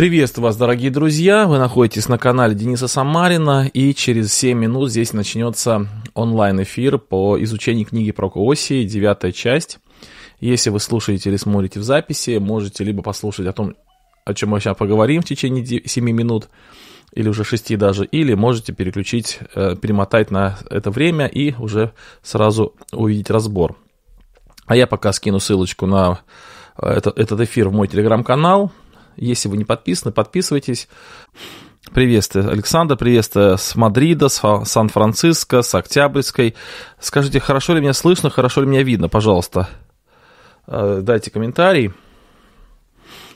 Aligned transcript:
Приветствую 0.00 0.44
вас, 0.44 0.56
дорогие 0.56 0.90
друзья! 0.90 1.46
Вы 1.46 1.58
находитесь 1.58 2.08
на 2.08 2.16
канале 2.16 2.54
Дениса 2.54 2.88
Самарина, 2.88 3.68
и 3.70 3.92
через 3.92 4.32
7 4.32 4.58
минут 4.58 4.88
здесь 4.88 5.12
начнется 5.12 5.88
онлайн-эфир 6.14 6.96
по 6.96 7.36
изучению 7.42 7.84
книги 7.84 8.10
про 8.10 8.30
Кооси, 8.30 8.84
девятая 8.84 9.30
часть. 9.30 9.78
Если 10.40 10.70
вы 10.70 10.80
слушаете 10.80 11.28
или 11.28 11.36
смотрите 11.36 11.80
в 11.80 11.82
записи, 11.82 12.38
можете 12.38 12.82
либо 12.82 13.02
послушать 13.02 13.46
о 13.46 13.52
том, 13.52 13.74
о 14.24 14.32
чем 14.32 14.48
мы 14.48 14.60
сейчас 14.60 14.74
поговорим 14.74 15.20
в 15.20 15.26
течение 15.26 15.82
7 15.84 16.02
минут, 16.10 16.48
или 17.12 17.28
уже 17.28 17.44
6 17.44 17.76
даже, 17.76 18.06
или 18.06 18.32
можете 18.32 18.72
переключить, 18.72 19.40
э, 19.54 19.76
перемотать 19.76 20.30
на 20.30 20.56
это 20.70 20.90
время 20.90 21.26
и 21.26 21.54
уже 21.58 21.92
сразу 22.22 22.74
увидеть 22.90 23.28
разбор. 23.28 23.76
А 24.64 24.76
я 24.76 24.86
пока 24.86 25.12
скину 25.12 25.40
ссылочку 25.40 25.84
на 25.84 26.20
э, 26.78 26.88
этот, 26.88 27.40
эфир 27.42 27.68
в 27.68 27.74
мой 27.74 27.86
телеграм-канал, 27.86 28.72
если 29.26 29.48
вы 29.48 29.56
не 29.56 29.64
подписаны, 29.64 30.12
подписывайтесь. 30.12 30.88
Приветствую, 31.92 32.50
Александр, 32.50 32.96
приветствую 32.96 33.58
с 33.58 33.74
Мадрида, 33.74 34.28
с 34.28 34.64
Сан-Франциско, 34.64 35.62
с 35.62 35.74
Октябрьской. 35.74 36.54
Скажите, 36.98 37.40
хорошо 37.40 37.74
ли 37.74 37.80
меня 37.80 37.92
слышно, 37.92 38.30
хорошо 38.30 38.62
ли 38.62 38.66
меня 38.66 38.82
видно, 38.82 39.08
пожалуйста. 39.08 39.68
Э, 40.66 41.00
дайте 41.02 41.30
комментарий. 41.30 41.92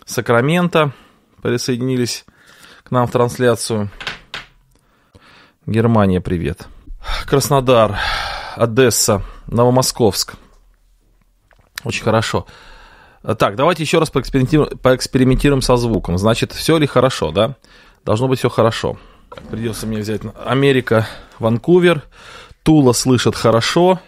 Сакраменто 0.04 0.92
присоединились 1.42 2.24
к 2.82 2.90
нам 2.90 3.06
в 3.06 3.12
трансляцию. 3.12 3.90
Германия, 5.66 6.20
привет. 6.20 6.68
Краснодар, 7.26 7.98
Одесса, 8.56 9.22
Новомосковск. 9.46 10.34
Очень 11.84 12.04
хорошо. 12.04 12.46
Так, 13.38 13.56
давайте 13.56 13.82
еще 13.82 13.98
раз 13.98 14.10
поэкспериментируем, 14.10 14.76
поэкспериментируем 14.78 15.62
со 15.62 15.76
звуком. 15.76 16.18
Значит, 16.18 16.52
все 16.52 16.76
ли 16.76 16.86
хорошо, 16.86 17.30
да? 17.30 17.56
Должно 18.04 18.28
быть 18.28 18.38
все 18.38 18.50
хорошо. 18.50 18.98
Придется 19.50 19.86
мне 19.86 19.98
взять 19.98 20.20
Америка, 20.44 21.08
Ванкувер. 21.38 22.02
Тула 22.62 22.92
слышит 22.92 23.34
хорошо. 23.34 24.00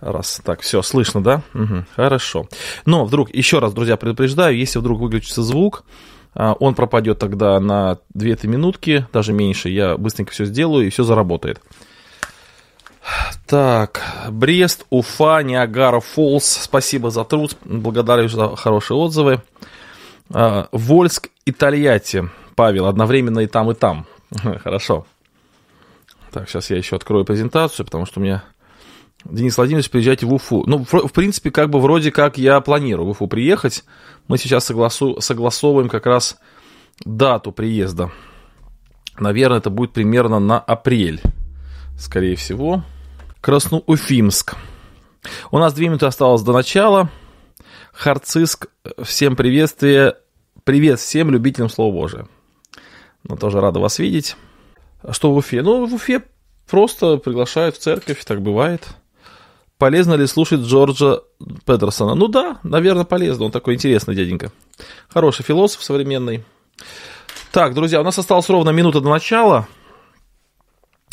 Раз, 0.00 0.40
так, 0.44 0.60
все, 0.60 0.82
слышно, 0.82 1.22
да? 1.22 1.42
Угу, 1.54 1.84
хорошо. 1.96 2.48
Но 2.86 3.04
вдруг, 3.04 3.34
еще 3.34 3.58
раз, 3.58 3.72
друзья, 3.72 3.96
предупреждаю, 3.96 4.56
если 4.56 4.78
вдруг 4.78 5.00
выключится 5.00 5.42
звук, 5.42 5.84
а, 6.34 6.54
он 6.54 6.74
пропадет 6.74 7.18
тогда 7.18 7.58
на 7.60 7.98
2-3 8.14 8.46
минутки, 8.46 9.06
даже 9.12 9.32
меньше. 9.32 9.68
Я 9.68 9.96
быстренько 9.96 10.32
все 10.32 10.44
сделаю, 10.44 10.86
и 10.86 10.90
все 10.90 11.02
заработает. 11.02 11.60
Так, 13.46 14.02
Брест, 14.30 14.86
Уфа, 14.90 15.42
Ниагара 15.42 16.00
Фолс, 16.00 16.44
спасибо 16.44 17.10
за 17.10 17.24
труд, 17.24 17.56
благодарю 17.64 18.28
за 18.28 18.56
хорошие 18.56 18.96
отзывы. 18.96 19.42
А, 20.30 20.68
Вольск 20.72 21.28
и 21.44 21.52
Тольятти, 21.52 22.28
Павел, 22.56 22.86
одновременно 22.86 23.40
и 23.40 23.46
там, 23.46 23.70
и 23.70 23.74
там. 23.74 24.06
Хорошо. 24.64 25.06
Так, 26.32 26.48
сейчас 26.48 26.70
я 26.70 26.76
еще 26.76 26.96
открою 26.96 27.24
презентацию, 27.24 27.86
потому 27.86 28.06
что 28.06 28.20
у 28.20 28.22
меня... 28.22 28.44
Денис 29.24 29.56
Владимирович, 29.56 29.90
приезжайте 29.90 30.26
в 30.26 30.34
Уфу. 30.34 30.64
Ну, 30.66 30.84
в, 30.84 31.12
принципе, 31.12 31.50
как 31.50 31.70
бы 31.70 31.80
вроде 31.80 32.12
как 32.12 32.38
я 32.38 32.60
планирую 32.60 33.06
в 33.06 33.10
Уфу 33.10 33.26
приехать. 33.26 33.84
Мы 34.28 34.38
сейчас 34.38 34.64
согласу, 34.64 35.20
согласовываем 35.20 35.88
как 35.88 36.06
раз 36.06 36.36
дату 37.04 37.50
приезда. 37.50 38.10
Наверное, 39.18 39.58
это 39.58 39.70
будет 39.70 39.92
примерно 39.92 40.38
на 40.38 40.60
апрель, 40.60 41.20
скорее 41.98 42.36
всего. 42.36 42.84
Красноуфимск. 43.46 44.56
У 45.52 45.58
нас 45.58 45.72
две 45.72 45.86
минуты 45.86 46.06
осталось 46.06 46.42
до 46.42 46.52
начала. 46.52 47.10
Харциск, 47.92 48.66
всем 49.04 49.36
приветствие. 49.36 50.16
Привет 50.64 50.98
всем 50.98 51.30
любителям 51.30 51.68
Слова 51.68 51.92
Божия. 51.94 52.26
Ну, 53.22 53.36
тоже 53.36 53.60
рада 53.60 53.78
вас 53.78 54.00
видеть. 54.00 54.36
Что 55.12 55.32
в 55.32 55.36
Уфе? 55.36 55.62
Ну, 55.62 55.86
в 55.86 55.94
Уфе 55.94 56.24
просто 56.68 57.18
приглашают 57.18 57.76
в 57.76 57.78
церковь, 57.78 58.24
так 58.24 58.42
бывает. 58.42 58.84
Полезно 59.78 60.14
ли 60.14 60.26
слушать 60.26 60.62
Джорджа 60.62 61.20
Петерсона? 61.64 62.16
Ну 62.16 62.26
да, 62.26 62.58
наверное, 62.64 63.04
полезно. 63.04 63.44
Он 63.44 63.52
такой 63.52 63.74
интересный 63.74 64.16
дяденька. 64.16 64.50
Хороший 65.08 65.44
философ 65.44 65.84
современный. 65.84 66.42
Так, 67.52 67.74
друзья, 67.74 68.00
у 68.00 68.04
нас 68.04 68.18
осталось 68.18 68.48
ровно 68.48 68.70
минута 68.70 69.00
до 69.00 69.08
начала. 69.08 69.68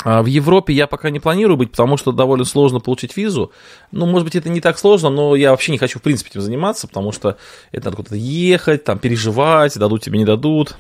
А 0.04 0.22
в 0.22 0.26
Европе 0.26 0.74
я 0.74 0.88
пока 0.88 1.10
не 1.10 1.20
планирую 1.20 1.58
быть, 1.58 1.72
потому 1.72 1.98
что 1.98 2.12
довольно 2.12 2.46
сложно 2.46 2.80
получить 2.80 3.16
визу. 3.16 3.52
Ну, 3.92 4.06
может 4.06 4.26
быть, 4.26 4.36
это 4.36 4.50
не 4.50 4.62
так 4.62 4.78
сложно, 4.78 5.10
но 5.10 5.36
я 5.36 5.52
вообще 5.52 5.72
не 5.72 5.78
хочу, 5.78 6.00
в 6.00 6.02
принципе, 6.02 6.32
этим 6.32 6.42
заниматься, 6.42 6.88
потому 6.88 7.12
что 7.12 7.38
это 7.72 7.86
надо 7.86 7.98
куда-то 7.98 8.16
ехать, 8.16 8.84
там, 8.84 9.00
переживать, 9.00 9.78
дадут 9.78 10.04
тебе, 10.04 10.20
не 10.20 10.26
дадут. 10.26 10.76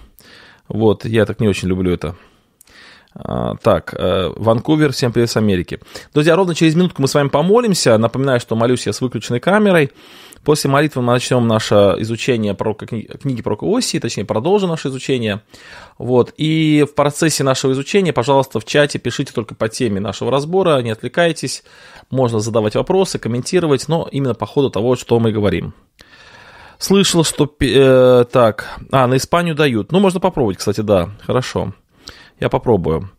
Вот, 0.68 1.06
я 1.06 1.26
так 1.26 1.40
не 1.40 1.48
очень 1.48 1.68
люблю 1.68 1.92
это. 1.92 2.16
А, 3.16 3.56
так, 3.58 3.94
э, 3.94 4.32
Ванкувер, 4.36 4.92
всем 4.92 5.12
привет 5.12 5.30
с 5.30 5.38
Америки. 5.38 5.80
Друзья, 6.14 6.36
ровно 6.36 6.56
через 6.56 6.74
минутку 6.76 7.02
мы 7.02 7.08
с 7.08 7.14
вами 7.14 7.28
помолимся. 7.28 7.98
Напоминаю, 7.98 8.40
что 8.40 8.56
молюсь 8.56 8.88
я 8.88 8.94
с 8.94 9.02
выключенной 9.02 9.40
камерой. 9.40 9.92
После 10.44 10.70
молитвы 10.70 11.02
мы 11.02 11.14
начнем 11.14 11.48
наше 11.48 11.76
изучение 12.00 12.54
про 12.54 12.74
книги 12.74 13.42
про 13.42 13.56
Оси, 13.62 14.00
точнее, 14.00 14.26
продолжим 14.26 14.70
наше 14.70 14.90
изучение. 14.90 15.42
Вот. 15.98 16.34
И 16.38 16.86
в 16.90 16.96
процессе 16.96 17.44
нашего 17.44 17.72
изучения, 17.74 18.12
пожалуйста, 18.14 18.60
в 18.60 18.66
чате 18.66 19.00
пишите 19.00 19.32
только 19.32 19.56
по 19.56 19.70
теме 19.70 20.02
нашего 20.02 20.32
разбора, 20.32 20.82
не 20.82 20.92
отвлекайтесь. 20.92 21.64
Можно 22.10 22.40
задавать 22.40 22.76
вопросы, 22.76 23.20
комментировать, 23.20 23.88
но 23.88 24.08
именно 24.12 24.34
по 24.34 24.46
ходу 24.46 24.70
того, 24.70 24.96
что 24.96 25.20
мы 25.20 25.32
говорим. 25.32 25.74
Слышал, 26.80 27.24
что... 27.24 27.50
Э, 27.62 28.26
так, 28.30 28.80
а, 28.92 29.08
на 29.08 29.16
Испанию 29.16 29.56
дают. 29.56 29.92
Ну, 29.94 30.00
можно 30.00 30.20
попробовать, 30.20 30.58
кстати, 30.58 30.82
да, 30.82 31.12
хорошо. 31.22 31.74
Я 32.40 32.50
попробую. 32.50 33.10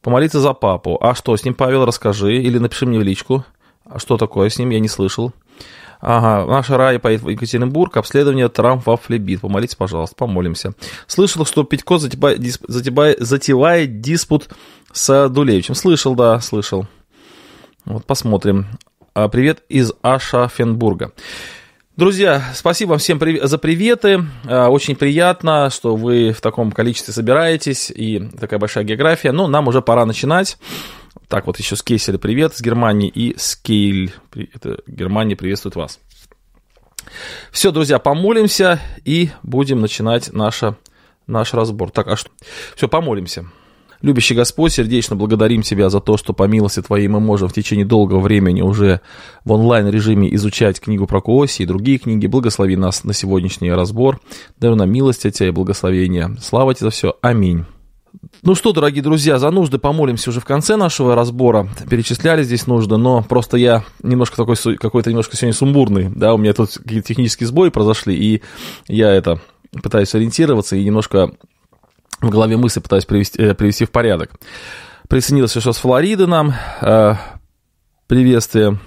Помолиться 0.00 0.40
за 0.40 0.52
папу. 0.52 0.98
А 1.00 1.14
что 1.14 1.36
с 1.36 1.44
ним, 1.44 1.54
Павел, 1.54 1.84
расскажи. 1.84 2.36
Или 2.36 2.58
напиши 2.58 2.86
мне 2.86 2.98
в 2.98 3.02
личку. 3.02 3.44
А 3.84 3.98
что 3.98 4.16
такое 4.16 4.48
с 4.48 4.58
ним, 4.58 4.70
я 4.70 4.80
не 4.80 4.88
слышал. 4.88 5.32
Ага, 6.00 6.50
наша 6.50 6.78
Рая 6.78 6.98
поедет 6.98 7.24
в 7.24 7.28
Екатеринбург, 7.28 7.96
обследование 7.98 8.48
травм 8.48 8.80
во 8.84 8.96
флебит. 8.96 9.42
Помолитесь, 9.42 9.74
пожалуйста, 9.74 10.16
помолимся. 10.16 10.72
Слышал, 11.06 11.44
что 11.44 11.64
Петько 11.64 11.98
затевает, 11.98 13.18
затевает, 13.20 14.00
диспут 14.00 14.48
с 14.92 15.28
Дулевичем. 15.28 15.74
Слышал, 15.74 16.14
да, 16.14 16.40
слышал. 16.40 16.86
Вот 17.84 18.06
посмотрим. 18.06 18.66
А, 19.12 19.28
привет 19.28 19.62
из 19.68 19.92
Ашафенбурга. 20.00 21.12
Друзья, 22.00 22.42
спасибо 22.54 22.96
всем 22.96 23.20
за 23.42 23.58
приветы. 23.58 24.24
А, 24.46 24.70
очень 24.70 24.96
приятно, 24.96 25.68
что 25.68 25.96
вы 25.96 26.32
в 26.32 26.40
таком 26.40 26.72
количестве 26.72 27.12
собираетесь 27.12 27.90
и 27.90 28.26
такая 28.40 28.58
большая 28.58 28.84
география. 28.84 29.32
Но 29.32 29.48
нам 29.48 29.68
уже 29.68 29.82
пора 29.82 30.06
начинать. 30.06 30.56
Так, 31.28 31.46
вот 31.46 31.58
еще 31.58 31.76
Скейсель, 31.76 32.16
привет 32.16 32.56
с 32.56 32.62
Германии 32.62 33.10
и 33.10 33.36
Скейль. 33.36 34.14
Это 34.54 34.78
Германия 34.86 35.36
приветствует 35.36 35.76
вас. 35.76 36.00
Все, 37.52 37.70
друзья, 37.70 37.98
помолимся 37.98 38.80
и 39.04 39.28
будем 39.42 39.82
начинать 39.82 40.32
наше, 40.32 40.76
наш 41.26 41.52
разбор. 41.52 41.90
Так, 41.90 42.06
а 42.06 42.16
что? 42.16 42.30
Все, 42.76 42.88
помолимся. 42.88 43.44
Любящий 44.02 44.34
Господь, 44.34 44.72
сердечно 44.72 45.14
благодарим 45.14 45.62
Тебя 45.62 45.90
за 45.90 46.00
то, 46.00 46.16
что 46.16 46.32
по 46.32 46.44
милости 46.44 46.80
Твоей 46.80 47.08
мы 47.08 47.20
можем 47.20 47.48
в 47.48 47.52
течение 47.52 47.84
долгого 47.84 48.20
времени 48.20 48.62
уже 48.62 49.00
в 49.44 49.52
онлайн-режиме 49.52 50.34
изучать 50.34 50.80
книгу 50.80 51.06
про 51.06 51.20
Кооси 51.20 51.62
и 51.62 51.66
другие 51.66 51.98
книги. 51.98 52.26
Благослови 52.26 52.76
нас 52.76 53.04
на 53.04 53.12
сегодняшний 53.12 53.70
разбор. 53.70 54.20
Дай 54.58 54.74
нам 54.74 54.90
милость 54.90 55.26
от 55.26 55.34
Тебя 55.34 55.48
и 55.48 55.52
благословения. 55.52 56.36
Слава 56.40 56.74
Тебе 56.74 56.86
за 56.86 56.90
все. 56.90 57.16
Аминь. 57.20 57.64
Ну 58.42 58.54
что, 58.54 58.72
дорогие 58.72 59.02
друзья, 59.02 59.38
за 59.38 59.50
нужды 59.50 59.78
помолимся 59.78 60.30
уже 60.30 60.40
в 60.40 60.44
конце 60.44 60.76
нашего 60.76 61.14
разбора. 61.14 61.68
Перечисляли 61.88 62.42
здесь 62.42 62.66
нужды, 62.66 62.96
но 62.96 63.22
просто 63.22 63.56
я 63.56 63.84
немножко 64.02 64.36
такой, 64.36 64.56
какой-то 64.76 65.10
немножко 65.10 65.36
сегодня 65.36 65.54
сумбурный, 65.54 66.08
да, 66.08 66.34
у 66.34 66.38
меня 66.38 66.52
тут 66.52 66.70
какие-то 66.70 67.06
технические 67.06 67.46
сбои 67.46 67.68
произошли, 67.68 68.16
и 68.16 68.42
я 68.88 69.12
это 69.12 69.40
пытаюсь 69.82 70.14
ориентироваться 70.14 70.74
и 70.74 70.84
немножко 70.84 71.32
в 72.20 72.28
голове 72.28 72.56
мысли 72.56 72.80
пытаюсь 72.80 73.04
привести, 73.04 73.40
э, 73.42 73.54
привести 73.54 73.84
в 73.84 73.90
порядок. 73.90 74.30
Присоединился 75.08 75.58
еще 75.58 75.72
с 75.72 75.78
Флориды 75.78 76.26
нам. 76.26 76.54
Э, 76.80 77.14
приветствие. 78.06 78.78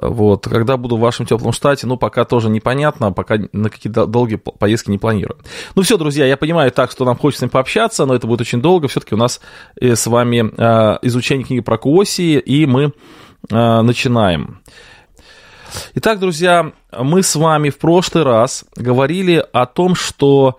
Вот, 0.00 0.48
когда 0.48 0.76
буду 0.76 0.96
в 0.96 1.00
вашем 1.00 1.24
теплом 1.24 1.52
штате, 1.52 1.86
ну, 1.86 1.96
пока 1.96 2.24
тоже 2.24 2.50
непонятно, 2.50 3.12
пока 3.12 3.36
на 3.52 3.70
какие-то 3.70 4.06
долгие 4.06 4.36
поездки 4.36 4.90
не 4.90 4.98
планирую. 4.98 5.38
Ну, 5.76 5.82
все, 5.82 5.96
друзья, 5.96 6.26
я 6.26 6.36
понимаю 6.36 6.72
так, 6.72 6.90
что 6.90 7.04
нам 7.04 7.16
хочется 7.16 7.46
с 7.46 7.50
пообщаться, 7.50 8.04
но 8.04 8.14
это 8.14 8.26
будет 8.26 8.40
очень 8.40 8.60
долго. 8.60 8.88
Все-таки 8.88 9.14
у 9.14 9.18
нас 9.18 9.40
э, 9.80 9.94
с 9.94 10.06
вами 10.08 10.52
э, 10.56 10.98
изучение 11.02 11.46
книги 11.46 11.60
про 11.60 11.78
Куоси, 11.78 12.38
и 12.38 12.66
мы 12.66 12.92
начинаем. 13.50 14.62
Итак, 15.96 16.18
друзья, 16.18 16.72
мы 16.98 17.22
с 17.22 17.36
вами 17.36 17.68
в 17.68 17.76
прошлый 17.76 18.24
раз 18.24 18.64
говорили 18.74 19.44
о 19.52 19.66
том, 19.66 19.94
что 19.94 20.58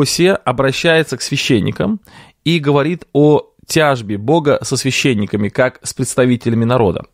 Осия 0.00 0.36
обращается 0.36 1.16
к 1.16 1.22
священникам 1.22 2.00
и 2.44 2.58
говорит 2.58 3.04
о 3.12 3.42
тяжбе 3.66 4.18
Бога 4.18 4.58
со 4.62 4.76
священниками, 4.76 5.48
как 5.48 5.78
с 5.82 5.94
представителями 5.94 6.64
народа. 6.64 7.04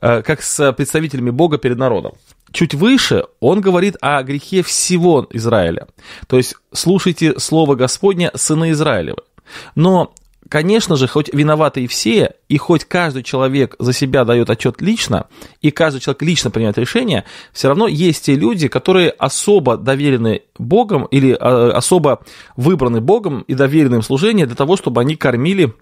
Э, 0.00 0.22
как 0.22 0.42
с 0.42 0.72
представителями 0.72 1.30
Бога 1.30 1.56
перед 1.56 1.78
народом. 1.78 2.12
Чуть 2.52 2.74
выше 2.74 3.24
он 3.40 3.60
говорит 3.60 3.96
о 4.00 4.22
грехе 4.22 4.62
всего 4.62 5.26
Израиля. 5.30 5.88
То 6.26 6.36
есть 6.36 6.56
слушайте 6.72 7.38
слово 7.38 7.74
Господня, 7.74 8.30
сыны 8.34 8.72
Израилевы. 8.72 9.22
Но 9.74 10.12
Конечно 10.48 10.96
же, 10.96 11.08
хоть 11.08 11.32
виноваты 11.32 11.84
и 11.84 11.86
все, 11.86 12.34
и 12.48 12.58
хоть 12.58 12.84
каждый 12.84 13.22
человек 13.22 13.76
за 13.78 13.92
себя 13.92 14.24
дает 14.24 14.50
отчет 14.50 14.80
лично, 14.82 15.26
и 15.62 15.70
каждый 15.70 16.00
человек 16.00 16.22
лично 16.22 16.50
принимает 16.50 16.76
решение, 16.76 17.24
все 17.52 17.68
равно 17.68 17.86
есть 17.86 18.26
те 18.26 18.34
люди, 18.34 18.68
которые 18.68 19.10
особо 19.10 19.76
доверены 19.78 20.42
Богом 20.58 21.06
или 21.06 21.32
э, 21.32 21.70
особо 21.70 22.20
выбраны 22.56 23.00
Богом 23.00 23.42
и 23.42 23.54
доверены 23.54 23.96
им 23.96 24.02
служение 24.02 24.46
для 24.46 24.56
того, 24.56 24.76
чтобы 24.76 25.00
они 25.00 25.16
кормили 25.16 25.72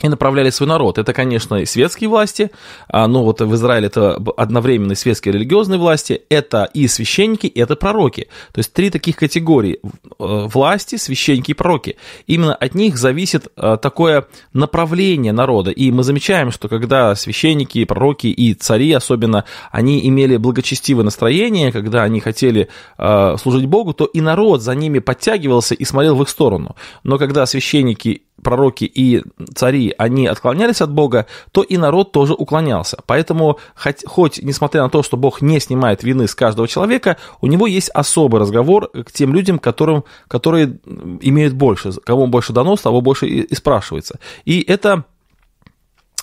и 0.00 0.08
направляли 0.08 0.50
свой 0.50 0.68
народ. 0.68 0.98
Это, 0.98 1.12
конечно, 1.12 1.56
и 1.56 1.66
светские 1.66 2.08
власти, 2.08 2.50
а, 2.88 3.06
но 3.06 3.24
вот 3.24 3.40
в 3.40 3.54
Израиле 3.54 3.86
это 3.86 4.14
одновременно 4.36 4.94
светские 4.94 5.32
и 5.32 5.36
религиозные 5.36 5.78
власти, 5.78 6.22
это 6.28 6.68
и 6.74 6.88
священники, 6.88 7.46
и 7.46 7.60
это 7.60 7.76
пророки. 7.76 8.28
То 8.52 8.58
есть 8.58 8.72
три 8.72 8.90
таких 8.90 9.16
категории– 9.16 9.78
э, 10.18 10.48
власти, 10.52 10.96
священники 10.96 11.52
и 11.52 11.54
пророки. 11.54 11.96
Именно 12.26 12.54
от 12.54 12.74
них 12.74 12.96
зависит 12.96 13.48
э, 13.56 13.76
такое 13.80 14.26
направление 14.52 15.32
народа. 15.32 15.70
И 15.70 15.90
мы 15.90 16.02
замечаем, 16.02 16.50
что 16.50 16.68
когда 16.68 17.14
священники, 17.14 17.84
пророки 17.84 18.26
и 18.26 18.54
цари 18.54 18.92
особенно, 18.92 19.44
они 19.70 20.06
имели 20.08 20.36
благочестивое 20.36 21.04
настроение, 21.04 21.70
когда 21.70 22.02
они 22.02 22.20
хотели 22.20 22.68
э, 22.98 23.36
служить 23.40 23.66
Богу, 23.66 23.92
то 23.92 24.06
и 24.06 24.20
народ 24.20 24.62
за 24.62 24.74
ними 24.74 24.98
подтягивался 24.98 25.74
и 25.74 25.84
смотрел 25.84 26.16
в 26.16 26.22
их 26.22 26.28
сторону. 26.28 26.76
Но 27.04 27.18
когда 27.18 27.46
священники 27.46 28.22
пророки 28.42 28.84
и 28.84 29.22
цари, 29.54 29.81
они 29.90 30.26
отклонялись 30.26 30.80
от 30.80 30.92
Бога, 30.92 31.26
то 31.50 31.62
и 31.62 31.76
народ 31.76 32.12
тоже 32.12 32.34
уклонялся. 32.34 32.98
Поэтому, 33.06 33.58
хоть, 33.74 34.04
хоть 34.06 34.42
несмотря 34.42 34.82
на 34.82 34.90
то, 34.90 35.02
что 35.02 35.16
Бог 35.16 35.42
не 35.42 35.60
снимает 35.60 36.02
вины 36.02 36.26
с 36.26 36.34
каждого 36.34 36.68
человека, 36.68 37.16
у 37.40 37.46
него 37.46 37.66
есть 37.66 37.90
особый 37.90 38.40
разговор 38.40 38.88
к 38.88 39.12
тем 39.12 39.34
людям, 39.34 39.58
которым, 39.58 40.04
которые 40.28 40.78
имеют 41.20 41.54
больше. 41.54 41.92
Кому 42.04 42.26
больше 42.26 42.52
дано, 42.52 42.76
того 42.76 43.00
больше 43.00 43.26
и, 43.26 43.40
и 43.40 43.54
спрашивается. 43.54 44.18
И 44.44 44.60
это 44.60 45.04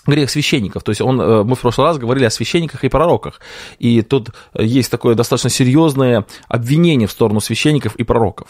грех 0.05 0.29
священников. 0.29 0.83
То 0.83 0.91
есть 0.91 1.01
он, 1.01 1.19
э, 1.21 1.43
мы 1.43 1.55
в 1.55 1.59
прошлый 1.59 1.87
раз 1.87 1.97
говорили 1.97 2.25
о 2.25 2.29
священниках 2.29 2.83
и 2.83 2.89
пророках. 2.89 3.39
И 3.77 4.01
тут 4.01 4.29
есть 4.53 4.91
такое 4.91 5.15
достаточно 5.15 5.49
серьезное 5.49 6.25
обвинение 6.47 7.07
в 7.07 7.11
сторону 7.11 7.39
священников 7.39 7.95
и 7.95 8.03
пророков. 8.03 8.49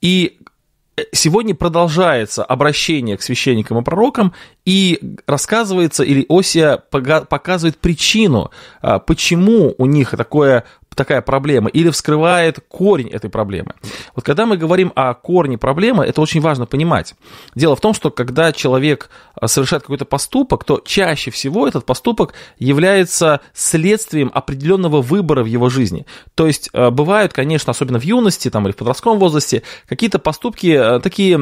И 0.00 0.38
Сегодня 1.12 1.54
продолжается 1.54 2.42
обращение 2.42 3.18
к 3.18 3.22
священникам 3.22 3.78
и 3.78 3.82
пророкам, 3.82 4.32
и 4.64 4.98
рассказывается, 5.26 6.02
или 6.02 6.24
Осия 6.30 6.78
показывает 6.78 7.76
причину, 7.76 8.50
а, 8.80 8.98
почему 8.98 9.74
у 9.76 9.84
них 9.84 10.12
такое 10.12 10.64
такая 10.96 11.20
проблема, 11.20 11.68
или 11.68 11.90
вскрывает 11.90 12.58
корень 12.68 13.08
этой 13.08 13.30
проблемы. 13.30 13.74
Вот 14.14 14.24
когда 14.24 14.46
мы 14.46 14.56
говорим 14.56 14.92
о 14.96 15.14
корне 15.14 15.58
проблемы, 15.58 16.04
это 16.04 16.20
очень 16.20 16.40
важно 16.40 16.66
понимать. 16.66 17.14
Дело 17.54 17.76
в 17.76 17.80
том, 17.80 17.94
что 17.94 18.10
когда 18.10 18.52
человек 18.52 19.10
а, 19.34 19.46
совершает 19.46 19.82
какой-то 19.82 20.06
поступок, 20.06 20.64
то 20.64 20.82
чаще 20.84 21.30
всего 21.30 21.68
этот 21.68 21.84
поступок 21.84 22.32
является 22.58 23.40
следствием 23.52 24.30
определенного 24.34 25.02
выбора 25.02 25.44
в 25.44 25.46
его 25.46 25.68
жизни. 25.68 26.06
То 26.34 26.46
есть 26.46 26.70
а, 26.72 26.90
бывают, 26.90 27.32
конечно, 27.32 27.70
особенно 27.70 28.00
в 28.00 28.04
юности 28.04 28.50
там, 28.50 28.64
или 28.66 28.72
в 28.72 28.76
подростковом 28.76 29.18
возрасте, 29.18 29.62
какие-то 29.86 30.18
поступки 30.18 30.74
а, 30.74 31.00
такие, 31.00 31.38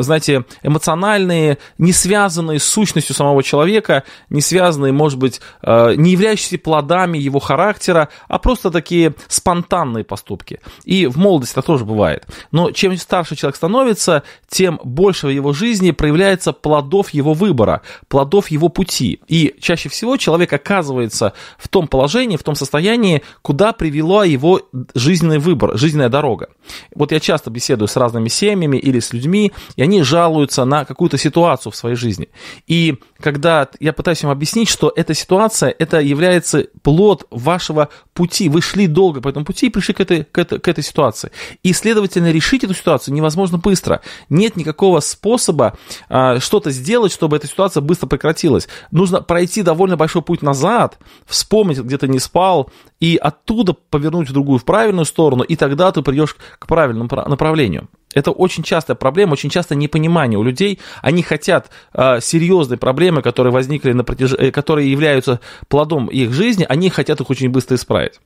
знаете, 0.00 0.44
эмоциональные, 0.62 1.58
не 1.78 1.92
связанные 1.92 2.60
с 2.60 2.64
сущностью 2.64 3.14
самого 3.16 3.42
человека, 3.42 4.04
не 4.30 4.40
связанные, 4.40 4.92
может 4.92 5.18
быть, 5.18 5.40
не 5.62 6.12
являющиеся 6.12 6.58
плодами 6.58 7.18
его 7.18 7.40
характера, 7.40 8.08
а 8.28 8.38
просто 8.38 8.70
такие 8.76 9.14
спонтанные 9.28 10.04
поступки. 10.04 10.60
И 10.84 11.06
в 11.06 11.16
молодости 11.16 11.52
это 11.52 11.62
тоже 11.62 11.84
бывает. 11.84 12.26
Но 12.52 12.70
чем 12.72 12.96
старше 12.98 13.36
человек 13.36 13.56
становится, 13.56 14.22
тем 14.48 14.78
больше 14.84 15.28
в 15.28 15.30
его 15.30 15.52
жизни 15.52 15.92
проявляется 15.92 16.52
плодов 16.52 17.10
его 17.10 17.32
выбора, 17.32 17.80
плодов 18.08 18.48
его 18.48 18.68
пути. 18.68 19.20
И 19.28 19.54
чаще 19.60 19.88
всего 19.88 20.16
человек 20.18 20.52
оказывается 20.52 21.32
в 21.58 21.68
том 21.68 21.88
положении, 21.88 22.36
в 22.36 22.42
том 22.42 22.54
состоянии, 22.54 23.22
куда 23.42 23.72
привела 23.72 24.24
его 24.24 24.60
жизненный 24.94 25.38
выбор, 25.38 25.78
жизненная 25.78 26.10
дорога. 26.10 26.48
Вот 26.94 27.12
я 27.12 27.20
часто 27.20 27.50
беседую 27.50 27.88
с 27.88 27.96
разными 27.96 28.28
семьями 28.28 28.76
или 28.76 29.00
с 29.00 29.12
людьми, 29.14 29.52
и 29.76 29.82
они 29.82 30.02
жалуются 30.02 30.64
на 30.66 30.84
какую-то 30.84 31.16
ситуацию 31.16 31.72
в 31.72 31.76
своей 31.76 31.96
жизни. 31.96 32.28
И 32.66 32.96
когда 33.20 33.68
я 33.80 33.92
пытаюсь 33.94 34.22
им 34.22 34.28
объяснить, 34.28 34.68
что 34.68 34.92
эта 34.94 35.14
ситуация, 35.14 35.74
это 35.78 36.00
является 36.00 36.66
плод 36.82 37.26
вашего 37.30 37.88
пути, 38.12 38.48
вы 38.48 38.60
шли 38.66 38.86
долго 38.86 39.20
по 39.20 39.28
этому 39.28 39.44
пути 39.44 39.66
и 39.66 39.70
пришли 39.70 39.94
к 39.94 40.00
этой, 40.00 40.24
к 40.24 40.36
этой, 40.38 40.58
к 40.58 40.68
этой 40.68 40.84
ситуации. 40.84 41.30
И, 41.62 41.72
следовательно, 41.72 42.30
решить 42.30 42.64
эту 42.64 42.74
ситуацию 42.74 43.14
невозможно 43.14 43.58
быстро. 43.58 44.02
Нет 44.28 44.56
никакого 44.56 45.00
способа 45.00 45.78
а, 46.08 46.40
что-то 46.40 46.70
сделать, 46.70 47.12
чтобы 47.12 47.36
эта 47.36 47.46
ситуация 47.46 47.80
быстро 47.80 48.06
прекратилась. 48.06 48.68
Нужно 48.90 49.22
пройти 49.22 49.62
довольно 49.62 49.96
большой 49.96 50.22
путь 50.22 50.42
назад, 50.42 50.98
вспомнить, 51.26 51.78
где 51.78 51.96
ты 51.98 52.08
не 52.08 52.18
спал, 52.18 52.70
и 53.00 53.16
оттуда 53.16 53.72
повернуть 53.72 54.28
в 54.28 54.32
другую, 54.32 54.58
в 54.58 54.64
правильную 54.64 55.04
сторону, 55.04 55.42
и 55.42 55.56
тогда 55.56 55.92
ты 55.92 56.02
придешь 56.02 56.36
к 56.58 56.66
правильному 56.66 57.08
направлению. 57.28 57.88
Это 58.14 58.30
очень 58.30 58.62
частая 58.62 58.96
проблема, 58.96 59.34
очень 59.34 59.50
часто 59.50 59.74
непонимание 59.74 60.38
у 60.38 60.42
людей. 60.42 60.78
Они 61.02 61.22
хотят 61.22 61.70
э, 61.92 62.20
серьезные 62.20 62.78
проблемы, 62.78 63.20
которые 63.20 63.52
возникли 63.52 63.92
на 63.92 64.04
протяж... 64.04 64.32
Э, 64.38 64.50
которые 64.50 64.90
являются 64.90 65.40
плодом 65.68 66.06
их 66.06 66.32
жизни, 66.32 66.64
они 66.68 66.88
хотят 66.88 67.20
их 67.20 67.28
очень 67.28 67.50
быстро 67.50 67.74
исправить. 67.74 68.20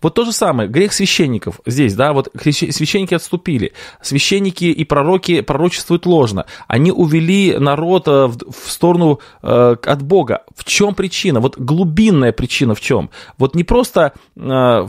Вот 0.00 0.14
то 0.14 0.24
же 0.24 0.32
самое, 0.32 0.68
грех 0.68 0.92
священников 0.92 1.60
здесь, 1.66 1.94
да, 1.94 2.12
вот 2.12 2.30
священники 2.40 3.12
отступили, 3.12 3.72
священники 4.00 4.64
и 4.64 4.84
пророки 4.84 5.42
пророчествуют 5.42 6.06
ложно, 6.06 6.46
они 6.66 6.90
увели 6.90 7.58
народ 7.58 8.08
э, 8.08 8.26
в, 8.26 8.38
в 8.50 8.70
сторону 8.70 9.20
э, 9.42 9.76
от 9.82 10.02
Бога. 10.02 10.44
В 10.56 10.64
чем 10.64 10.94
причина? 10.94 11.40
Вот 11.40 11.58
глубинная 11.58 12.32
причина 12.32 12.74
в 12.74 12.80
чем? 12.80 13.10
Вот 13.36 13.54
не 13.54 13.64
просто 13.64 14.14
э, 14.36 14.86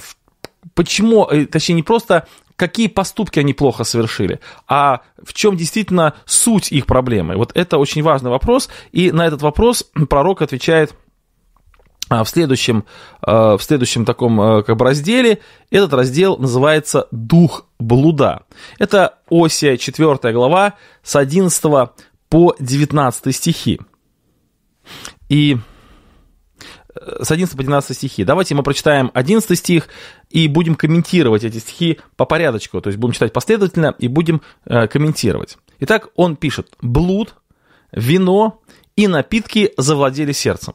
почему, 0.74 1.26
э, 1.26 1.46
точнее, 1.46 1.76
не 1.76 1.84
просто 1.84 2.28
какие 2.56 2.88
поступки 2.88 3.40
они 3.40 3.54
плохо 3.54 3.84
совершили, 3.84 4.40
а 4.68 5.02
в 5.22 5.34
чем 5.34 5.58
действительно 5.58 6.14
суть 6.26 6.72
их 6.72 6.86
проблемы. 6.86 7.36
Вот 7.36 7.52
это 7.56 7.78
очень 7.78 8.04
важный 8.04 8.30
вопрос, 8.30 8.70
и 8.92 9.12
на 9.12 9.26
этот 9.26 9.42
вопрос 9.42 9.90
пророк 10.10 10.42
отвечает 10.42 10.96
а, 12.08 12.24
в 12.24 12.30
следующем, 12.30 12.86
а, 13.22 13.58
в 13.58 13.64
следующем 13.64 14.06
таком 14.06 14.40
а, 14.40 14.64
как 14.64 14.78
бы 14.78 14.86
разделе. 14.86 15.40
Этот 15.72 15.94
раздел 15.94 16.38
называется 16.38 17.08
«Дух 17.12 17.66
блуда». 17.80 18.44
Это 18.78 19.16
Осия 19.30 19.78
4 19.78 20.34
глава 20.34 20.76
с 21.04 21.16
11 21.16 21.64
по 22.30 22.56
19 22.60 23.36
стихи. 23.36 23.80
И 25.30 25.58
с 26.96 27.32
11 27.32 27.56
по 27.56 27.64
12 27.64 27.96
стихи. 27.96 28.24
Давайте 28.24 28.56
мы 28.56 28.64
прочитаем 28.64 29.12
11 29.14 29.58
стих 29.58 29.88
и 30.30 30.48
будем 30.48 30.76
комментировать 30.76 31.44
эти 31.44 31.58
стихи 31.58 32.00
по 32.16 32.26
порядочку. 32.26 32.82
То 32.82 32.90
есть 32.90 33.00
будем 33.00 33.14
читать 33.14 33.34
последовательно 33.34 33.96
и 34.00 34.08
будем 34.08 34.42
э, 34.66 34.88
комментировать. 34.88 35.58
Итак, 35.80 36.10
он 36.16 36.36
пишет. 36.36 36.70
«Блуд, 36.82 37.36
вино 37.92 38.62
и 38.96 39.08
напитки 39.08 39.74
завладели 39.78 40.32
сердцем. 40.32 40.74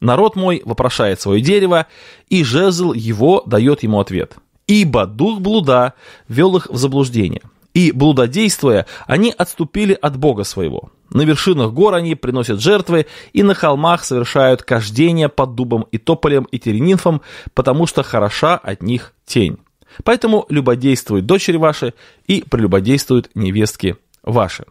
Народ 0.00 0.36
мой 0.36 0.62
вопрошает 0.64 1.20
свое 1.20 1.40
дерево, 1.40 1.86
и 2.28 2.44
жезл 2.44 2.92
его 2.92 3.42
дает 3.46 3.82
ему 3.82 4.00
ответ. 4.00 4.36
Ибо 4.66 5.06
дух 5.06 5.40
блуда 5.40 5.94
вел 6.28 6.56
их 6.56 6.68
в 6.68 6.76
заблуждение, 6.76 7.42
и, 7.74 7.90
блудодействуя, 7.92 8.86
они 9.06 9.34
отступили 9.36 9.98
от 10.00 10.16
Бога 10.16 10.44
своего. 10.44 10.90
На 11.10 11.22
вершинах 11.22 11.72
гор 11.72 11.94
они 11.94 12.14
приносят 12.14 12.60
жертвы, 12.60 13.06
и 13.32 13.42
на 13.42 13.54
холмах 13.54 14.04
совершают 14.04 14.62
кождение 14.62 15.28
под 15.28 15.54
дубом 15.54 15.86
и 15.90 15.98
тополем 15.98 16.44
и 16.44 16.58
теренимфом, 16.58 17.20
потому 17.52 17.86
что 17.86 18.02
хороша 18.02 18.56
от 18.56 18.82
них 18.82 19.12
тень. 19.26 19.58
Поэтому 20.02 20.46
любодействуют 20.48 21.26
дочери 21.26 21.56
ваши 21.56 21.94
и 22.26 22.42
прелюбодействуют 22.42 23.30
невестки 23.34 23.96
ваши. 24.22 24.64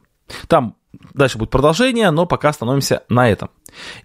Там 0.48 0.76
дальше 1.14 1.38
будет 1.38 1.50
продолжение, 1.50 2.10
но 2.12 2.26
пока 2.26 2.50
остановимся 2.50 3.04
на 3.10 3.30
этом. 3.30 3.50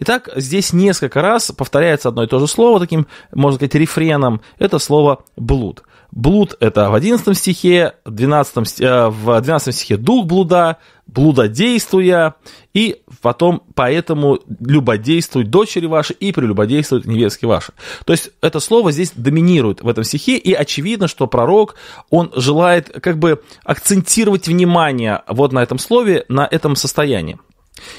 Итак, 0.01 0.29
здесь 0.37 0.73
несколько 0.73 1.23
раз 1.23 1.53
повторяется 1.53 2.09
одно 2.09 2.25
и 2.25 2.27
то 2.27 2.39
же 2.39 2.47
слово, 2.47 2.81
таким, 2.81 3.07
можно 3.33 3.57
сказать, 3.57 3.75
рефреном. 3.75 4.41
Это 4.59 4.79
слово 4.79 5.25
«блуд». 5.37 5.83
Блуд– 6.11 6.57
это 6.61 6.91
в 6.91 6.95
11 6.95 7.37
стихе, 7.37 7.95
12, 8.07 8.81
э, 8.81 9.09
в 9.09 9.41
12 9.41 9.75
стихе 9.75 9.97
дух 9.99 10.27
блуда, 10.27 10.79
блудодействуя, 11.07 12.35
и 12.73 13.03
потом 13.21 13.63
поэтому 13.75 14.39
любодействуют 14.61 15.51
дочери 15.51 15.87
ваши 15.87 16.15
и 16.15 16.33
прелюбодействуют 16.33 17.05
невестки 17.05 17.45
ваши. 17.45 17.73
То 18.07 18.13
есть 18.13 18.31
это 18.41 18.59
слово 18.61 18.91
здесь 18.91 19.13
доминирует 19.15 19.83
в 19.83 19.89
этом 19.89 20.03
стихе, 20.03 20.37
и 20.37 20.55
очевидно, 20.55 21.09
что 21.09 21.27
пророк, 21.27 21.75
он 22.09 22.33
желает 22.35 22.89
как 23.03 23.19
бы 23.19 23.43
акцентировать 23.65 24.49
внимание 24.49 25.23
вот 25.29 25.53
на 25.53 25.63
этом 25.63 25.79
слове, 25.79 26.25
на 26.29 26.49
этом 26.51 26.75
состоянии. 26.75 27.39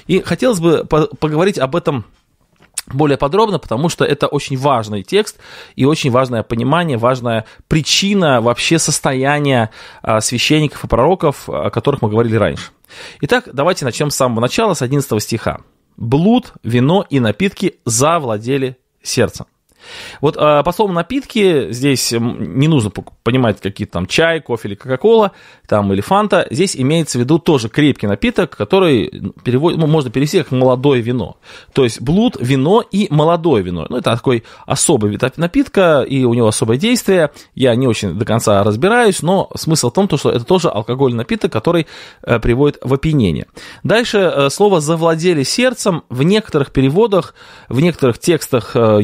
И 0.07 0.21
хотелось 0.21 0.59
бы 0.59 0.83
поговорить 0.85 1.59
об 1.59 1.75
этом 1.75 2.05
более 2.93 3.17
подробно, 3.17 3.59
потому 3.59 3.89
что 3.89 4.05
это 4.05 4.27
очень 4.27 4.57
важный 4.57 5.03
текст 5.03 5.37
и 5.75 5.85
очень 5.85 6.11
важное 6.11 6.43
понимание, 6.43 6.97
важная 6.97 7.45
причина 7.67 8.41
вообще 8.41 8.79
состояния 8.79 9.69
а, 10.01 10.21
священников 10.21 10.83
и 10.83 10.87
пророков, 10.87 11.49
о 11.49 11.69
которых 11.69 12.01
мы 12.01 12.09
говорили 12.09 12.35
раньше. 12.35 12.71
Итак, 13.21 13.49
давайте 13.51 13.85
начнем 13.85 14.09
с 14.09 14.15
самого 14.15 14.41
начала, 14.41 14.73
с 14.73 14.81
11 14.81 15.21
стиха. 15.21 15.61
«Блуд, 15.97 16.53
вино 16.63 17.05
и 17.09 17.19
напитки 17.19 17.75
завладели 17.85 18.77
сердцем». 19.03 19.45
Вот 20.21 20.37
э, 20.37 20.63
по 20.63 20.71
слову 20.71 20.93
напитки, 20.93 21.71
здесь 21.71 22.11
не 22.11 22.67
нужно 22.67 22.91
понимать 23.23 23.59
какие-то 23.61 23.93
там 23.93 24.05
чай, 24.05 24.41
кофе 24.41 24.69
или 24.69 24.75
кока-кола, 24.75 25.31
там 25.67 25.91
или 25.93 26.01
фанта. 26.01 26.47
Здесь 26.49 26.75
имеется 26.75 27.17
в 27.17 27.21
виду 27.21 27.39
тоже 27.39 27.69
крепкий 27.69 28.07
напиток, 28.07 28.55
который 28.55 29.33
перевод, 29.43 29.77
ну, 29.77 29.87
можно 29.87 30.09
перевести 30.09 30.39
как 30.39 30.51
молодое 30.51 31.01
вино. 31.01 31.37
То 31.73 31.83
есть 31.83 32.01
блуд, 32.01 32.37
вино 32.39 32.83
и 32.91 33.07
молодое 33.09 33.63
вино. 33.63 33.85
Ну, 33.89 33.97
это 33.97 34.15
такой 34.15 34.43
особый 34.65 35.11
вид 35.11 35.21
напитка, 35.37 36.01
и 36.01 36.23
у 36.23 36.33
него 36.33 36.47
особое 36.47 36.77
действие. 36.77 37.31
Я 37.55 37.75
не 37.75 37.87
очень 37.87 38.17
до 38.17 38.25
конца 38.25 38.63
разбираюсь, 38.63 39.21
но 39.21 39.49
смысл 39.55 39.89
в 39.89 39.93
том, 39.93 40.09
что 40.17 40.31
это 40.31 40.43
тоже 40.43 40.69
алкогольный 40.69 41.17
напиток, 41.17 41.51
который 41.51 41.87
э, 42.23 42.39
приводит 42.39 42.79
в 42.81 42.93
опьянение. 42.93 43.47
Дальше 43.83 44.17
э, 44.17 44.49
слово 44.49 44.81
«завладели 44.81 45.43
сердцем» 45.43 46.03
в 46.09 46.23
некоторых 46.23 46.71
переводах, 46.71 47.33
в 47.67 47.79
некоторых 47.79 48.19
текстах 48.19 48.75
э, 48.75 48.99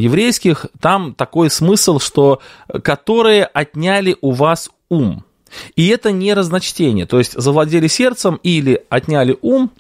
там 0.80 1.14
такой 1.14 1.50
смысл, 1.50 2.00
что 2.00 2.42
которые 2.84 3.46
отняли 3.46 4.18
у 4.22 4.32
вас 4.32 4.70
ум. 4.90 5.24
И 5.76 5.88
это 5.88 6.12
не 6.12 6.34
разночтение, 6.34 7.06
то 7.06 7.18
есть 7.18 7.34
завладели 7.34 7.88
сердцем 7.88 8.40
или 8.44 8.84
отняли 8.90 9.38
ум, 9.42 9.72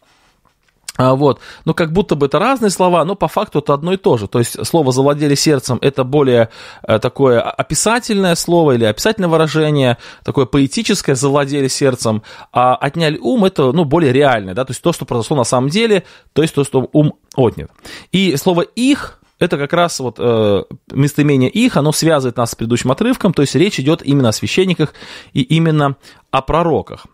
а, 0.97 1.15
вот. 1.15 1.39
Ну, 1.65 1.73
как 1.73 1.91
будто 1.91 2.15
бы 2.15 2.27
это 2.27 2.39
разные 2.39 2.69
слова, 2.69 3.03
но 3.03 3.15
по 3.15 3.27
факту 3.27 3.59
это 3.59 3.73
одно 3.73 3.93
и 3.93 3.97
то 3.97 4.17
же. 4.17 4.27
То 4.27 4.39
есть 4.39 4.65
слово 4.65 4.91
«завладели 4.91 5.35
сердцем»— 5.35 5.77
это 5.81 6.03
более 6.03 6.49
э, 6.83 6.99
такое 6.99 7.41
описательное 7.41 8.35
слово 8.35 8.73
или 8.73 8.85
описательное 8.85 9.29
выражение, 9.29 9.97
такое 10.23 10.45
поэтическое 10.45 11.15
«завладели 11.15 11.67
сердцем», 11.67 12.23
а 12.53 12.75
«отняли 12.75 13.17
ум»— 13.17 13.43
это, 13.45 13.71
ну, 13.73 13.83
более 13.83 14.13
реальное, 14.13 14.53
да, 14.53 14.63
то 14.63 14.71
есть 14.71 14.81
то, 14.81 14.93
что 14.93 15.05
произошло 15.05 15.35
на 15.35 15.43
самом 15.43 15.69
деле, 15.69 16.03
то 16.33 16.41
есть 16.41 16.55
то, 16.55 16.63
что 16.63 16.89
ум 16.93 17.15
отнят. 17.35 17.69
И 18.13 18.37
слово 18.37 18.61
«их» 18.61 19.19
это 19.39 19.57
как 19.57 19.73
раз 19.73 19.99
вот 19.99 20.15
э, 20.19 20.63
местоимение 20.91 21.49
их, 21.49 21.77
оно 21.77 21.91
связывает 21.91 22.37
нас 22.37 22.51
с 22.51 22.55
предыдущим 22.55 22.91
отрывком, 22.91 23.33
то 23.33 23.41
есть 23.41 23.55
речь 23.55 23.79
идет 23.79 24.01
именно 24.03 24.29
о 24.29 24.33
священниках 24.33 24.93
и 25.33 25.41
именно 25.41 25.97
о 26.31 26.41
пророках. 26.41 27.05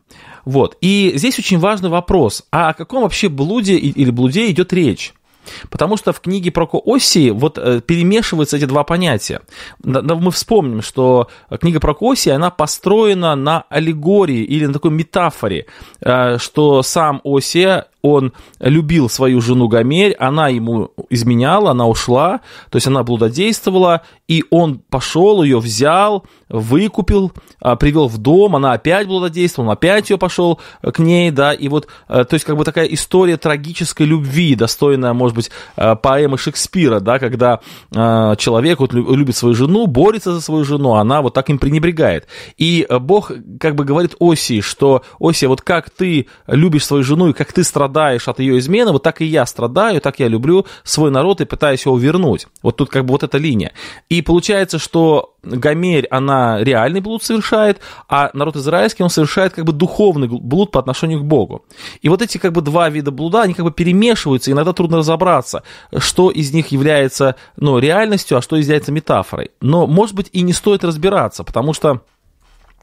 Вот. 0.46 0.78
И 0.82 1.13
здесь 1.16 1.38
очень 1.40 1.60
важный 1.60 1.90
вопрос, 1.90 2.44
а 2.51 2.70
о 2.70 2.74
каком 2.74 3.04
вообще 3.04 3.30
блуде 3.30 3.75
или 3.75 4.12
блуде 4.12 4.50
идет 4.50 4.74
речь? 4.74 5.13
Потому 5.70 5.98
что 5.98 6.13
в 6.13 6.22
книге 6.22 6.51
про 6.51 6.68
Коосии 6.68 7.32
вот 7.32 7.58
э, 7.58 7.82
перемешиваются 7.82 8.58
эти 8.58 8.66
два 8.66 8.84
понятия. 8.84 9.42
Мы 9.84 10.32
вспомним, 10.32 10.82
что 10.82 11.30
книга 11.60 11.80
про 11.80 11.96
Коосии, 11.96 12.30
она 12.30 12.51
построена 12.51 13.36
на 13.36 13.66
аллегории 13.70 14.44
или 14.44 14.68
на 14.68 14.74
такой 14.74 14.92
метафоре, 14.92 15.66
э, 16.01 16.38
что 16.38 16.84
сам 16.84 17.22
Осия 17.24 17.88
он 18.01 18.34
любил 18.60 19.10
свою 19.10 19.41
жену 19.41 19.67
Гомерь, 19.67 20.13
она 20.13 20.48
ему 20.48 20.91
изменяла, 21.10 21.72
она 21.72 21.88
ушла, 21.88 22.41
то 22.70 22.77
есть 22.77 22.88
она 22.88 23.03
блудодействовала, 23.03 24.01
и 24.27 24.43
он 24.50 24.79
пошел, 24.89 25.43
ее 25.43 25.60
взял, 25.60 26.25
выкупил, 26.50 27.31
а, 27.60 27.75
привел 27.75 28.08
в 28.08 28.17
дом, 28.17 28.55
она 28.55 28.74
опять 28.74 29.08
блудодействовала, 29.08 29.70
он 29.70 29.74
опять 29.74 30.10
ее 30.10 30.17
пошел 30.17 30.60
к 30.81 31.00
ней, 31.00 31.31
да, 31.31 31.53
и 31.53 31.67
вот, 31.67 31.88
э, 32.08 32.25
то 32.25 32.34
есть 32.34 32.46
как 32.46 32.58
бы 32.58 32.63
такая 32.63 32.86
история 32.86 33.38
трагической 33.38 34.05
любви, 34.05 34.55
достойная, 34.55 35.13
может 35.13 35.36
быть, 35.36 35.51
э, 35.75 35.96
поэмы 35.96 36.38
Шекспира, 36.38 37.00
да, 37.00 37.20
когда 37.20 37.60
э, 37.93 38.36
человек 38.38 38.79
вот 38.79 38.93
любит 38.93 39.36
свою 39.36 39.53
жену, 39.53 39.86
борется 39.88 40.34
за 40.34 40.41
свою 40.41 40.63
жену, 40.63 40.93
а 40.93 41.01
она 41.01 41.22
вот 41.22 41.34
так 41.34 41.50
им 41.50 41.60
пренебрегает. 41.60 42.27
И 42.58 42.88
Бог 42.89 43.31
как 43.60 43.75
бы 43.75 43.84
говорит 43.84 44.15
Осии, 44.20 44.62
что 44.62 45.03
Осия, 45.20 45.50
вот 45.50 45.62
как 45.62 45.89
ты 45.89 46.27
любишь 46.48 46.86
свою 46.86 47.03
жену 47.03 47.29
и 47.29 47.34
как 47.34 47.53
ты 47.53 47.63
страдаешь 47.63 47.90
страдаешь 47.91 48.27
от 48.27 48.39
ее 48.39 48.57
измены, 48.57 48.91
вот 48.91 49.03
так 49.03 49.21
и 49.21 49.25
я 49.25 49.45
страдаю, 49.45 50.00
так 50.01 50.19
я 50.19 50.29
люблю 50.29 50.65
свой 50.83 51.12
народ 51.12 51.41
и 51.41 51.45
пытаюсь 51.45 51.86
его 51.86 51.98
вернуть. 51.98 52.48
Вот 52.63 52.77
тут 52.77 52.89
как 52.89 53.05
бы 53.05 53.12
вот 53.12 53.24
эта 53.24 53.38
линия. 53.38 53.74
И 54.10 54.21
получается, 54.21 54.79
что 54.79 55.36
Гомерь, 55.43 56.07
она 56.10 56.63
реальный 56.63 57.01
блуд 57.01 57.24
совершает, 57.24 57.79
а 58.07 58.29
народ 58.33 58.55
израильский, 58.55 59.03
он 59.03 59.10
совершает 59.10 59.53
как 59.53 59.65
бы 59.65 59.74
духовный 59.74 60.27
блуд 60.27 60.71
по 60.71 60.79
отношению 60.79 61.19
к 61.19 61.25
Богу. 61.25 61.65
И 62.01 62.10
вот 62.10 62.21
эти 62.21 62.38
как 62.38 62.53
бы 62.53 62.62
два 62.62 62.89
вида 62.89 63.12
блуда, 63.12 63.41
они 63.41 63.53
как 63.53 63.65
бы 63.65 63.71
перемешиваются, 63.71 64.51
иногда 64.51 64.71
трудно 64.71 64.98
разобраться, 64.98 65.63
что 65.98 66.29
из 66.29 66.53
них 66.53 66.71
является 66.71 67.36
ну, 67.57 67.79
реальностью, 67.79 68.38
а 68.38 68.41
что 68.41 68.55
является 68.55 68.91
метафорой. 68.91 69.50
Но, 69.62 69.88
может 69.88 70.15
быть, 70.15 70.29
и 70.31 70.43
не 70.43 70.53
стоит 70.53 70.83
разбираться, 70.83 71.43
потому 71.43 71.74
что 71.74 72.01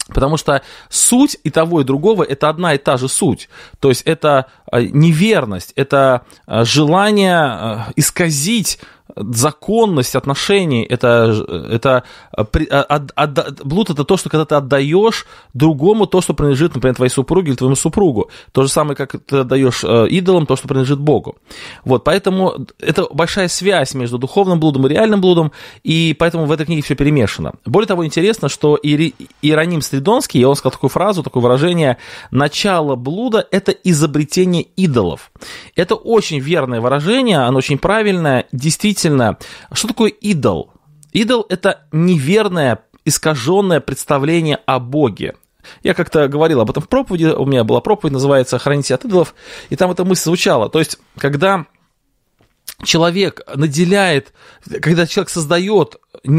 Потому 0.09 0.37
что 0.37 0.63
суть 0.89 1.37
и 1.45 1.51
того, 1.51 1.81
и 1.81 1.85
другого– 1.85 2.23
это 2.29 2.49
одна 2.49 2.75
и 2.75 2.79
та 2.79 2.97
же 2.97 3.09
суть. 3.09 3.49
То 3.79 3.91
есть 3.91 4.03
это 4.03 4.47
э, 4.73 4.83
неверность, 4.83 5.73
это 5.77 6.23
э, 6.47 6.65
желание 6.65 7.87
э, 7.89 7.93
исказить 7.97 8.79
законность 9.17 10.15
отношений, 10.15 10.85
это, 10.85 11.35
это 11.71 12.05
от, 12.31 13.13
от, 13.15 13.65
блуд 13.65 13.91
это 13.91 14.05
то, 14.05 14.17
что 14.17 14.29
когда 14.29 14.45
ты 14.45 14.55
отдаешь 14.55 15.27
другому 15.55 16.07
то, 16.07 16.21
что 16.21 16.35
принадлежит, 16.35 16.75
например, 16.75 16.97
твоей 16.97 17.11
супруге 17.11 17.51
или 17.51 17.57
твоему 17.57 17.77
супругу. 17.77 18.31
То 18.53 18.63
же 18.63 18.69
самое, 18.69 18.97
как 18.97 19.13
ты 19.25 19.39
отдаешь 19.39 19.83
э, 19.83 20.09
идолам 20.09 20.47
то, 20.47 20.57
что 20.57 20.69
принадлежит 20.69 20.99
Богу. 20.99 21.37
Вот, 21.85 22.05
поэтому 22.05 22.67
это 22.79 23.07
большая 23.13 23.49
связь 23.49 23.95
между 23.95 24.19
духовным 24.19 24.61
блудом 24.61 24.87
и 24.87 24.91
реальным 24.91 25.21
блудом, 25.21 25.53
и 25.83 26.15
поэтому 26.19 26.45
в 26.45 26.53
этой 26.53 26.67
книге 26.67 26.83
все 26.83 26.95
перемешано. 26.95 27.55
Более 27.65 27.89
того, 27.89 28.05
интересно, 28.05 28.49
что 28.49 28.79
Иероним 28.83 29.81
Стридонский, 29.81 30.45
он 30.45 30.55
сказал 30.55 30.73
такую 30.73 30.91
фразу, 30.91 31.23
такое 31.23 31.43
выражение, 31.43 31.97
начало 32.31 32.95
блуда– 32.95 33.47
это 33.51 33.73
изобретение 33.73 34.67
идолов. 34.77 35.31
Это 35.77 35.95
очень 35.95 36.41
верное 36.41 36.81
выражение, 36.81 37.39
оно 37.39 37.59
очень 37.59 37.79
правильное, 37.79 38.47
действительно 38.53 38.98
действительно, 38.99 39.39
что 39.73 39.89
такое 39.89 40.11
идол? 40.11 40.73
Идол– 41.13 41.47
это 41.49 41.87
неверное, 41.93 42.81
искаженное 43.05 43.81
представление 43.81 44.59
о 44.67 44.79
Боге. 44.81 45.37
Я 45.83 45.95
как-то 45.95 46.29
говорил 46.29 46.61
об 46.61 46.71
этом 46.71 46.83
в 46.83 46.89
проповеди, 46.89 47.27
у 47.27 47.45
меня 47.45 47.65
была 47.65 47.81
проповедь, 47.81 48.13
называется 48.13 48.59
«Храните 48.59 48.95
от 48.95 49.05
идолов», 49.05 49.35
и 49.71 49.77
там 49.77 49.91
эта 49.91 50.05
мысль 50.05 50.25
звучала. 50.25 50.69
То 50.69 50.79
есть, 50.79 50.99
когда 51.17 51.67
человек 52.85 53.41
наделяет, 53.55 54.33
когда 54.81 55.07
человек 55.07 55.31
создает 55.31 55.99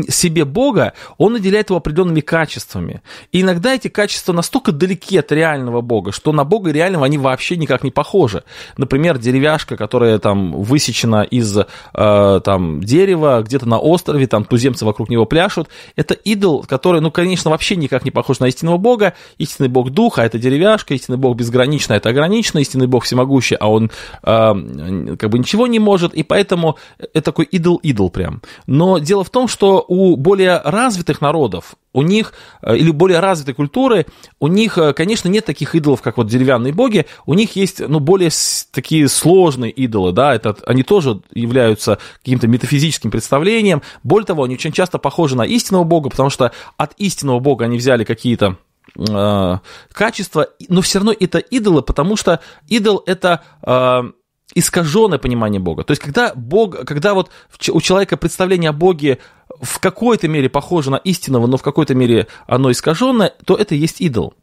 себе 0.10 0.46
Бога, 0.46 0.93
он 1.17 1.34
наделяет 1.34 1.69
его 1.69 1.77
определенными 1.77 2.22
качествами. 2.22 3.01
И 3.31 3.41
иногда 3.41 3.74
эти 3.74 3.88
качества 3.88 4.34
настолько 4.34 4.72
далеки 4.72 5.17
от 5.17 5.31
реального 5.31 5.81
Бога, 5.81 6.12
что 6.12 6.31
на 6.31 6.43
Бога 6.43 6.72
реального 6.72 7.05
они 7.05 7.17
вообще 7.17 7.58
никак 7.58 7.84
не 7.84 7.91
похожи. 7.91 8.43
Например, 8.77 9.17
деревяшка, 9.17 9.77
которая 9.77 10.19
там 10.19 10.51
высечена 10.62 11.24
из 11.24 11.58
э, 11.58 12.41
там, 12.43 12.84
дерева, 12.84 13.41
где-то 13.43 13.67
на 13.67 13.79
острове, 13.79 14.27
там 14.27 14.46
туземцы 14.46 14.86
вокруг 14.86 15.10
него 15.10 15.25
пляшут, 15.25 15.69
это 15.96 16.13
идол, 16.13 16.65
который, 16.67 17.01
ну, 17.01 17.12
конечно, 17.12 17.51
вообще 17.51 17.75
никак 17.75 18.05
не 18.05 18.12
похож 18.12 18.39
на 18.39 18.48
истинного 18.48 18.77
Бога. 18.77 19.13
Истинный 19.38 19.69
Бог 19.69 19.91
дух, 19.91 20.19
а 20.19 20.25
это 20.25 20.38
деревяшка, 20.39 20.93
истинный 20.93 21.17
Бог 21.17 21.38
безграничный, 21.38 21.96
а 21.96 21.98
это 21.98 22.10
ограничено, 22.10 22.60
истинный 22.60 22.88
Бог 22.88 23.05
всемогущий, 23.05 23.55
а 23.55 23.69
он 23.69 23.91
э, 24.24 25.15
как 25.17 25.29
бы 25.29 25.39
ничего 25.39 25.67
не 25.67 25.79
может, 25.79 26.13
и 26.13 26.24
поэтому 26.29 26.77
это 27.00 27.21
такой 27.21 27.45
идол-идол 27.45 28.12
прям. 28.12 28.41
Но 28.67 29.00
дело 29.00 29.24
в 29.24 29.31
том, 29.31 29.48
что 29.48 29.83
у 29.88 30.15
более 30.15 30.62
развитых 30.63 31.21
народов, 31.21 31.74
у 31.91 32.03
них, 32.03 32.33
э, 32.62 32.77
или 32.77 32.91
более 32.91 33.19
развитой 33.19 33.55
культуры, 33.55 34.05
у 34.39 34.48
них, 34.48 34.77
э, 34.77 34.93
конечно, 34.93 35.27
нет 35.27 35.45
таких 35.45 35.74
идолов, 35.74 36.03
как 36.03 36.17
вот 36.17 36.27
деревянные 36.27 36.71
боги, 36.71 37.07
у 37.25 37.33
них 37.33 37.55
есть, 37.55 37.79
ну, 37.79 38.00
более 38.00 38.29
такие 38.71 39.09
сложные 39.09 39.71
идолы, 39.71 40.12
да, 40.12 40.36
это, 40.36 40.55
они 40.67 40.83
тоже 40.83 41.21
являются 41.33 41.98
каким-то 42.19 42.48
метафизическим 42.48 43.09
представлением, 43.09 43.81
более 44.03 44.27
того, 44.27 44.43
они 44.43 44.53
очень 44.53 44.71
часто 44.71 45.00
похожи 45.00 45.36
на 45.36 45.43
истинного 45.43 45.83
бога, 45.83 46.12
потому 46.12 46.29
что 46.29 46.51
от 46.77 46.93
истинного 46.98 47.39
бога 47.39 47.65
они 47.65 47.77
взяли 47.77 48.03
какие-то 48.03 48.57
э, 48.95 49.57
качества, 49.91 50.48
но 50.67 50.81
все 50.81 51.00
равно 51.00 51.13
это 51.19 51.39
идолы, 51.39 51.81
потому 51.81 52.15
что 52.15 52.39
идол 52.67 53.01
это 53.07 53.41
э, 53.63 54.12
искаженное 54.56 55.20
понимание 55.20 55.60
Бога. 55.60 55.84
То 55.84 55.91
есть, 55.91 56.01
когда 56.01 56.34
Бог, 56.36 56.86
когда 56.86 57.13
вот 57.13 57.29
у 57.72 57.82
человека 57.82 58.18
представление 58.18 58.70
о 58.70 58.74
Боге 58.74 59.20
в 59.62 59.79
какой-то 59.79 60.27
мере 60.27 60.50
похоже 60.50 60.91
на 60.91 60.98
истинного, 60.98 61.48
но 61.48 61.58
в 61.58 61.62
какой-то 61.62 61.96
мере 61.96 62.27
оно 62.48 62.72
искаженное, 62.72 63.34
то 63.46 63.56
это 63.56 63.75
и 63.75 63.77
есть 63.77 64.01
идол. 64.01 64.34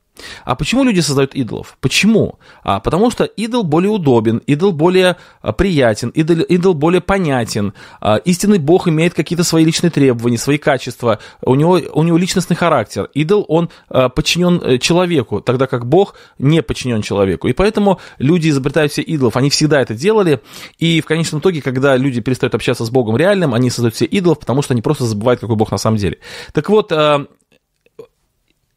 А 0.45 0.55
почему 0.55 0.85
люди 0.85 1.01
создают 1.01 1.35
идолов? 1.35 1.77
Почему? 1.81 2.39
А, 2.63 2.81
потому 2.81 3.11
что 3.11 3.25
идол 3.25 3.63
более 3.63 3.91
удобен, 3.91 4.39
идол 4.47 4.73
более 4.73 5.17
а, 5.43 5.53
приятен, 5.53 6.11
идол, 6.11 6.41
идол 6.41 6.75
более 6.75 7.01
понятен. 7.01 7.75
А, 8.01 8.17
истинный 8.17 8.59
Бог 8.59 8.89
имеет 8.89 9.15
какие-то 9.15 9.45
свои 9.45 9.65
личные 9.65 9.91
требования, 9.91 10.39
свои 10.39 10.59
качества, 10.59 11.19
у 11.43 11.55
него, 11.55 11.81
у 11.93 12.03
него 12.03 12.17
личностный 12.17 12.57
характер. 12.57 13.09
Идол, 13.15 13.45
он 13.49 13.71
а, 13.89 14.09
подчинен 14.09 14.61
э, 14.63 14.79
человеку, 14.79 15.41
тогда 15.41 15.67
как 15.67 15.87
Бог 15.87 16.15
не 16.39 16.63
подчинен 16.63 17.03
человеку. 17.03 17.49
И 17.49 17.53
поэтому 17.53 18.01
люди 18.19 18.49
изобретают 18.49 18.93
все 18.93 19.03
идолов, 19.03 19.37
они 19.37 19.51
всегда 19.51 19.81
это 19.81 19.95
делали, 19.95 20.41
и 20.79 21.01
в 21.01 21.07
конечном 21.07 21.41
итоге, 21.41 21.63
когда 21.63 21.97
люди 21.97 22.21
перестают 22.21 22.55
общаться 22.55 22.85
с 22.85 22.91
Богом 22.91 23.17
реальным, 23.17 23.55
они 23.55 23.71
создают 23.71 23.95
все 23.95 24.05
идолов, 24.05 24.41
потому 24.41 24.63
что 24.63 24.75
они 24.75 24.83
просто 24.83 25.05
забывают, 25.05 25.41
какой 25.41 25.57
Бог 25.57 25.71
на 25.71 25.79
самом 25.79 25.99
деле. 25.99 26.19
Так 26.53 26.69
вот, 26.69 26.93
а, 26.93 27.27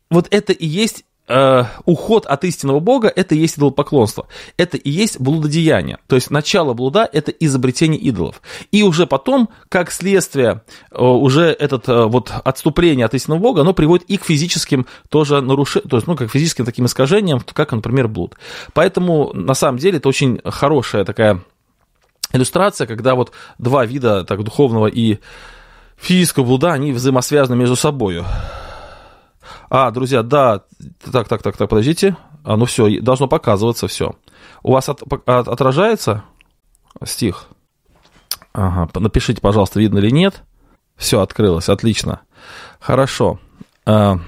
вот 0.10 0.28
это 0.32 0.54
и 0.54 0.66
есть 0.66 1.06
э, 1.30 1.64
уход 1.86 2.26
от 2.26 2.44
истинного 2.44 2.80
Бога– 2.80 3.12
это 3.16 3.36
и 3.36 3.38
есть 3.38 3.58
идолопоклонство. 3.58 4.28
Это 4.58 4.76
и 4.76 4.90
есть 4.90 5.20
блудодеяние. 5.20 6.00
То 6.08 6.16
есть 6.16 6.32
начало 6.32 6.74
блуда– 6.74 7.08
это 7.14 7.32
изобретение 7.32 8.00
идолов. 8.02 8.42
И 8.72 8.84
уже 8.84 9.08
потом, 9.08 9.50
как 9.70 9.92
следствие, 9.92 10.64
э, 10.92 11.02
уже 11.02 11.46
это 11.52 11.82
э, 11.86 12.06
вот 12.06 12.32
отступление 12.44 13.06
от 13.06 13.14
истинного 13.14 13.40
Бога, 13.40 13.62
оно 13.62 13.74
приводит 13.74 14.06
и 14.10 14.18
к 14.18 14.26
физическим 14.26 14.88
тоже 15.10 15.40
нарушениям, 15.42 15.90
то 15.90 15.98
есть, 15.98 16.08
ну, 16.08 16.16
как 16.16 16.32
физическим 16.32 16.66
таким 16.66 16.86
искажениям, 16.86 17.40
как, 17.40 17.72
например, 17.72 18.08
блуд. 18.08 18.36
Поэтому, 18.74 19.32
на 19.34 19.54
самом 19.54 19.78
деле, 19.78 19.98
это 19.98 20.10
очень 20.10 20.42
хорошая 20.44 21.06
такая 21.06 21.42
иллюстрация, 22.34 22.88
когда 22.88 23.16
вот 23.16 23.32
два 23.58 23.86
вида 23.86 24.24
так, 24.24 24.44
духовного 24.44 24.88
и 24.88 25.20
физического 25.98 26.46
блуда, 26.46 26.74
они 26.74 26.92
взаимосвязаны 26.92 27.56
между 27.56 27.76
собой. 27.76 28.24
А, 29.70 29.92
друзья, 29.92 30.24
да, 30.24 30.64
так, 31.12 31.28
так, 31.28 31.44
так, 31.44 31.58
так, 31.58 31.70
подождите. 31.70 32.18
А, 32.44 32.58
ну 32.58 32.66
все, 32.66 33.00
должно 33.02 33.28
показываться 33.28 33.88
все. 33.88 34.16
У 34.64 34.72
вас 34.72 34.90
от, 34.90 35.02
от, 35.04 35.48
отражается 35.48 36.24
стих? 37.04 37.46
Ага, 38.54 38.90
напишите, 38.96 39.42
пожалуйста, 39.42 39.80
видно 39.80 40.00
или 40.00 40.10
нет. 40.10 40.44
Все, 40.96 41.22
открылось, 41.22 41.70
отлично. 41.70 42.22
Хорошо. 42.80 43.40
А, 43.86 44.20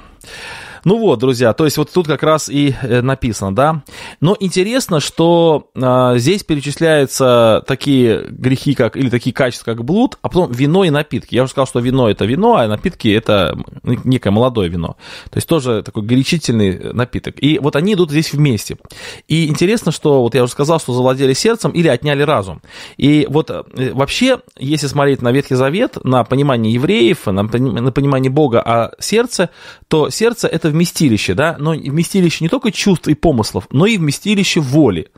ну 0.83 0.97
вот, 0.97 1.19
друзья, 1.19 1.53
то 1.53 1.65
есть 1.65 1.77
вот 1.77 1.91
тут 1.91 2.07
как 2.07 2.23
раз 2.23 2.49
и 2.49 2.75
э, 2.81 3.01
написано, 3.01 3.53
да. 3.53 3.83
Но 4.19 4.35
интересно, 4.39 4.99
что 4.99 5.69
а, 5.75 6.17
здесь 6.17 6.43
перечисляются 6.43 7.63
такие 7.67 8.25
грехи, 8.29 8.73
как, 8.73 8.97
или 8.97 9.09
такие 9.09 9.33
качества, 9.33 9.73
как 9.73 9.83
блуд, 9.83 10.17
а 10.21 10.29
потом 10.29 10.51
вино 10.51 10.83
и 10.83 10.89
напитки. 10.89 11.35
Я 11.35 11.43
уже 11.43 11.51
сказал, 11.51 11.67
что 11.67 11.79
вино 11.79 12.09
это 12.09 12.25
вино, 12.25 12.55
а 12.55 12.67
напитки 12.67 13.07
это 13.09 13.57
некое 13.83 14.31
молодое 14.31 14.69
вино. 14.69 14.97
То 15.29 15.37
есть 15.37 15.47
тоже 15.47 15.83
такой 15.83 16.03
горячительный 16.03 16.93
напиток. 16.93 17.35
И 17.41 17.59
вот 17.59 17.75
они 17.75 17.93
идут 17.93 18.11
здесь 18.11 18.33
вместе. 18.33 18.77
И 19.27 19.47
интересно, 19.47 19.91
что 19.91 20.21
вот 20.21 20.35
я 20.35 20.43
уже 20.43 20.51
сказал, 20.51 20.79
что 20.79 20.93
завладели 20.93 21.33
сердцем 21.33 21.71
или 21.71 21.87
отняли 21.87 22.23
разум. 22.23 22.61
И 22.97 23.27
вот 23.29 23.49
э, 23.49 23.63
вообще, 23.93 24.39
если 24.57 24.87
смотреть 24.87 25.21
на 25.21 25.31
Ветхий 25.31 25.55
Завет, 25.55 25.97
на 26.03 26.23
понимание 26.23 26.73
евреев, 26.73 27.25
на 27.25 27.47
понимание 27.47 28.31
Бога 28.31 28.61
о 28.61 28.91
сердце, 28.99 29.49
то 29.91 30.09
сердце 30.09 30.47
это 30.47 30.69
вместилище, 30.69 31.33
да, 31.33 31.57
но 31.59 31.71
вместилище 31.71 32.45
не 32.45 32.47
только 32.47 32.71
чувств 32.71 33.09
и 33.09 33.13
помыслов, 33.13 33.67
но 33.71 33.85
и 33.85 33.97
вместилище 33.97 34.61
воли. 34.61 35.11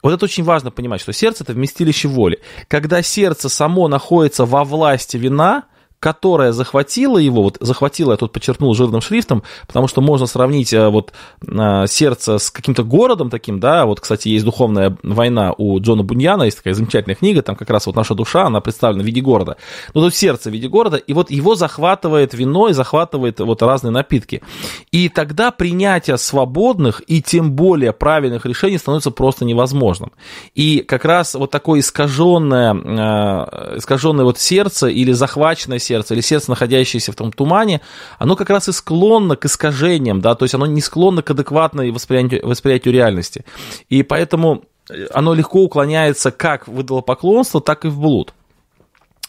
Вот 0.00 0.12
это 0.14 0.26
очень 0.26 0.44
важно 0.44 0.70
понимать, 0.70 1.00
что 1.00 1.12
сердце 1.12 1.42
это 1.42 1.54
вместилище 1.54 2.06
воли. 2.06 2.38
Когда 2.68 3.02
сердце 3.02 3.48
само 3.48 3.88
находится 3.88 4.44
во 4.44 4.62
власти 4.62 5.16
вина, 5.16 5.64
которая 6.02 6.50
захватила 6.50 7.16
его, 7.16 7.44
вот 7.44 7.58
захватила, 7.60 8.10
я 8.10 8.16
тут 8.16 8.32
подчеркнул 8.32 8.74
жирным 8.74 9.00
шрифтом, 9.00 9.44
потому 9.68 9.86
что 9.86 10.00
можно 10.00 10.26
сравнить 10.26 10.72
э, 10.72 10.88
вот 10.88 11.12
э, 11.46 11.86
сердце 11.86 12.38
с 12.38 12.50
каким-то 12.50 12.82
городом 12.82 13.30
таким, 13.30 13.60
да, 13.60 13.86
вот, 13.86 14.00
кстати, 14.00 14.28
есть 14.28 14.44
духовная 14.44 14.96
война 15.04 15.54
у 15.56 15.78
Джона 15.78 16.02
Буньяна, 16.02 16.42
есть 16.42 16.56
такая 16.56 16.74
замечательная 16.74 17.14
книга, 17.14 17.42
там 17.42 17.54
как 17.54 17.70
раз 17.70 17.86
вот 17.86 17.94
наша 17.94 18.16
душа, 18.16 18.46
она 18.46 18.60
представлена 18.60 19.04
в 19.04 19.06
виде 19.06 19.20
города. 19.20 19.56
Ну, 19.94 20.00
тут 20.00 20.12
сердце 20.16 20.50
в 20.50 20.52
виде 20.52 20.66
города, 20.66 20.96
и 20.96 21.12
вот 21.12 21.30
его 21.30 21.54
захватывает 21.54 22.34
вино 22.34 22.68
и 22.68 22.72
захватывает 22.72 23.38
вот 23.38 23.62
разные 23.62 23.92
напитки. 23.92 24.42
И 24.90 25.08
тогда 25.08 25.52
принятие 25.52 26.18
свободных 26.18 27.00
и 27.06 27.22
тем 27.22 27.52
более 27.52 27.92
правильных 27.92 28.44
решений 28.44 28.78
становится 28.78 29.12
просто 29.12 29.44
невозможным. 29.44 30.10
И 30.56 30.80
как 30.80 31.04
раз 31.04 31.36
вот 31.36 31.52
такое 31.52 31.78
искаженное, 31.78 32.74
э, 32.74 33.78
искаженное 33.78 34.24
вот 34.24 34.40
сердце 34.40 34.88
или 34.88 35.12
захваченное 35.12 35.78
сердце, 35.78 35.91
сердце, 35.92 36.14
или 36.14 36.20
сердце, 36.22 36.50
находящееся 36.50 37.12
в 37.12 37.14
том 37.14 37.32
тумане, 37.32 37.80
оно 38.18 38.36
как 38.36 38.50
раз 38.50 38.68
и 38.68 38.72
склонно 38.72 39.36
к 39.36 39.44
искажениям, 39.44 40.20
да, 40.20 40.34
то 40.34 40.44
есть 40.44 40.54
оно 40.54 40.66
не 40.66 40.80
склонно 40.80 41.22
к 41.22 41.30
адекватной 41.30 41.90
восприятию, 41.90 42.46
восприятию 42.46 42.94
реальности. 42.94 43.44
И 43.90 44.02
поэтому 44.02 44.64
оно 45.12 45.34
легко 45.34 45.60
уклоняется 45.62 46.30
как 46.30 46.68
в 46.68 46.80
идолопоклонство, 46.80 47.60
так 47.60 47.84
и 47.84 47.88
в 47.88 48.00
блуд. 48.00 48.32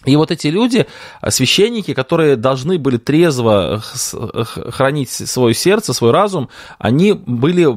И 0.05 0.15
вот 0.15 0.31
эти 0.31 0.47
люди, 0.47 0.85
священники, 1.29 1.93
которые 1.93 2.35
должны 2.35 2.77
были 2.77 2.97
трезво 2.97 3.81
хранить 3.81 5.09
свое 5.09 5.53
сердце, 5.53 5.93
свой 5.93 6.11
разум, 6.11 6.49
они 6.77 7.13
были 7.13 7.67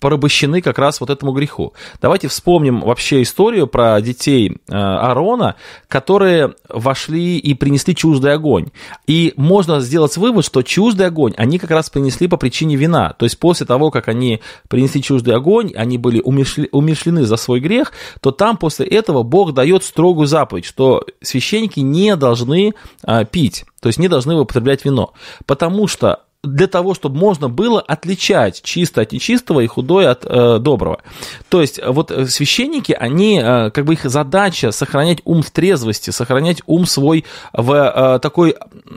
порабощены 0.00 0.60
как 0.60 0.78
раз 0.78 1.00
вот 1.00 1.10
этому 1.10 1.32
греху. 1.32 1.72
Давайте 2.00 2.28
вспомним 2.28 2.80
вообще 2.80 3.22
историю 3.22 3.66
про 3.66 4.00
детей 4.00 4.58
э, 4.68 4.74
Аарона, 4.74 5.56
которые 5.88 6.54
вошли 6.68 7.38
и 7.38 7.54
принесли 7.54 7.94
чуждый 7.94 8.32
огонь. 8.32 8.68
И 9.06 9.32
можно 9.36 9.80
сделать 9.80 10.16
вывод, 10.16 10.44
что 10.44 10.62
чуждый 10.62 11.06
огонь 11.06 11.34
они 11.36 11.58
как 11.58 11.70
раз 11.70 11.90
принесли 11.90 12.28
по 12.28 12.36
причине 12.36 12.76
вина. 12.76 13.14
То 13.18 13.24
есть 13.24 13.38
после 13.38 13.66
того, 13.66 13.90
как 13.90 14.08
они 14.08 14.40
принесли 14.68 15.02
чуждый 15.02 15.34
огонь, 15.34 15.72
они 15.74 15.98
были 15.98 16.20
умершлены 16.20 17.24
за 17.24 17.36
свой 17.36 17.60
грех, 17.60 17.92
то 18.20 18.30
там 18.30 18.56
после 18.56 18.86
этого 18.86 19.22
Бог 19.22 19.54
дает 19.54 19.84
строгую 19.84 20.26
заповедь, 20.26 20.64
что 20.64 21.04
священники 21.22 21.80
не 21.80 22.16
должны 22.16 22.74
а, 23.02 23.24
пить, 23.24 23.64
то 23.80 23.88
есть 23.88 23.98
не 23.98 24.08
должны 24.08 24.34
употреблять 24.34 24.84
вино. 24.84 25.12
Потому 25.46 25.86
что 25.88 26.23
для 26.44 26.66
того, 26.66 26.94
чтобы 26.94 27.16
можно 27.16 27.48
было 27.48 27.80
отличать 27.80 28.62
чисто 28.62 29.00
от 29.00 29.12
нечистого 29.12 29.60
и 29.60 29.66
худое 29.66 30.10
от 30.10 30.24
э, 30.24 30.58
доброго. 30.58 31.00
То 31.48 31.60
есть 31.60 31.80
вот 31.84 32.10
э, 32.10 32.26
священники, 32.26 32.92
они, 32.92 33.40
э, 33.42 33.70
как 33.70 33.84
бы 33.84 33.94
их 33.94 34.04
задача 34.04 34.70
сохранять 34.70 35.20
ум 35.24 35.42
в 35.42 35.50
трезвости, 35.50 36.10
сохранять 36.10 36.62
ум 36.66 36.86
свой 36.86 37.24
в 37.52 37.72
э, 37.72 38.18
такой 38.20 38.56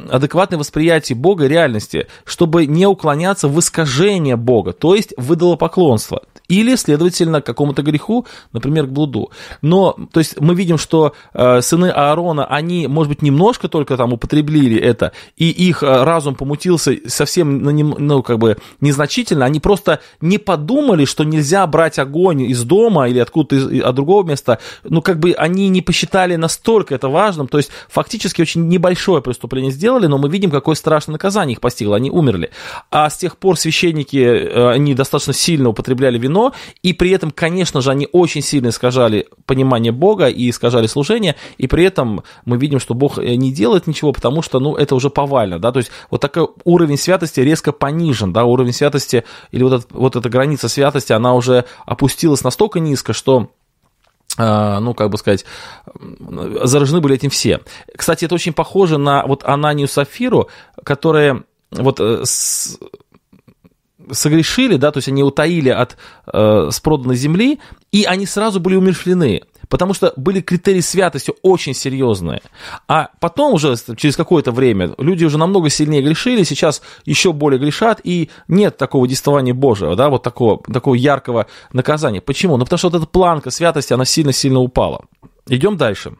адекватной 0.09 0.57
восприятии 0.57 1.13
Бога 1.13 1.47
реальности, 1.47 2.07
чтобы 2.25 2.65
не 2.65 2.85
уклоняться 2.85 3.47
в 3.47 3.59
искажение 3.59 4.35
Бога, 4.35 4.73
то 4.73 4.95
есть 4.95 5.13
в 5.17 5.33
идолопоклонство 5.33 6.23
или, 6.47 6.75
следовательно, 6.75 7.41
к 7.41 7.45
какому-то 7.45 7.81
греху, 7.81 8.25
например, 8.53 8.87
к 8.87 8.89
блуду. 8.89 9.31
Но, 9.61 9.97
то 10.11 10.19
есть 10.19 10.39
мы 10.39 10.55
видим, 10.55 10.77
что 10.77 11.13
э, 11.33 11.61
сыны 11.61 11.87
Аарона, 11.87 12.45
они, 12.45 12.87
может 12.87 13.09
быть, 13.09 13.21
немножко 13.21 13.67
только 13.67 13.97
там 13.97 14.13
употребили 14.13 14.79
это, 14.79 15.11
и 15.35 15.49
их 15.49 15.83
э, 15.83 16.03
разум 16.03 16.35
помутился 16.35 16.95
совсем, 17.07 17.63
ну, 17.63 18.23
как 18.23 18.39
бы, 18.39 18.57
незначительно, 18.81 19.45
они 19.45 19.59
просто 19.59 19.99
не 20.21 20.37
подумали, 20.37 21.05
что 21.05 21.23
нельзя 21.23 21.65
брать 21.67 21.99
огонь 21.99 22.43
из 22.43 22.63
дома 22.63 23.09
или 23.09 23.19
откуда-то 23.19 23.55
из, 23.55 23.83
от 23.83 23.95
другого 23.95 24.23
места, 24.23 24.59
ну, 24.83 25.01
как 25.01 25.19
бы 25.19 25.33
они 25.33 25.69
не 25.69 25.81
посчитали 25.81 26.35
настолько 26.35 26.95
это 26.95 27.09
важным, 27.09 27.47
то 27.47 27.57
есть 27.57 27.71
фактически 27.89 28.41
очень 28.41 28.67
небольшое 28.67 29.21
преступление 29.21 29.71
сделали, 29.71 30.07
но 30.07 30.17
мы 30.17 30.29
видим, 30.29 30.51
какое 30.51 30.75
страшное 30.75 31.13
наказание 31.13 31.53
их 31.53 31.61
постигло, 31.61 31.95
они 31.95 32.09
умерли. 32.09 32.51
А 32.89 33.09
с 33.09 33.17
тех 33.17 33.37
пор 33.37 33.57
священники, 33.57 34.17
э, 34.17 34.69
они 34.69 34.93
достаточно 34.93 35.33
сильно 35.33 35.69
употребляли 35.69 36.17
вино, 36.17 36.36
равно, 36.37 36.53
и 36.83 36.93
при 36.93 37.11
этом, 37.11 37.31
конечно 37.31 37.81
же, 37.81 37.91
они 37.91 38.07
очень 38.11 38.41
сильно 38.41 38.69
искажали 38.69 39.27
понимание 39.45 39.91
Бога 39.91 40.27
и 40.27 40.49
искажали 40.49 40.87
служение, 40.87 41.35
и 41.57 41.67
при 41.67 41.85
этом 41.85 42.23
мы 42.45 42.57
видим, 42.57 42.79
что 42.79 42.93
Бог 42.93 43.17
э, 43.17 43.35
не 43.35 43.51
делает 43.51 43.87
ничего, 43.87 44.11
потому 44.11 44.41
что, 44.41 44.59
ну, 44.59 44.75
это 44.75 44.95
уже 44.95 45.09
повально, 45.09 45.59
да, 45.59 45.71
то 45.71 45.79
есть 45.79 45.91
вот 46.09 46.21
такой 46.21 46.47
уровень 46.63 46.97
святости 46.97 47.39
резко 47.39 47.71
понижен, 47.71 48.33
да, 48.33 48.45
уровень 48.45 48.73
святости 48.73 49.23
или 49.51 49.63
вот, 49.63 49.73
этот, 49.73 49.91
вот 49.91 50.15
эта 50.15 50.29
граница 50.29 50.69
святости, 50.69 51.13
она 51.13 51.33
уже 51.33 51.65
опустилась 51.85 52.43
настолько 52.43 52.79
низко, 52.79 53.13
что 53.13 53.49
э, 54.37 54.79
ну, 54.79 54.93
как 54.93 55.09
бы 55.09 55.17
сказать, 55.17 55.45
заражены 56.63 57.01
были 57.01 57.15
этим 57.15 57.29
все. 57.29 57.61
Кстати, 57.95 58.25
это 58.25 58.35
очень 58.35 58.53
похоже 58.53 58.97
на 58.97 59.25
вот 59.25 59.43
Ананию 59.43 59.87
Сафиру, 59.87 60.49
которые 60.83 61.43
вот 61.71 61.99
э, 61.99 62.21
с, 62.23 62.77
согрешили, 64.11 64.77
да, 64.77 64.91
то 64.91 64.97
есть 64.97 65.07
они 65.07 65.23
утаили 65.23 65.69
от 65.69 65.97
э, 66.31 66.69
с 66.71 66.79
проданной 66.79 67.15
земли, 67.15 67.59
и 67.91 68.03
они 68.03 68.25
сразу 68.25 68.59
были 68.59 68.75
умершлены, 68.75 69.43
потому 69.69 69.93
что 69.93 70.13
были 70.15 70.41
критерии 70.41 70.81
святости 70.81 71.33
очень 71.41 71.73
серьезные. 71.73 72.41
А 72.87 73.09
потом 73.19 73.53
уже, 73.53 73.75
через 73.95 74.15
какое-то 74.15 74.51
время, 74.51 74.93
люди 74.97 75.25
уже 75.25 75.37
намного 75.37 75.69
сильнее 75.69 76.01
грешили, 76.01 76.43
сейчас 76.43 76.81
еще 77.05 77.33
более 77.33 77.59
грешат, 77.59 78.01
и 78.03 78.29
нет 78.47 78.77
такого 78.77 79.07
действования 79.07 79.53
Божьего, 79.53 79.95
да, 79.95 80.09
вот 80.09 80.23
такого, 80.23 80.61
такого 80.63 80.95
яркого 80.95 81.47
наказания. 81.73 82.21
Почему? 82.21 82.57
Ну, 82.57 82.65
потому 82.65 82.77
что 82.77 82.89
вот 82.89 82.97
эта 82.97 83.07
планка 83.07 83.51
святости, 83.51 83.93
она 83.93 84.05
сильно-сильно 84.05 84.59
упала. 84.59 85.05
Идем 85.47 85.77
дальше. 85.77 86.15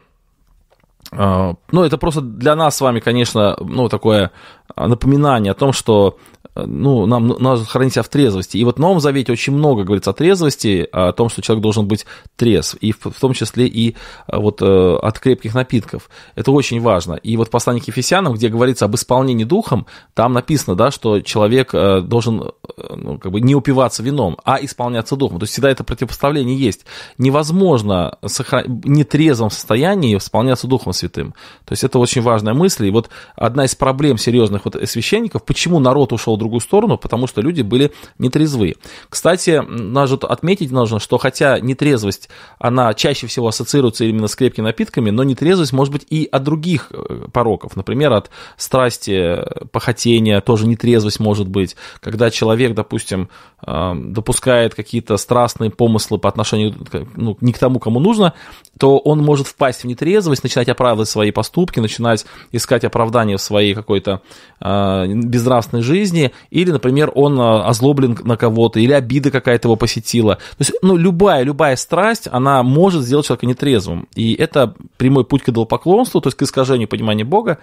А, 1.10 1.54
ну, 1.70 1.82
это 1.84 1.96
просто 1.96 2.20
для 2.20 2.54
нас 2.54 2.76
с 2.76 2.80
вами, 2.80 3.00
конечно, 3.00 3.56
ну, 3.60 3.88
такое 3.88 4.30
напоминание 4.76 5.52
о 5.52 5.54
том, 5.54 5.72
что 5.72 6.18
ну, 6.66 7.06
нам 7.06 7.28
надо 7.28 7.64
хранить 7.64 7.94
себя 7.94 8.02
в 8.02 8.08
трезвости. 8.08 8.56
И 8.56 8.64
вот 8.64 8.76
в 8.76 8.80
Новом 8.80 9.00
Завете 9.00 9.32
очень 9.32 9.52
много 9.52 9.84
говорится 9.84 10.10
о 10.10 10.14
трезвости, 10.14 10.86
о 10.92 11.12
том, 11.12 11.28
что 11.28 11.42
человек 11.42 11.62
должен 11.62 11.86
быть 11.86 12.06
трезв, 12.36 12.74
и 12.80 12.92
в, 12.92 12.98
в 13.04 13.20
том 13.20 13.32
числе 13.32 13.66
и 13.66 13.96
вот 14.26 14.62
от 14.62 15.18
крепких 15.18 15.54
напитков. 15.54 16.10
Это 16.34 16.50
очень 16.52 16.80
важно. 16.80 17.14
И 17.14 17.36
вот 17.36 17.50
послание 17.50 17.82
к 17.82 17.88
Ефесянам, 17.88 18.34
где 18.34 18.48
говорится 18.48 18.84
об 18.84 18.94
исполнении 18.94 19.44
духом, 19.44 19.86
там 20.14 20.32
написано, 20.32 20.76
да, 20.76 20.90
что 20.90 21.20
человек 21.20 21.72
должен 21.72 22.50
ну, 22.96 23.18
как 23.18 23.32
бы 23.32 23.40
не 23.40 23.54
упиваться 23.54 24.02
вином, 24.02 24.36
а 24.44 24.58
исполняться 24.62 25.16
духом. 25.16 25.38
То 25.38 25.44
есть 25.44 25.52
всегда 25.52 25.70
это 25.70 25.84
противопоставление 25.84 26.56
есть. 26.56 26.84
Невозможно 27.18 28.18
сохран... 28.26 28.82
нетрезвом 28.84 29.50
состоянии 29.50 30.16
исполняться 30.16 30.66
Духом 30.66 30.92
Святым. 30.92 31.34
То 31.64 31.72
есть 31.72 31.84
это 31.84 31.98
очень 31.98 32.22
важная 32.22 32.54
мысль. 32.54 32.86
И 32.86 32.90
вот 32.90 33.08
одна 33.36 33.64
из 33.64 33.74
проблем 33.74 34.18
серьезных 34.18 34.64
вот 34.64 34.76
священников, 34.84 35.44
почему 35.44 35.78
народ 35.80 36.12
ушел 36.12 36.36
в 36.36 36.38
другую 36.48 36.60
сторону, 36.60 36.96
потому 36.98 37.26
что 37.26 37.40
люди 37.40 37.62
были 37.62 37.92
нетрезвы. 38.18 38.76
Кстати, 39.08 39.62
надо 39.68 40.26
отметить 40.26 40.70
нужно, 40.70 40.98
что 40.98 41.18
хотя 41.18 41.60
нетрезвость, 41.60 42.28
она 42.58 42.94
чаще 42.94 43.26
всего 43.26 43.48
ассоциируется 43.48 44.04
именно 44.04 44.26
с 44.26 44.34
крепкими 44.34 44.64
напитками, 44.64 45.10
но 45.10 45.22
нетрезвость 45.24 45.72
может 45.72 45.92
быть 45.92 46.06
и 46.08 46.28
от 46.30 46.42
других 46.42 46.88
э, 46.90 47.26
пороков. 47.32 47.76
Например, 47.76 48.12
от 48.12 48.30
страсти, 48.56 49.38
похотения, 49.70 50.40
тоже 50.40 50.66
нетрезвость 50.66 51.20
может 51.20 51.48
быть. 51.48 51.76
Когда 52.00 52.30
человек, 52.30 52.74
допустим, 52.74 53.28
э, 53.66 53.92
допускает 53.94 54.74
какие-то 54.74 55.16
страстные 55.16 55.70
помыслы 55.70 56.18
по 56.18 56.28
отношению 56.28 56.74
ну, 57.14 57.36
не 57.40 57.52
к 57.52 57.58
тому, 57.58 57.78
кому 57.78 58.00
нужно, 58.00 58.34
то 58.78 58.98
он 58.98 59.22
может 59.22 59.46
впасть 59.46 59.82
в 59.82 59.86
нетрезвость, 59.86 60.42
начинать 60.42 60.68
оправдывать 60.68 61.08
свои 61.08 61.30
поступки, 61.30 61.80
начинать 61.80 62.24
искать 62.52 62.84
оправдание 62.84 63.36
в 63.36 63.42
своей 63.42 63.74
какой-то 63.74 64.22
э, 64.60 65.06
безнравственной 65.06 65.82
жизни, 65.82 66.27
или, 66.50 66.70
например, 66.70 67.12
он 67.14 67.40
а, 67.40 67.66
озлоблен 67.66 68.18
на 68.24 68.36
кого-то, 68.36 68.80
или 68.80 68.92
обида 68.92 69.30
какая-то 69.30 69.68
его 69.68 69.76
посетила. 69.76 70.36
То 70.36 70.60
есть, 70.60 70.72
ну, 70.82 70.96
любая, 70.96 71.42
любая 71.42 71.76
страсть, 71.76 72.28
она 72.30 72.62
может 72.62 73.02
сделать 73.02 73.26
человека 73.26 73.46
нетрезвым. 73.46 74.08
И 74.14 74.34
это 74.34 74.74
прямой 74.96 75.24
путь 75.24 75.42
к 75.42 75.48
идолопоклонству, 75.48 76.20
то 76.20 76.28
есть 76.28 76.36
к 76.36 76.42
искажению 76.42 76.88
понимания 76.88 77.24
Бога 77.24 77.58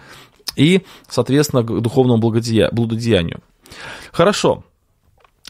и, 0.55 0.81
соответственно, 1.09 1.63
к 1.63 1.81
духовному 1.81 2.19
благодеянию. 2.19 3.39
Хорошо. 4.11 4.63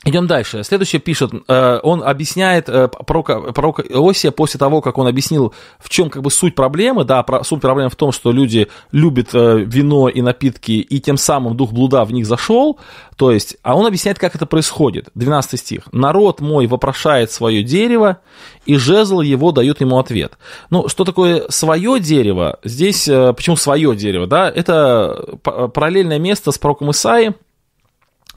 Идем 0.08 0.28
дальше. 0.28 0.64
Следующее 0.64 1.00
пишет, 1.00 1.32
э, 1.48 1.80
он 1.82 2.04
объясняет 2.04 2.70
э, 2.70 2.88
пророка, 2.88 3.40
пророка 3.54 3.82
Иосия 3.82 4.30
после 4.30 4.60
того, 4.60 4.80
как 4.80 5.00
он 5.00 5.08
объяснил, 5.08 5.52
в 5.80 5.90
чем 5.90 6.12
как 6.12 6.22
бы 6.22 6.30
суть 6.30 6.54
проблемы. 6.54 7.06
Да, 7.06 7.26
суть 7.42 7.60
проблемы 7.60 7.90
в 7.90 7.96
том, 7.96 8.12
что 8.12 8.32
люди 8.32 8.68
любят 8.92 9.30
э, 9.34 9.64
вино 9.66 10.08
и 10.08 10.22
напитки, 10.22 10.74
и 10.74 11.00
тем 11.00 11.18
самым 11.18 11.58
дух 11.58 11.72
блуда 11.72 12.06
в 12.06 12.14
них 12.14 12.28
зашел. 12.28 12.80
То 13.18 13.32
есть, 13.32 13.58
а 13.64 13.76
он 13.76 13.88
объясняет, 13.88 14.20
как 14.20 14.36
это 14.36 14.46
происходит. 14.46 15.10
12 15.16 15.60
стих. 15.60 15.92
«Народ 15.92 16.40
мой 16.40 16.68
вопрошает 16.68 17.32
свое 17.32 17.64
дерево, 17.64 18.20
и 18.68 18.76
жезл 18.76 19.22
его 19.22 19.52
дает 19.52 19.82
ему 19.82 19.98
ответ». 19.98 20.38
Ну, 20.70 20.88
что 20.88 21.04
такое 21.04 21.46
свое 21.50 22.00
дерево? 22.00 22.60
Здесь, 22.64 23.06
почему 23.06 23.56
свое 23.56 23.96
дерево? 23.96 24.28
Да, 24.28 24.52
это 24.52 25.40
параллельное 25.42 26.20
место 26.20 26.52
с 26.52 26.60
пророком 26.60 26.92
Исаией, 26.92 27.34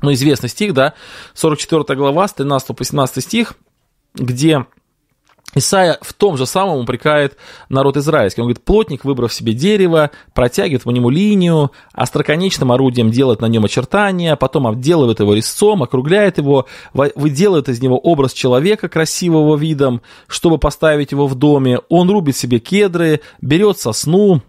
ну, 0.02 0.12
известный 0.12 0.48
стих, 0.48 0.74
да, 0.74 0.94
44 1.34 1.98
глава, 1.98 2.28
с 2.28 2.32
13 2.34 2.76
по 2.76 2.84
17 2.84 3.22
стих, 3.22 3.54
где 4.14 4.66
Исайя 5.54 5.98
в 6.02 6.12
том 6.12 6.37
же 6.37 6.44
самом 6.46 6.78
упрекает 6.80 7.37
народ 7.70 7.96
израильский. 7.96 8.42
Он 8.42 8.46
говорит, 8.46 8.62
плотник, 8.62 9.04
выбрав 9.04 9.32
себе 9.32 9.54
дерево, 9.54 10.11
протягивает 10.34 10.82
по 10.82 10.90
нему 10.90 11.08
линию, 11.08 11.72
остроконечным 11.92 12.70
орудием 12.70 13.11
делает 13.11 13.40
на 13.40 13.46
нем 13.46 13.64
очертания, 13.64 14.37
потом 14.37 14.66
обделывает 14.66 15.20
его 15.20 15.32
резцом, 15.32 15.82
округляет 15.82 16.37
его, 16.37 16.66
выделывает 16.92 17.70
из 17.70 17.80
него 17.80 17.98
образ 17.98 18.34
человека 18.34 18.88
красивого 18.88 19.56
видом, 19.56 20.02
чтобы 20.26 20.58
поставить 20.58 21.12
его 21.12 21.26
в 21.26 21.34
доме. 21.34 21.80
Он 21.88 22.11
рубит 22.11 22.37
себе 22.37 22.58
кедры, 22.58 23.20
берет 23.40 23.78
сосну, 23.78 24.42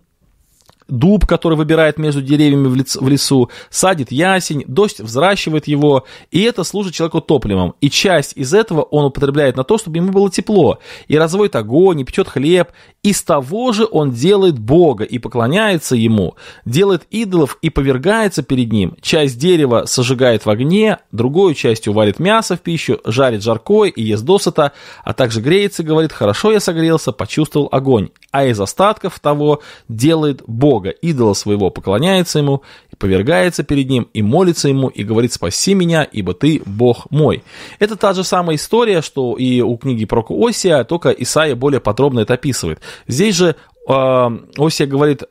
дуб, 0.90 1.26
который 1.26 1.58
выбирает 1.58 1.98
между 1.98 2.22
деревьями 2.22 2.68
в 2.68 3.08
лесу, 3.08 3.50
садит 3.70 4.12
ясень, 4.12 4.64
дождь 4.68 5.00
взращивает 5.00 5.68
его, 5.68 6.06
и 6.32 6.42
это 6.44 6.64
служит 6.64 6.94
человеку 6.94 7.22
топливом. 7.22 7.76
И 7.82 7.90
часть 7.90 8.34
из 8.36 8.54
этого 8.54 8.82
он 8.82 9.06
употребляет 9.06 9.58
на 9.58 9.64
то, 9.64 9.78
чтобы 9.78 9.98
ему 9.98 10.12
было 10.12 10.30
тепло, 10.30 10.80
и 11.08 11.18
разводит 11.18 11.56
огонь, 11.56 12.02
и 12.02 12.04
печет 12.04 12.28
хлеб, 12.28 12.70
из 13.04 13.24
того 13.24 13.72
же 13.74 13.88
он 13.90 14.12
делает 14.12 14.60
Бога 14.60 15.04
и 15.04 15.20
поклоняется 15.20 15.96
ему, 15.96 16.36
делает 16.66 17.04
идолов 17.10 17.58
и 17.62 17.70
повергается 17.70 18.44
перед 18.44 18.72
ним. 18.72 18.96
Часть 19.02 19.38
дерева 19.38 19.84
сожигает 19.86 20.46
в 20.46 20.50
огне, 20.50 21.00
другую 21.12 21.54
частью 21.54 21.94
варит 21.94 22.20
мясо 22.20 22.56
в 22.56 22.62
пищу, 22.62 23.00
жарит 23.06 23.44
жаркое 23.44 23.90
и 23.90 24.04
ест 24.04 24.24
досыта, 24.24 24.74
а 25.04 25.14
также 25.14 25.42
греется 25.42 25.84
и 25.84 25.86
говорит, 25.86 26.12
хорошо 26.12 26.52
я 26.52 26.60
согрелся, 26.60 27.12
почувствовал 27.12 27.70
огонь. 27.72 28.10
А 28.32 28.46
из 28.46 28.60
остатков 28.60 29.20
того 29.20 29.62
делает 29.88 30.44
Бога, 30.46 30.79
идола 30.88 31.34
своего, 31.34 31.70
поклоняется 31.70 32.40
ему, 32.40 32.64
и 32.90 32.96
повергается 32.96 33.64
перед 33.64 33.90
ним, 33.90 34.08
и 34.14 34.22
молится 34.22 34.70
ему, 34.70 34.88
и 34.88 35.04
говорит, 35.04 35.34
спаси 35.34 35.74
меня, 35.74 36.04
ибо 36.04 36.34
ты 36.34 36.62
Бог 36.66 37.12
мой. 37.12 37.44
Это 37.80 37.98
та 37.98 38.14
же 38.14 38.24
самая 38.24 38.56
история, 38.56 39.02
что 39.02 39.36
и 39.36 39.60
у 39.60 39.76
книги 39.78 40.06
про 40.06 40.26
Осия, 40.30 40.84
только 40.84 41.10
Исаия 41.10 41.56
более 41.56 41.82
подробно 41.82 42.22
это 42.22 42.36
описывает. 42.36 42.80
Здесь 43.08 43.36
же 43.36 43.56
э, 43.88 43.94
Осия 44.58 44.88
говорит, 44.88 45.24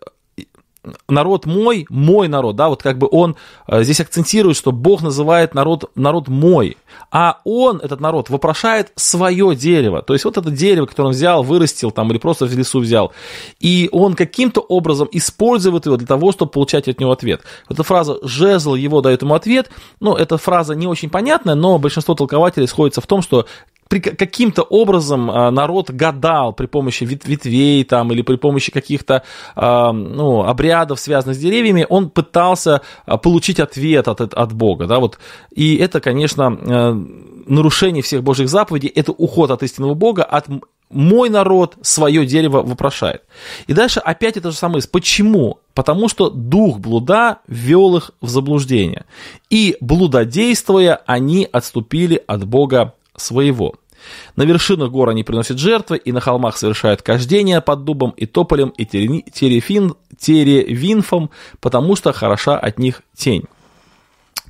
народ 1.08 1.46
мой, 1.46 1.86
мой 1.88 2.28
народ, 2.28 2.56
да, 2.56 2.68
вот 2.68 2.82
как 2.82 2.98
бы 2.98 3.08
он 3.10 3.36
э, 3.66 3.82
здесь 3.82 4.00
акцентирует, 4.00 4.56
что 4.56 4.72
Бог 4.72 5.02
называет 5.02 5.54
народ, 5.54 5.90
народ 5.94 6.28
мой, 6.28 6.76
а 7.10 7.38
он, 7.44 7.78
этот 7.78 8.00
народ, 8.00 8.30
вопрошает 8.30 8.92
свое 8.96 9.54
дерево, 9.56 10.02
то 10.02 10.12
есть 10.12 10.24
вот 10.24 10.36
это 10.36 10.50
дерево, 10.50 10.86
которое 10.86 11.08
он 11.08 11.14
взял, 11.14 11.42
вырастил 11.42 11.90
там 11.90 12.10
или 12.10 12.18
просто 12.18 12.46
в 12.46 12.56
лесу 12.56 12.80
взял, 12.80 13.12
и 13.60 13.88
он 13.92 14.14
каким-то 14.14 14.60
образом 14.60 15.08
использует 15.12 15.86
его 15.86 15.96
для 15.96 16.06
того, 16.06 16.32
чтобы 16.32 16.50
получать 16.50 16.88
от 16.88 17.00
него 17.00 17.12
ответ. 17.12 17.42
Эта 17.68 17.82
фраза 17.82 18.18
«жезл 18.22 18.74
его 18.74 19.00
дает 19.00 19.22
ему 19.22 19.34
ответ», 19.34 19.70
ну, 20.00 20.14
эта 20.14 20.38
фраза 20.38 20.74
не 20.74 20.86
очень 20.86 21.10
понятная, 21.10 21.54
но 21.54 21.78
большинство 21.78 22.14
толкователей 22.14 22.66
сходится 22.66 23.00
в 23.00 23.06
том, 23.06 23.22
что 23.22 23.46
каким-то 23.88 24.62
образом 24.62 25.30
а, 25.30 25.50
народ 25.50 25.90
гадал 25.90 26.52
при 26.52 26.66
помощи 26.66 27.04
ветвей 27.04 27.84
там, 27.84 28.12
или 28.12 28.22
при 28.22 28.36
помощи 28.36 28.70
каких-то 28.70 29.22
а, 29.56 29.92
ну, 29.92 30.44
обрядов, 30.44 31.00
связанных 31.00 31.36
с 31.36 31.40
деревьями, 31.40 31.86
он 31.88 32.10
пытался 32.10 32.82
а, 33.06 33.16
получить 33.16 33.60
ответ 33.60 34.08
от, 34.08 34.20
от 34.20 34.52
Бога. 34.52 34.86
Да, 34.86 34.98
вот. 34.98 35.18
И 35.54 35.76
это, 35.76 36.00
конечно, 36.00 36.50
нарушение 37.46 38.02
всех 38.02 38.22
Божьих 38.22 38.48
заповедей, 38.48 38.88
это 38.88 39.12
уход 39.12 39.50
от 39.50 39.62
истинного 39.62 39.94
Бога, 39.94 40.22
от 40.22 40.46
мой 40.90 41.28
народ 41.28 41.76
свое 41.82 42.24
дерево 42.24 42.62
вопрошает. 42.62 43.22
И 43.66 43.72
дальше 43.72 44.00
опять 44.00 44.36
это 44.36 44.50
же 44.50 44.56
самое. 44.56 44.82
Почему? 44.90 45.58
Потому 45.74 46.08
что 46.08 46.30
дух 46.30 46.78
блуда 46.78 47.38
ввел 47.46 47.96
их 47.96 48.12
в 48.20 48.28
заблуждение. 48.28 49.04
И 49.50 49.76
блудодействуя, 49.80 51.00
они 51.06 51.48
отступили 51.50 52.22
от 52.26 52.46
Бога 52.46 52.94
своего. 53.18 53.74
На 54.36 54.44
вершинах 54.44 54.90
гор 54.90 55.10
они 55.10 55.24
приносят 55.24 55.58
жертвы, 55.58 55.96
и 55.96 56.12
на 56.12 56.20
холмах 56.20 56.56
совершают 56.56 57.02
кождение 57.02 57.60
под 57.60 57.84
дубом 57.84 58.10
и 58.10 58.26
тополем 58.26 58.68
и 58.70 58.84
терефин, 58.84 59.94
теревинфом, 60.18 61.30
потому 61.60 61.96
что 61.96 62.12
хороша 62.12 62.58
от 62.58 62.78
них 62.78 63.02
тень. 63.16 63.44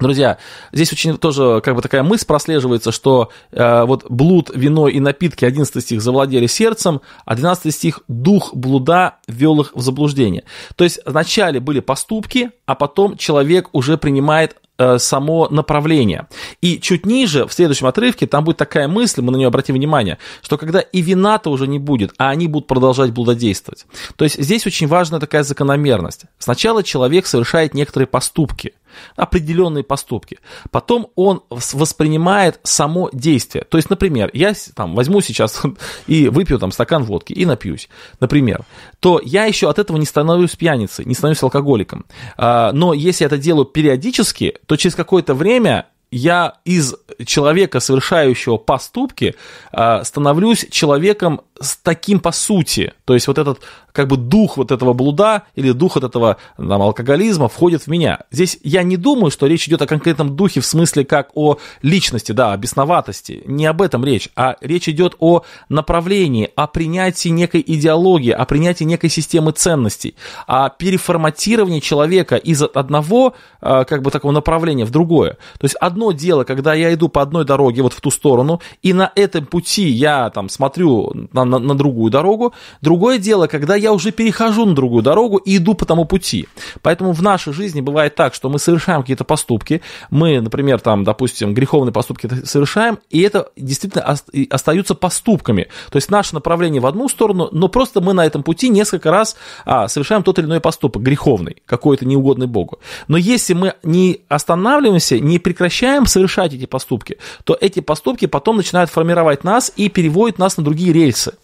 Друзья, 0.00 0.38
здесь 0.72 0.92
очень 0.92 1.16
тоже 1.18 1.60
как 1.64 1.74
бы 1.74 1.82
такая 1.82 2.02
мысль 2.02 2.26
прослеживается, 2.26 2.92
что 2.92 3.30
э, 3.50 3.84
вот 3.84 4.06
блуд, 4.08 4.50
вино 4.54 4.88
и 4.88 5.00
напитки, 5.00 5.44
11 5.44 5.82
стих, 5.82 6.00
завладели 6.00 6.46
сердцем, 6.46 7.00
а 7.24 7.34
12 7.34 7.74
стих, 7.74 8.00
дух 8.08 8.54
блуда 8.54 9.16
ввел 9.26 9.60
их 9.60 9.72
в 9.74 9.80
заблуждение. 9.80 10.44
То 10.76 10.84
есть 10.84 11.00
вначале 11.04 11.60
были 11.60 11.80
поступки, 11.80 12.50
а 12.66 12.74
потом 12.74 13.16
человек 13.16 13.68
уже 13.72 13.98
принимает 13.98 14.56
Э, 14.80 15.00
само 15.00 15.48
направление. 15.50 16.28
И 16.60 16.78
чуть 16.78 17.04
ниже, 17.04 17.48
в 17.48 17.52
следующем 17.52 17.88
отрывке, 17.88 18.28
там 18.28 18.44
будет 18.44 18.58
такая 18.58 18.86
мысль, 18.86 19.22
мы 19.22 19.32
на 19.32 19.36
нее 19.36 19.48
обратим 19.48 19.74
внимание, 19.74 20.18
что 20.40 20.56
когда 20.56 20.78
и 20.78 21.00
вина-то 21.00 21.50
уже 21.50 21.66
не 21.66 21.80
будет, 21.80 22.12
а 22.16 22.30
они 22.30 22.46
будут 22.46 22.68
продолжать 22.68 23.10
блудодействовать. 23.10 23.86
То 24.14 24.24
есть 24.24 24.40
здесь 24.40 24.68
очень 24.68 24.86
важна 24.86 25.18
такая 25.18 25.42
закономерность. 25.42 26.26
Сначала 26.38 26.84
человек 26.84 27.26
совершает 27.26 27.74
некоторые 27.74 28.06
поступки– 28.06 28.74
определенные 29.16 29.84
поступки. 29.84 30.38
Потом 30.70 31.10
он 31.14 31.42
воспринимает 31.50 32.60
само 32.62 33.10
действие. 33.12 33.64
То 33.64 33.78
есть, 33.78 33.90
например, 33.90 34.30
я 34.32 34.54
там 34.74 34.94
возьму 34.94 35.20
сейчас 35.20 35.62
и 36.06 36.28
выпью 36.28 36.58
там 36.58 36.72
стакан 36.72 37.04
водки 37.04 37.32
и 37.32 37.44
напьюсь, 37.44 37.88
например, 38.20 38.64
то 39.00 39.20
я 39.24 39.44
еще 39.44 39.68
от 39.70 39.78
этого 39.78 39.96
не 39.96 40.06
становлюсь 40.06 40.56
пьяницей, 40.56 41.04
не 41.04 41.14
становлюсь 41.14 41.42
алкоголиком. 41.42 42.06
А, 42.36 42.72
но 42.72 42.92
если 42.92 43.24
я 43.24 43.26
это 43.26 43.38
делаю 43.38 43.64
периодически, 43.64 44.54
то 44.66 44.76
через 44.76 44.94
какое-то 44.94 45.34
время 45.34 45.86
я 46.10 46.54
из 46.64 46.94
человека, 47.26 47.80
совершающего 47.80 48.56
поступки, 48.56 49.34
а, 49.72 50.04
становлюсь 50.04 50.66
человеком 50.70 51.42
с 51.60 51.76
таким 51.76 52.20
по 52.20 52.32
сути. 52.32 52.92
То 53.04 53.14
есть 53.14 53.26
вот 53.26 53.38
этот 53.38 53.60
как 53.92 54.06
бы 54.06 54.16
дух 54.16 54.56
вот 54.56 54.70
этого 54.70 54.92
блуда 54.92 55.44
или 55.56 55.72
дух 55.72 55.96
от 55.96 56.04
этого 56.04 56.36
там, 56.56 56.82
алкоголизма 56.82 57.48
входит 57.48 57.82
в 57.82 57.86
меня. 57.88 58.20
Здесь 58.30 58.58
я 58.62 58.82
не 58.82 58.96
думаю, 58.96 59.30
что 59.30 59.46
речь 59.46 59.66
идет 59.66 59.82
о 59.82 59.86
конкретном 59.86 60.36
духе 60.36 60.60
в 60.60 60.66
смысле 60.66 61.04
как 61.04 61.30
о 61.34 61.58
личности, 61.82 62.32
да, 62.32 62.52
о 62.52 62.56
бесноватости. 62.56 63.42
Не 63.46 63.66
об 63.66 63.82
этом 63.82 64.04
речь, 64.04 64.28
а 64.36 64.56
речь 64.60 64.88
идет 64.88 65.16
о 65.18 65.42
направлении, 65.68 66.50
о 66.54 66.66
принятии 66.68 67.30
некой 67.30 67.64
идеологии, 67.66 68.30
о 68.30 68.44
принятии 68.44 68.84
некой 68.84 69.10
системы 69.10 69.52
ценностей, 69.52 70.14
о 70.46 70.68
переформатировании 70.68 71.80
человека 71.80 72.36
из 72.36 72.62
одного 72.62 73.34
э, 73.60 73.84
как 73.84 74.02
бы 74.02 74.10
такого 74.10 74.32
направления 74.32 74.84
в 74.84 74.90
другое. 74.90 75.38
То 75.58 75.64
есть 75.64 75.74
одно 75.76 76.12
дело, 76.12 76.44
когда 76.44 76.74
я 76.74 76.94
иду 76.94 77.08
по 77.08 77.22
одной 77.22 77.44
дороге 77.44 77.82
вот 77.82 77.94
в 77.94 78.00
ту 78.00 78.10
сторону, 78.10 78.60
и 78.82 78.92
на 78.92 79.10
этом 79.16 79.46
пути 79.46 79.88
я 79.88 80.30
там 80.30 80.48
смотрю 80.48 81.12
на, 81.32 81.47
на, 81.48 81.58
на 81.58 81.74
другую 81.74 82.10
дорогу. 82.10 82.54
Другое 82.80 83.18
дело, 83.18 83.46
когда 83.46 83.74
я 83.76 83.92
уже 83.92 84.12
перехожу 84.12 84.64
на 84.66 84.74
другую 84.74 85.02
дорогу 85.02 85.38
и 85.38 85.56
иду 85.56 85.74
по 85.74 85.84
тому 85.84 86.04
пути. 86.04 86.48
Поэтому 86.82 87.12
в 87.12 87.22
нашей 87.22 87.52
жизни 87.52 87.80
бывает 87.80 88.14
так, 88.14 88.34
что 88.34 88.48
мы 88.48 88.58
совершаем 88.58 89.02
какие-то 89.02 89.24
поступки, 89.24 89.82
мы, 90.10 90.40
например, 90.40 90.80
там, 90.80 91.04
допустим, 91.04 91.54
греховные 91.54 91.92
поступки 91.92 92.28
совершаем, 92.44 92.98
и 93.10 93.20
это 93.20 93.50
действительно 93.56 94.16
остаются 94.50 94.94
поступками. 94.94 95.68
То 95.90 95.96
есть 95.96 96.10
наше 96.10 96.34
направление 96.34 96.80
в 96.80 96.86
одну 96.86 97.08
сторону, 97.08 97.48
но 97.52 97.68
просто 97.68 98.00
мы 98.00 98.12
на 98.12 98.26
этом 98.26 98.42
пути 98.42 98.68
несколько 98.68 99.10
раз 99.10 99.36
а, 99.64 99.88
совершаем 99.88 100.22
тот 100.22 100.38
или 100.38 100.46
иной 100.46 100.60
поступок, 100.60 101.02
греховный, 101.02 101.56
какой-то 101.66 102.04
неугодный 102.06 102.46
Богу. 102.46 102.78
Но 103.08 103.16
если 103.16 103.54
мы 103.54 103.74
не 103.82 104.20
останавливаемся, 104.28 105.18
не 105.18 105.38
прекращаем 105.38 106.06
совершать 106.06 106.54
эти 106.54 106.66
поступки, 106.66 107.18
то 107.44 107.56
эти 107.60 107.80
поступки 107.80 108.26
потом 108.26 108.56
начинают 108.56 108.90
формировать 108.90 109.44
нас 109.44 109.72
и 109.76 109.88
переводят 109.88 110.38
нас 110.38 110.56
на 110.56 110.64
другие 110.64 110.92
рельсы. 110.92 111.34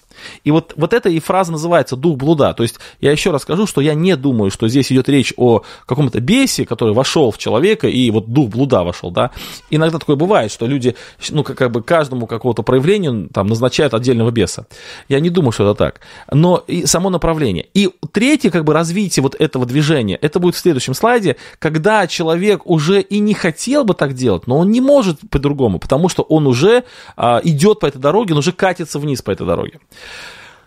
И 0.45 0.51
вот, 0.51 0.75
вот 0.77 0.93
эта 0.93 1.09
и 1.09 1.19
фраза 1.21 1.53
называется 1.53 1.97
«дух 1.97 2.17
блуда». 2.17 2.53
То 2.55 2.63
есть 2.63 2.77
я 3.01 3.13
еще 3.13 3.31
раз 3.31 3.43
скажу, 3.43 3.67
что 3.67 3.81
я 3.81 3.95
не 3.95 4.17
думаю, 4.17 4.51
что 4.51 4.69
здесь 4.69 4.91
идет 4.93 5.09
речь 5.09 5.33
о 5.37 5.63
каком-то 5.87 6.21
бесе, 6.21 6.65
который 6.65 6.95
вошел 6.95 7.31
в 7.31 7.39
человека, 7.39 7.89
и 7.89 8.11
вот 8.11 8.29
дух 8.29 8.51
блуда 8.51 8.83
вошел, 8.83 9.11
да. 9.11 9.31
Иногда 9.71 9.99
такое 9.99 10.17
бывает, 10.17 10.51
что 10.53 10.67
люди, 10.67 10.97
ну, 11.31 11.43
как, 11.45 11.71
бы 11.71 11.83
каждому 11.83 12.27
какого-то 12.27 12.63
проявлению 12.63 13.29
там 13.33 13.47
назначают 13.47 13.95
отдельного 13.95 14.31
беса. 14.31 14.67
Я 15.09 15.21
не 15.21 15.31
думаю, 15.31 15.53
что 15.53 15.65
это 15.71 15.75
так. 15.75 16.01
Но 16.33 16.63
и 16.67 16.87
само 16.87 17.11
направление. 17.11 17.67
И 17.75 17.91
третье, 18.13 18.51
как 18.51 18.65
бы, 18.65 18.73
развитие 18.73 19.23
вот 19.23 19.35
этого 19.35 19.67
движения, 19.67 20.17
это 20.17 20.39
будет 20.39 20.55
в 20.55 20.59
следующем 20.59 20.95
слайде, 20.95 21.37
когда 21.59 22.07
человек 22.07 22.67
уже 22.67 23.01
и 23.01 23.19
не 23.19 23.35
хотел 23.35 23.85
бы 23.85 23.95
так 23.95 24.15
делать, 24.15 24.47
но 24.47 24.59
он 24.59 24.71
не 24.71 24.81
может 24.81 25.19
по-другому, 25.31 25.79
потому 25.79 26.09
что 26.09 26.23
он 26.23 26.47
уже 26.47 26.85
а, 27.17 27.41
идет 27.45 27.81
по 27.81 27.87
этой 27.87 27.99
дороге, 27.99 28.35
он 28.35 28.39
уже 28.39 28.53
катится 28.53 28.99
вниз 28.99 29.23
по 29.23 29.31
этой 29.31 29.47
дороге. 29.47 29.81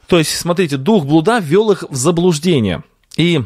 То 0.07 0.17
есть, 0.17 0.37
смотрите, 0.37 0.77
дух 0.77 1.05
блуда 1.05 1.39
ввел 1.39 1.71
их 1.71 1.83
в 1.89 1.95
заблуждение. 1.95 2.83
И 3.17 3.41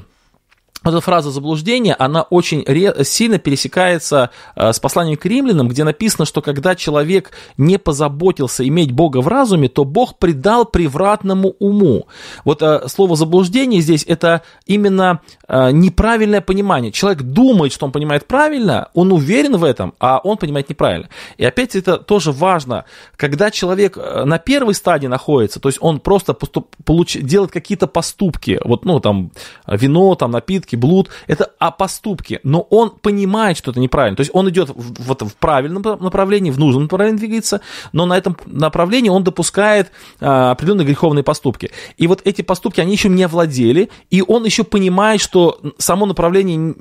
эта 0.84 1.00
фраза 1.00 1.30
заблуждения, 1.30 1.94
она 1.94 2.24
очень 2.24 2.66
сильно 3.04 3.38
пересекается 3.38 4.32
э, 4.56 4.74
с 4.74 4.80
посланием 4.80 5.18
к 5.18 5.26
римлянам, 5.26 5.68
где 5.68 5.84
написано, 5.84 6.26
что 6.26 6.42
когда 6.42 6.76
человек 6.76 7.32
не 7.58 7.78
позаботился 7.78 8.68
иметь 8.68 8.92
Бога 8.92 9.22
в 9.22 9.28
разуме, 9.28 9.70
то 9.70 9.86
Бог 9.86 10.18
предал 10.18 10.66
превратному 10.66 11.54
уму. 11.60 12.08
Вот 12.46 12.64
э, 12.64 12.88
слово 12.88 13.16
заблуждение 13.16 13.82
здесь 13.82 14.04
это 14.08 14.42
именно 14.66 15.22
э, 15.48 15.70
неправильное 15.72 16.42
понимание. 16.42 16.92
Человек 16.92 17.22
думает, 17.22 17.74
что 17.74 17.86
он 17.86 17.92
понимает 17.92 18.26
правильно, 18.26 18.90
он 18.96 19.12
уверен 19.12 19.58
в 19.58 19.64
этом, 19.64 19.94
а 20.00 20.20
он 20.24 20.38
понимает 20.38 20.68
неправильно. 20.70 21.10
И 21.38 21.46
опять 21.46 21.76
это 21.76 21.98
тоже 21.98 22.32
важно, 22.32 22.86
когда 23.18 23.52
человек 23.52 23.98
на 23.98 24.40
первой 24.40 24.74
стадии 24.74 25.08
находится, 25.08 25.60
то 25.60 25.70
есть 25.70 25.78
он 25.80 26.00
просто 26.00 26.34
поступ, 26.34 26.76
получ, 26.86 27.18
делает 27.18 27.52
какие-то 27.52 27.86
поступки, 27.86 28.60
вот, 28.64 28.84
ну, 28.86 29.00
там, 29.00 29.32
вино, 29.68 30.16
там, 30.16 30.32
напитки, 30.32 30.71
попытки, 30.72 30.76
блуд, 30.76 31.10
это 31.28 31.52
о 31.60 31.72
поступке, 31.72 32.40
но 32.44 32.62
он 32.70 32.92
понимает, 32.92 33.58
что 33.58 33.72
это 33.72 33.80
неправильно. 33.80 34.16
То 34.16 34.22
есть 34.22 34.32
он 34.34 34.50
идет 34.50 34.70
в, 34.70 35.04
вот 35.04 35.22
в 35.22 35.36
правильном 35.36 35.82
направлении, 35.82 36.52
в 36.52 36.60
нужном 36.60 36.84
направлении 36.84 37.18
двигается, 37.18 37.62
но 37.94 38.06
на 38.06 38.18
этом 38.18 38.38
направлении 38.46 39.10
он 39.10 39.24
допускает 39.24 39.92
а, 40.20 40.52
определенные 40.52 40.86
греховные 40.86 41.24
поступки. 41.24 41.72
И 41.98 42.08
вот 42.08 42.22
эти 42.26 42.42
поступки, 42.42 42.82
они 42.82 42.94
еще 42.94 43.10
не 43.10 43.24
овладели, 43.24 43.90
и 44.10 44.22
он 44.22 44.46
еще 44.46 44.64
понимает, 44.64 45.22
что 45.22 45.60
само 45.78 46.06
направление 46.06 46.76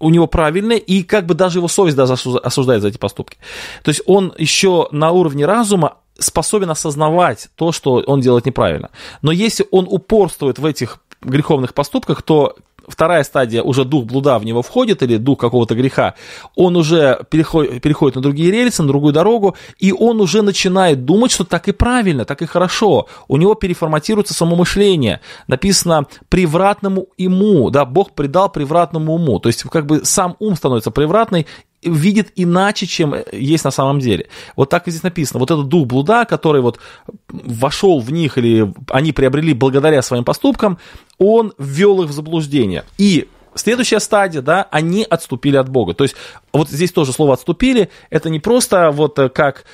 у 0.00 0.10
него 0.10 0.26
правильное, 0.26 0.76
и 0.76 1.02
как 1.02 1.26
бы 1.26 1.34
даже 1.34 1.58
его 1.58 1.68
совесть 1.68 1.96
даже 1.96 2.14
осуждает 2.14 2.82
за 2.82 2.88
эти 2.88 2.98
поступки. 2.98 3.38
То 3.82 3.90
есть 3.90 4.02
он 4.06 4.32
еще 4.38 4.88
на 4.90 5.12
уровне 5.12 5.46
разума 5.46 5.96
способен 6.18 6.70
осознавать 6.70 7.48
то, 7.56 7.72
что 7.72 8.02
он 8.06 8.20
делает 8.20 8.46
неправильно. 8.46 8.90
Но 9.22 9.32
если 9.32 9.66
он 9.70 9.86
упорствует 9.88 10.58
в 10.58 10.66
этих 10.66 11.00
греховных 11.24 11.74
поступках, 11.74 12.22
то 12.22 12.56
вторая 12.88 13.24
стадия, 13.24 13.62
уже 13.62 13.84
дух 13.84 14.04
блуда 14.04 14.38
в 14.38 14.44
него 14.44 14.62
входит, 14.62 15.02
или 15.02 15.16
дух 15.16 15.38
какого-то 15.38 15.74
греха, 15.74 16.14
он 16.54 16.76
уже 16.76 17.20
переходит, 17.30 17.82
переходит 17.82 18.16
на 18.16 18.22
другие 18.22 18.50
рельсы, 18.50 18.82
на 18.82 18.88
другую 18.88 19.12
дорогу, 19.12 19.56
и 19.78 19.92
он 19.92 20.20
уже 20.20 20.42
начинает 20.42 21.04
думать, 21.04 21.30
что 21.30 21.44
так 21.44 21.68
и 21.68 21.72
правильно, 21.72 22.24
так 22.24 22.42
и 22.42 22.46
хорошо. 22.46 23.06
У 23.28 23.36
него 23.36 23.54
переформатируется 23.54 24.34
само 24.34 24.56
мышление. 24.56 25.20
Написано 25.46 26.06
«превратному 26.28 27.06
ему», 27.16 27.70
да, 27.70 27.84
Бог 27.84 28.12
придал 28.12 28.48
превратному 28.50 29.14
уму. 29.14 29.38
То 29.40 29.48
есть 29.48 29.62
как 29.62 29.86
бы 29.86 30.04
сам 30.04 30.36
ум 30.38 30.56
становится 30.56 30.90
превратный, 30.90 31.46
видит 31.84 32.32
иначе, 32.36 32.86
чем 32.86 33.14
есть 33.32 33.64
на 33.64 33.70
самом 33.70 34.00
деле. 34.00 34.28
Вот 34.56 34.70
так 34.70 34.84
здесь 34.86 35.02
написано. 35.02 35.40
Вот 35.40 35.50
этот 35.50 35.68
дух 35.68 35.86
блуда, 35.86 36.24
который 36.24 36.62
вот 36.62 36.78
вошел 37.28 38.00
в 38.00 38.10
них 38.12 38.38
или 38.38 38.72
они 38.90 39.12
приобрели 39.12 39.54
благодаря 39.54 40.02
своим 40.02 40.24
поступкам, 40.24 40.78
он 41.18 41.52
ввел 41.58 42.02
их 42.02 42.10
в 42.10 42.12
заблуждение. 42.12 42.84
И 42.98 43.28
Следующая 43.56 44.00
стадия, 44.00 44.42
да, 44.42 44.66
они 44.72 45.06
отступили 45.08 45.56
от 45.56 45.68
Бога. 45.68 45.94
То 45.94 46.02
есть 46.02 46.16
вот 46.52 46.68
здесь 46.68 46.90
тоже 46.90 47.12
слово 47.12 47.34
отступили, 47.34 47.88
это 48.10 48.28
не 48.28 48.40
просто 48.40 48.90
вот 48.90 49.16
как 49.32 49.64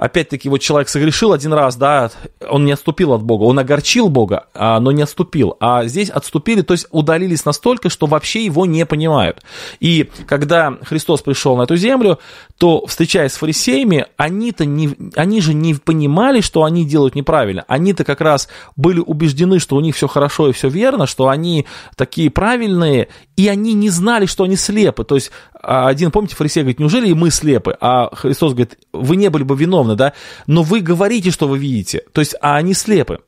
опять-таки, 0.00 0.48
вот 0.48 0.58
человек 0.58 0.88
согрешил 0.88 1.32
один 1.32 1.52
раз, 1.52 1.76
да, 1.76 2.10
он 2.48 2.64
не 2.64 2.72
отступил 2.72 3.12
от 3.12 3.22
Бога, 3.22 3.44
он 3.44 3.58
огорчил 3.58 4.08
Бога, 4.08 4.46
а, 4.54 4.80
но 4.80 4.92
не 4.92 5.02
отступил. 5.02 5.56
А 5.60 5.84
здесь 5.84 6.08
отступили, 6.08 6.62
то 6.62 6.72
есть 6.72 6.86
удалились 6.90 7.44
настолько, 7.44 7.90
что 7.90 8.06
вообще 8.06 8.44
его 8.44 8.64
не 8.64 8.86
понимают. 8.86 9.42
И 9.78 10.08
когда 10.26 10.74
Христос 10.82 11.20
пришел 11.20 11.56
на 11.56 11.62
эту 11.62 11.76
землю, 11.76 12.18
то, 12.56 12.86
встречаясь 12.86 13.32
с 13.32 13.36
фарисеями, 13.36 14.06
они-то 14.16 14.64
не, 14.64 14.90
они 15.14 15.40
же 15.42 15.52
не 15.52 15.74
понимали, 15.74 16.40
что 16.40 16.64
они 16.64 16.86
делают 16.86 17.14
неправильно. 17.14 17.64
Они-то 17.68 18.04
как 18.04 18.22
раз 18.22 18.48
были 18.76 19.00
убеждены, 19.00 19.58
что 19.58 19.76
у 19.76 19.80
них 19.80 19.94
все 19.94 20.08
хорошо 20.08 20.48
и 20.48 20.52
все 20.52 20.68
верно, 20.68 21.06
что 21.06 21.28
они 21.28 21.66
такие 21.96 22.30
правильные, 22.30 23.08
и 23.36 23.48
они 23.48 23.74
не 23.74 23.90
знали, 23.90 24.24
что 24.24 24.44
они 24.44 24.56
слепы. 24.56 25.04
То 25.04 25.16
есть 25.16 25.30
а 25.62 25.88
один, 25.88 26.10
помните, 26.10 26.36
фарисей 26.36 26.62
говорит, 26.62 26.80
неужели 26.80 27.08
и 27.08 27.14
мы 27.14 27.30
слепы? 27.30 27.76
А 27.80 28.14
Христос 28.14 28.52
говорит, 28.52 28.78
вы 28.92 29.16
не 29.16 29.28
были 29.28 29.42
бы 29.42 29.56
виновны, 29.56 29.94
да, 29.94 30.14
но 30.46 30.62
вы 30.62 30.80
говорите, 30.80 31.30
что 31.30 31.48
вы 31.48 31.58
видите. 31.58 32.02
То 32.12 32.20
есть, 32.20 32.34
а 32.40 32.56
они 32.56 32.74
слепы. 32.74 33.20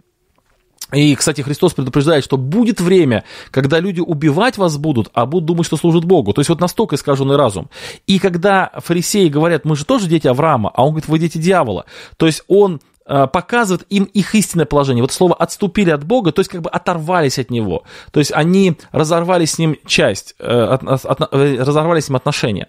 И, 0.92 1.14
кстати, 1.14 1.40
Христос 1.40 1.72
предупреждает, 1.72 2.22
что 2.22 2.36
будет 2.36 2.80
время, 2.80 3.24
когда 3.50 3.80
люди 3.80 4.00
убивать 4.00 4.58
вас 4.58 4.76
будут, 4.76 5.08
а 5.14 5.24
будут 5.24 5.46
думать, 5.46 5.66
что 5.66 5.76
служат 5.76 6.04
Богу. 6.04 6.34
То 6.34 6.40
есть 6.40 6.50
вот 6.50 6.60
настолько 6.60 6.96
искаженный 6.96 7.36
разум. 7.36 7.70
И 8.06 8.18
когда 8.18 8.70
фарисеи 8.76 9.28
говорят, 9.28 9.64
мы 9.64 9.74
же 9.74 9.86
тоже 9.86 10.06
дети 10.06 10.26
Авраама, 10.26 10.70
а 10.74 10.84
он 10.84 10.90
говорит, 10.90 11.08
вы 11.08 11.18
дети 11.18 11.38
дьявола. 11.38 11.86
То 12.18 12.26
есть 12.26 12.42
он 12.46 12.80
показывает 13.04 13.84
им 13.90 14.04
их 14.04 14.34
истинное 14.34 14.66
положение. 14.66 15.02
Вот 15.02 15.12
слово 15.12 15.34
«отступили 15.34 15.90
от 15.90 16.04
Бога», 16.04 16.32
то 16.32 16.40
есть 16.40 16.50
как 16.50 16.62
бы 16.62 16.70
оторвались 16.70 17.38
от 17.38 17.50
Него. 17.50 17.82
То 18.12 18.20
есть 18.20 18.32
они 18.32 18.76
разорвали 18.92 19.44
с 19.44 19.58
Ним 19.58 19.76
часть, 19.86 20.34
э, 20.38 20.44
от, 20.46 21.04
от, 21.04 21.32
э, 21.32 21.56
разорвали 21.62 22.00
с 22.00 22.08
Ним 22.08 22.16
отношения. 22.16 22.68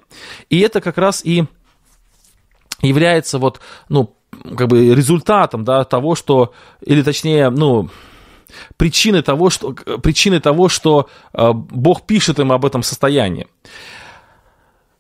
И 0.50 0.60
это 0.60 0.82
как 0.82 0.98
раз 0.98 1.24
и 1.24 1.46
является 2.82 3.38
вот, 3.38 3.60
ну, 3.90 4.16
как 4.58 4.68
бы 4.68 4.94
результатом, 4.96 5.64
да, 5.64 5.84
того, 5.84 6.16
что, 6.16 6.54
или 6.82 7.04
точнее, 7.04 7.50
ну, 7.50 7.90
причиной 8.78 9.22
того, 9.22 9.50
что, 9.50 9.74
причиной 9.74 10.40
того, 10.40 10.70
что 10.70 11.08
Бог 11.34 12.04
пишет 12.04 12.40
им 12.40 12.52
об 12.52 12.66
этом 12.66 12.84
состоянии. 12.84 13.48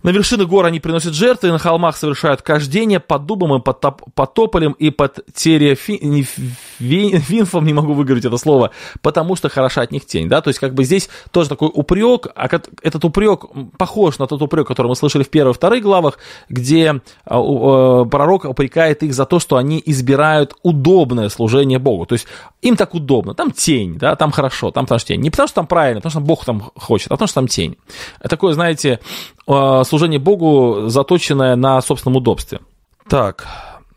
На 0.03 0.09
вершины 0.09 0.45
гор 0.45 0.65
они 0.65 0.81
приносят 0.81 1.13
жертвы, 1.13 1.51
на 1.51 1.59
холмах 1.59 1.95
совершают 1.95 2.41
кождение 2.41 2.99
под 2.99 3.25
дубом 3.25 3.55
и 3.55 3.61
под, 3.61 3.79
топ, 3.79 4.01
под 4.13 4.33
тополем 4.33 4.73
и 4.73 4.89
под 4.89 5.19
тереофинфом, 5.33 7.65
не 7.65 7.73
могу 7.73 7.93
выговорить 7.93 8.25
это 8.25 8.35
слово, 8.37 8.71
потому 9.01 9.37
что 9.37 9.47
хороша 9.47 9.81
от 9.81 9.91
них 9.91 10.05
тень, 10.05 10.27
да, 10.27 10.41
то 10.41 10.49
есть 10.49 10.59
как 10.59 10.73
бы 10.73 10.83
здесь 10.83 11.09
тоже 11.31 11.47
такой 11.47 11.71
упрек, 11.73 12.27
а 12.35 12.49
этот 12.81 13.05
упрек 13.05 13.45
похож 13.77 14.19
на 14.19 14.27
тот 14.27 14.41
упрек, 14.41 14.67
который 14.67 14.87
мы 14.87 14.97
слышали 14.97 15.23
в 15.23 15.29
первой 15.29 15.51
и 15.51 15.53
второй 15.53 15.79
главах, 15.79 16.19
где 16.49 17.01
а, 17.25 17.39
а, 17.39 18.05
пророк 18.05 18.43
упрекает 18.43 19.03
их 19.03 19.13
за 19.13 19.25
то, 19.25 19.39
что 19.39 19.55
они 19.55 19.81
избирают 19.85 20.53
удобное 20.63 21.29
служение 21.29 21.79
Богу, 21.79 22.05
то 22.05 22.13
есть 22.13 22.27
им 22.61 22.75
так 22.75 22.93
удобно, 22.93 23.35
там 23.35 23.51
тень, 23.51 23.97
да, 23.97 24.17
там 24.17 24.31
хорошо, 24.31 24.71
там 24.71 24.83
потому 24.83 24.99
что 24.99 25.07
тень, 25.09 25.21
не 25.21 25.29
потому 25.29 25.47
что 25.47 25.55
там 25.55 25.67
правильно, 25.67 26.01
потому 26.01 26.11
что 26.11 26.19
Бог 26.19 26.43
там 26.43 26.71
хочет, 26.75 27.07
а 27.07 27.11
потому 27.11 27.27
что 27.27 27.35
там 27.35 27.47
тень. 27.47 27.77
Такое, 28.21 28.53
знаете, 28.53 28.99
а, 29.47 29.83
служение 29.93 30.17
Богу, 30.17 30.85
заточенное 30.87 31.55
на 31.55 31.79
собственном 31.79 32.17
удобстве. 32.17 32.61
Так, 33.07 33.45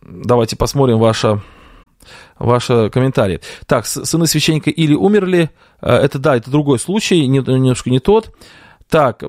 давайте 0.02 0.54
посмотрим 0.54 0.98
ваше 0.98 1.40
ваши 2.38 2.90
комментарии. 2.90 3.40
Так, 3.64 3.86
сыны 3.86 4.26
священника 4.26 4.68
или 4.68 4.92
умерли, 4.92 5.48
э, 5.80 5.90
это 5.90 6.18
да, 6.18 6.36
это 6.36 6.50
другой 6.50 6.78
случай, 6.78 7.26
немножко 7.26 7.88
не 7.88 7.98
тот. 7.98 8.30
Так, 8.90 9.24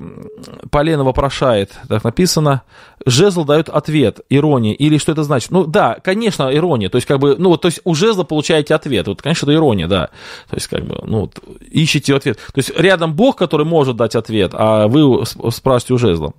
Полена 0.70 1.04
вопрошает, 1.04 1.72
так 1.88 2.04
написано, 2.04 2.62
жезл 3.06 3.44
дает 3.44 3.70
ответ, 3.70 4.20
ирония, 4.28 4.74
или 4.74 4.98
что 4.98 5.10
это 5.10 5.24
значит? 5.24 5.50
Ну 5.50 5.64
да, 5.64 5.96
конечно, 6.04 6.54
ирония, 6.54 6.90
то 6.90 6.96
есть 6.96 7.08
как 7.08 7.18
бы, 7.18 7.34
ну 7.38 7.48
вот, 7.48 7.62
то 7.62 7.66
есть 7.66 7.80
у 7.82 7.94
жезла 7.94 8.24
получаете 8.24 8.74
ответ, 8.74 9.08
вот, 9.08 9.22
конечно, 9.22 9.46
это 9.46 9.54
ирония, 9.54 9.88
да, 9.88 10.10
то 10.48 10.54
есть 10.54 10.68
как 10.68 10.84
бы, 10.84 11.00
ну, 11.02 11.22
вот, 11.22 11.40
ищите 11.72 12.14
ответ, 12.14 12.36
то 12.36 12.58
есть 12.58 12.70
рядом 12.78 13.14
Бог, 13.14 13.36
который 13.36 13.66
может 13.66 13.96
дать 13.96 14.14
ответ, 14.14 14.52
а 14.54 14.86
вы 14.86 15.24
спрашиваете 15.26 15.94
у 15.94 15.98
жезла. 15.98 16.34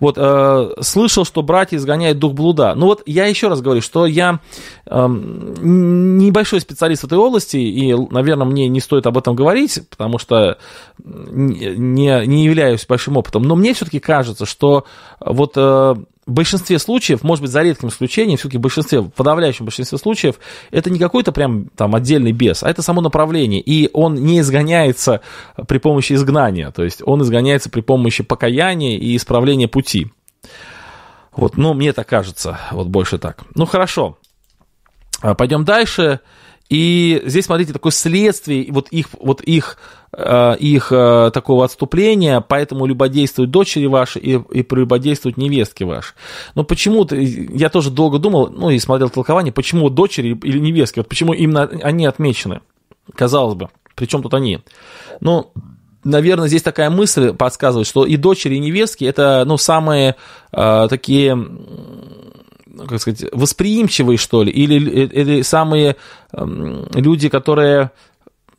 Вот, 0.00 0.16
э, 0.18 0.70
слышал, 0.80 1.24
что 1.24 1.42
братья 1.42 1.76
изгоняют 1.76 2.18
дух 2.18 2.34
блуда. 2.34 2.74
Ну 2.74 2.86
вот, 2.86 3.02
я 3.06 3.26
еще 3.26 3.48
раз 3.48 3.60
говорю, 3.60 3.80
что 3.80 4.06
я 4.06 4.40
э, 4.86 5.06
небольшой 5.08 6.60
специалист 6.60 7.02
в 7.02 7.06
этой 7.06 7.18
области, 7.18 7.56
и, 7.56 7.94
наверное, 8.10 8.46
мне 8.46 8.68
не 8.68 8.80
стоит 8.80 9.06
об 9.06 9.16
этом 9.16 9.34
говорить, 9.34 9.80
потому 9.90 10.18
что 10.18 10.58
не, 11.02 12.26
не 12.26 12.44
являюсь 12.44 12.86
большим 12.86 13.16
опытом. 13.16 13.42
Но 13.42 13.56
мне 13.56 13.72
все-таки 13.74 13.98
кажется, 13.98 14.44
что 14.44 14.84
вот 15.20 15.52
э, 15.56 15.94
в 16.26 16.32
большинстве 16.32 16.78
случаев, 16.80 17.22
может 17.22 17.42
быть, 17.42 17.52
за 17.52 17.62
редким 17.62 17.88
исключением, 17.88 18.36
все-таки 18.36 18.58
в 18.58 18.60
большинстве, 18.60 19.00
в 19.00 19.10
подавляющем 19.10 19.64
большинстве 19.64 19.96
случаев, 19.96 20.36
это 20.72 20.90
не 20.90 20.98
какой-то 20.98 21.30
прям 21.30 21.66
там 21.76 21.94
отдельный 21.94 22.32
бес, 22.32 22.64
а 22.64 22.70
это 22.70 22.82
само 22.82 23.00
направление. 23.00 23.60
И 23.60 23.88
он 23.92 24.14
не 24.14 24.40
изгоняется 24.40 25.20
при 25.68 25.78
помощи 25.78 26.14
изгнания, 26.14 26.72
то 26.72 26.82
есть 26.82 27.00
он 27.04 27.22
изгоняется 27.22 27.70
при 27.70 27.80
помощи 27.80 28.24
покаяния 28.24 28.98
и 28.98 29.16
исправления 29.16 29.68
пути. 29.68 30.10
Вот, 31.30 31.56
ну, 31.56 31.74
мне 31.74 31.92
так 31.92 32.08
кажется, 32.08 32.58
вот 32.72 32.88
больше 32.88 33.18
так. 33.18 33.44
Ну, 33.54 33.66
хорошо. 33.66 34.18
А, 35.20 35.34
Пойдем 35.34 35.64
дальше. 35.64 36.20
И 36.68 37.22
здесь, 37.24 37.44
смотрите, 37.44 37.72
такое 37.72 37.92
следствие 37.92 38.72
вот 38.72 38.88
их, 38.88 39.08
вот 39.20 39.40
их, 39.40 39.78
э, 40.12 40.56
их 40.58 40.90
э, 40.90 41.30
такого 41.32 41.64
отступления, 41.64 42.40
поэтому 42.40 42.86
любодействуют 42.86 43.52
дочери 43.52 43.86
ваши 43.86 44.18
и, 44.18 44.32
и 44.34 44.62
прелюбодействуют 44.62 45.36
невестки 45.36 45.84
ваши. 45.84 46.14
Но 46.56 46.64
почему-то, 46.64 47.14
я 47.16 47.68
тоже 47.68 47.90
долго 47.90 48.18
думал, 48.18 48.48
ну 48.50 48.70
и 48.70 48.78
смотрел 48.80 49.10
толкование, 49.10 49.52
почему 49.52 49.90
дочери 49.90 50.36
или 50.42 50.58
невестки, 50.58 50.98
вот 50.98 51.08
почему 51.08 51.32
именно 51.34 51.62
они 51.82 52.04
отмечены, 52.04 52.60
казалось 53.14 53.54
бы, 53.54 53.68
причем 53.94 54.22
тут 54.22 54.34
они. 54.34 54.58
Ну, 55.20 55.52
наверное, 56.02 56.48
здесь 56.48 56.62
такая 56.62 56.90
мысль 56.90 57.32
подсказывает, 57.32 57.86
что 57.86 58.04
и 58.04 58.16
дочери, 58.16 58.56
и 58.56 58.60
невестки 58.60 59.04
это, 59.04 59.44
ну, 59.46 59.56
самые 59.56 60.16
э, 60.52 60.86
такие 60.90 61.36
как 62.88 63.00
сказать, 63.00 63.24
восприимчивые, 63.32 64.18
что 64.18 64.42
ли, 64.42 64.52
или, 64.52 64.74
или 64.74 65.42
самые 65.42 65.96
э, 66.32 66.84
люди, 66.94 67.28
которые 67.28 67.90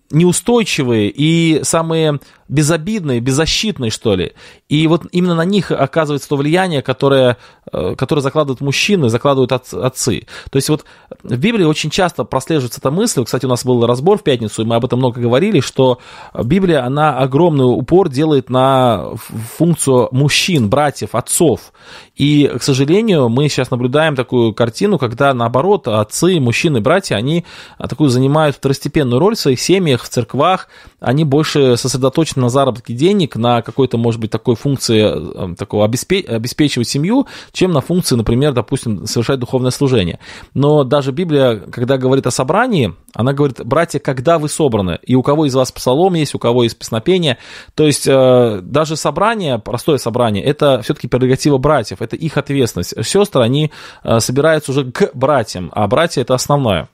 неустойчивые 0.10 1.10
и 1.10 1.64
самые 1.64 2.20
безобидные, 2.50 3.20
беззащитные, 3.20 3.92
что 3.92 4.16
ли. 4.16 4.34
И 4.70 4.88
вот 4.88 5.04
именно 5.12 5.36
на 5.36 5.44
них 5.44 5.72
оказывается 5.72 6.30
то 6.30 6.38
влияние, 6.38 6.82
которое, 6.82 7.38
э, 7.72 7.96
которое 7.98 8.22
закладывают 8.22 8.62
мужчины, 8.62 9.10
закладывают 9.10 9.52
отцы. 9.52 10.28
То 10.50 10.56
есть 10.56 10.70
вот 10.70 10.86
в 11.24 11.38
Библии 11.38 11.66
очень 11.66 11.90
часто 11.90 12.24
прослеживается 12.24 12.80
эта 12.80 12.90
мысль, 12.90 13.24
кстати, 13.26 13.46
у 13.46 13.50
нас 13.50 13.66
был 13.66 13.86
разбор 13.86 14.18
в 14.20 14.24
пятницу, 14.24 14.62
и 14.62 14.66
мы 14.66 14.76
об 14.76 14.86
этом 14.86 15.00
много 15.00 15.20
говорили, 15.20 15.60
что 15.60 16.00
Библия, 16.34 16.86
она 16.86 17.18
огромный 17.18 17.66
упор 17.66 18.10
делает 18.10 18.50
на 18.50 19.16
функцию 19.58 20.08
мужчин, 20.12 20.70
братьев, 20.70 21.16
отцов. 21.16 21.74
И, 22.16 22.48
к 22.58 22.64
сожалению, 22.64 23.30
мы 23.30 23.50
сейчас 23.50 23.72
наблюдаем 23.72 24.16
такую 24.16 24.54
картину, 24.54 24.98
когда, 24.98 25.34
наоборот, 25.34 25.88
отцы, 25.88 26.40
мужчины, 26.40 26.80
братья, 26.80 27.16
они 27.16 27.46
такую 27.78 28.10
занимают 28.10 28.56
второстепенную 28.56 29.20
роль 29.20 29.36
в 29.36 29.40
своих 29.40 29.60
семьях, 29.60 29.97
в 30.04 30.10
церквах, 30.10 30.68
они 31.00 31.24
больше 31.24 31.78
сосредоточены 31.78 32.44
на 32.44 32.50
заработке 32.50 32.94
денег, 32.94 33.36
на 33.36 33.62
какой-то, 33.62 33.98
может 33.98 34.20
быть, 34.20 34.32
такой 34.32 34.56
функции, 34.56 35.52
э, 35.52 35.56
такого 35.56 35.86
обеспечивать 35.86 36.88
семью, 36.88 37.28
чем 37.52 37.72
на 37.72 37.82
функции, 37.82 38.16
например, 38.16 38.54
допустим, 38.54 39.06
совершать 39.06 39.40
духовное 39.40 39.72
служение. 39.72 40.20
Но 40.54 40.84
даже 40.84 41.12
Библия, 41.12 41.56
когда 41.56 41.98
говорит 41.98 42.28
о 42.28 42.32
собрании, 42.32 42.94
она 43.14 43.34
говорит, 43.34 43.64
братья, 43.64 44.00
когда 44.00 44.38
вы 44.38 44.50
собраны, 44.50 45.00
и 45.04 45.16
у 45.16 45.24
кого 45.24 45.46
из 45.46 45.56
вас 45.56 45.72
псалом 45.72 46.14
есть, 46.16 46.36
у 46.36 46.40
кого 46.40 46.64
есть 46.64 46.78
песнопение, 46.78 47.38
то 47.76 47.86
есть 47.86 48.08
э, 48.08 48.60
даже 48.62 48.96
собрание, 48.96 49.60
простое 49.60 49.98
собрание, 49.98 50.44
это 50.44 50.82
все-таки 50.84 51.08
прерогатива 51.08 51.58
братьев, 51.58 52.02
это 52.02 52.16
их 52.16 52.38
ответственность. 52.38 52.94
Сестры, 53.06 53.44
они 53.44 53.72
э, 54.04 54.20
собираются 54.20 54.72
уже 54.72 54.92
к 54.92 55.12
братьям, 55.14 55.72
а 55.74 55.88
братья 55.88 56.22
это 56.22 56.34
основное. 56.34 56.90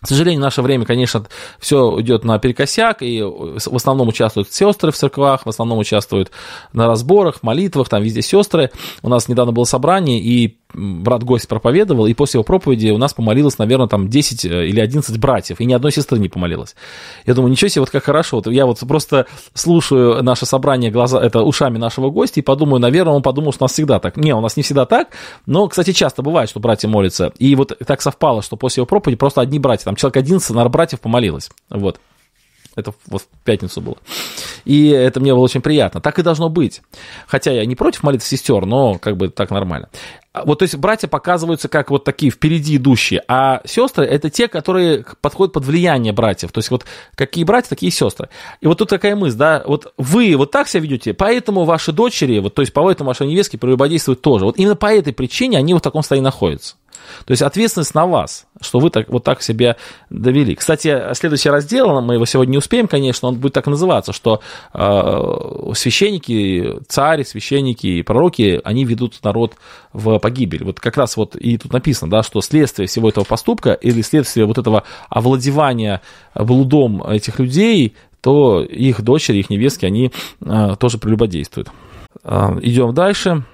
К 0.00 0.06
сожалению, 0.06 0.40
в 0.40 0.44
наше 0.44 0.62
время, 0.62 0.84
конечно, 0.84 1.24
все 1.58 2.00
идет 2.00 2.24
на 2.24 2.38
перекосяк, 2.38 3.02
и 3.02 3.20
в 3.20 3.74
основном 3.74 4.08
участвуют 4.08 4.52
сестры 4.52 4.92
в 4.92 4.96
церквах, 4.96 5.44
в 5.44 5.48
основном 5.48 5.78
участвуют 5.78 6.30
на 6.72 6.86
разборах, 6.86 7.42
молитвах, 7.42 7.88
там 7.88 8.02
везде 8.02 8.22
сестры. 8.22 8.70
У 9.02 9.08
нас 9.08 9.26
недавно 9.26 9.52
было 9.52 9.64
собрание, 9.64 10.20
и 10.20 10.58
брат-гость 10.74 11.48
проповедовал, 11.48 12.06
и 12.06 12.14
после 12.14 12.38
его 12.38 12.44
проповеди 12.44 12.90
у 12.90 12.98
нас 12.98 13.14
помолилось, 13.14 13.58
наверное, 13.58 13.88
там 13.88 14.08
10 14.08 14.44
э, 14.44 14.66
или 14.68 14.80
11 14.80 15.18
братьев, 15.18 15.60
и 15.60 15.64
ни 15.64 15.72
одной 15.72 15.92
сестры 15.92 16.18
не 16.18 16.28
помолилось. 16.28 16.74
Я 17.26 17.34
думаю, 17.34 17.50
ничего 17.50 17.68
себе, 17.68 17.80
вот 17.80 17.90
как 17.90 18.04
хорошо. 18.04 18.36
Вот 18.36 18.46
я 18.48 18.66
вот 18.66 18.78
просто 18.80 19.26
слушаю 19.54 20.22
наше 20.22 20.46
собрание 20.46 20.90
глаза, 20.90 21.20
это 21.20 21.42
ушами 21.42 21.78
нашего 21.78 22.10
гостя 22.10 22.40
и 22.40 22.42
подумаю, 22.42 22.80
наверное, 22.80 23.14
он 23.14 23.22
подумал, 23.22 23.52
что 23.52 23.64
у 23.64 23.66
нас 23.66 23.72
всегда 23.72 23.98
так. 23.98 24.16
Не, 24.16 24.34
у 24.34 24.40
нас 24.40 24.56
не 24.56 24.62
всегда 24.62 24.86
так, 24.86 25.08
но, 25.46 25.68
кстати, 25.68 25.92
часто 25.92 26.22
бывает, 26.22 26.50
что 26.50 26.60
братья 26.60 26.88
молятся. 26.88 27.32
И 27.38 27.54
вот 27.54 27.76
так 27.86 28.02
совпало, 28.02 28.42
что 28.42 28.56
после 28.56 28.80
его 28.80 28.86
проповеди 28.86 29.18
просто 29.18 29.40
одни 29.40 29.58
братья, 29.58 29.86
там 29.86 29.96
человек 29.96 30.18
11, 30.18 30.50
наверное, 30.50 30.70
братьев 30.70 31.00
помолилось. 31.00 31.50
Вот. 31.70 32.00
Это 32.78 32.94
вот 33.06 33.22
в 33.22 33.44
пятницу 33.44 33.80
было. 33.80 33.96
И 34.64 34.88
это 34.88 35.18
мне 35.18 35.34
было 35.34 35.42
очень 35.42 35.60
приятно. 35.60 36.00
Так 36.00 36.18
и 36.18 36.22
должно 36.22 36.48
быть. 36.48 36.80
Хотя 37.26 37.50
я 37.50 37.66
не 37.66 37.74
против 37.74 38.04
молитв 38.04 38.24
сестер, 38.26 38.66
но 38.66 38.98
как 38.98 39.16
бы 39.16 39.28
так 39.30 39.50
нормально. 39.50 39.88
А 40.32 40.44
вот, 40.44 40.60
то 40.60 40.62
есть, 40.62 40.76
братья 40.76 41.08
показываются 41.08 41.68
как 41.68 41.90
вот 41.90 42.04
такие 42.04 42.30
впереди 42.30 42.76
идущие, 42.76 43.24
а 43.26 43.60
сестры 43.64 44.04
это 44.04 44.30
те, 44.30 44.46
которые 44.46 45.04
подходят 45.20 45.52
под 45.52 45.64
влияние 45.64 46.12
братьев. 46.12 46.52
То 46.52 46.58
есть, 46.58 46.70
вот 46.70 46.84
какие 47.16 47.42
братья, 47.42 47.70
такие 47.70 47.90
сестры. 47.90 48.28
И 48.60 48.68
вот 48.68 48.78
тут 48.78 48.88
такая 48.88 49.16
мысль, 49.16 49.36
да, 49.36 49.64
вот 49.66 49.92
вы 49.96 50.36
вот 50.36 50.52
так 50.52 50.68
себя 50.68 50.82
ведете, 50.82 51.14
поэтому 51.14 51.64
ваши 51.64 51.90
дочери, 51.92 52.38
вот, 52.38 52.54
то 52.54 52.62
есть, 52.62 52.72
поэтому 52.72 53.08
ваши 53.08 53.26
невестки 53.26 53.56
прелюбодействуют 53.56 54.20
тоже. 54.20 54.44
Вот 54.44 54.56
именно 54.58 54.76
по 54.76 54.86
этой 54.86 55.12
причине 55.12 55.58
они 55.58 55.72
вот 55.72 55.80
в 55.80 55.82
таком 55.82 56.02
состоянии 56.02 56.26
находятся. 56.26 56.76
То 57.24 57.32
есть 57.32 57.42
ответственность 57.42 57.94
на 57.94 58.06
вас, 58.06 58.46
что 58.60 58.78
вы 58.78 58.90
так, 58.90 59.08
вот 59.08 59.24
так 59.24 59.42
себя 59.42 59.76
довели. 60.10 60.54
Кстати, 60.54 61.14
следующий 61.14 61.50
раздел, 61.50 62.00
мы 62.00 62.14
его 62.14 62.26
сегодня 62.26 62.52
не 62.52 62.58
успеем, 62.58 62.88
конечно, 62.88 63.28
он 63.28 63.36
будет 63.36 63.52
так 63.52 63.66
называться, 63.66 64.12
что 64.12 64.40
э, 64.74 65.72
священники, 65.74 66.80
цари, 66.88 67.24
священники 67.24 67.86
и 67.86 68.02
пророки, 68.02 68.60
они 68.64 68.84
ведут 68.84 69.18
народ 69.22 69.54
в 69.92 70.18
погибель. 70.18 70.64
Вот 70.64 70.80
как 70.80 70.96
раз 70.96 71.16
вот 71.16 71.36
и 71.36 71.56
тут 71.58 71.72
написано, 71.72 72.10
да, 72.10 72.22
что 72.22 72.40
следствие 72.40 72.88
всего 72.88 73.08
этого 73.08 73.24
поступка 73.24 73.72
или 73.72 74.02
следствие 74.02 74.46
вот 74.46 74.58
этого 74.58 74.84
овладевания 75.08 76.00
блудом 76.34 77.02
этих 77.02 77.38
людей, 77.38 77.94
то 78.20 78.62
их 78.62 79.02
дочери, 79.02 79.38
их 79.38 79.50
невестки, 79.50 79.86
они 79.86 80.12
э, 80.40 80.76
тоже 80.78 80.98
прелюбодействуют. 80.98 81.68
Э, 82.24 82.58
идем 82.62 82.94
дальше. 82.94 83.44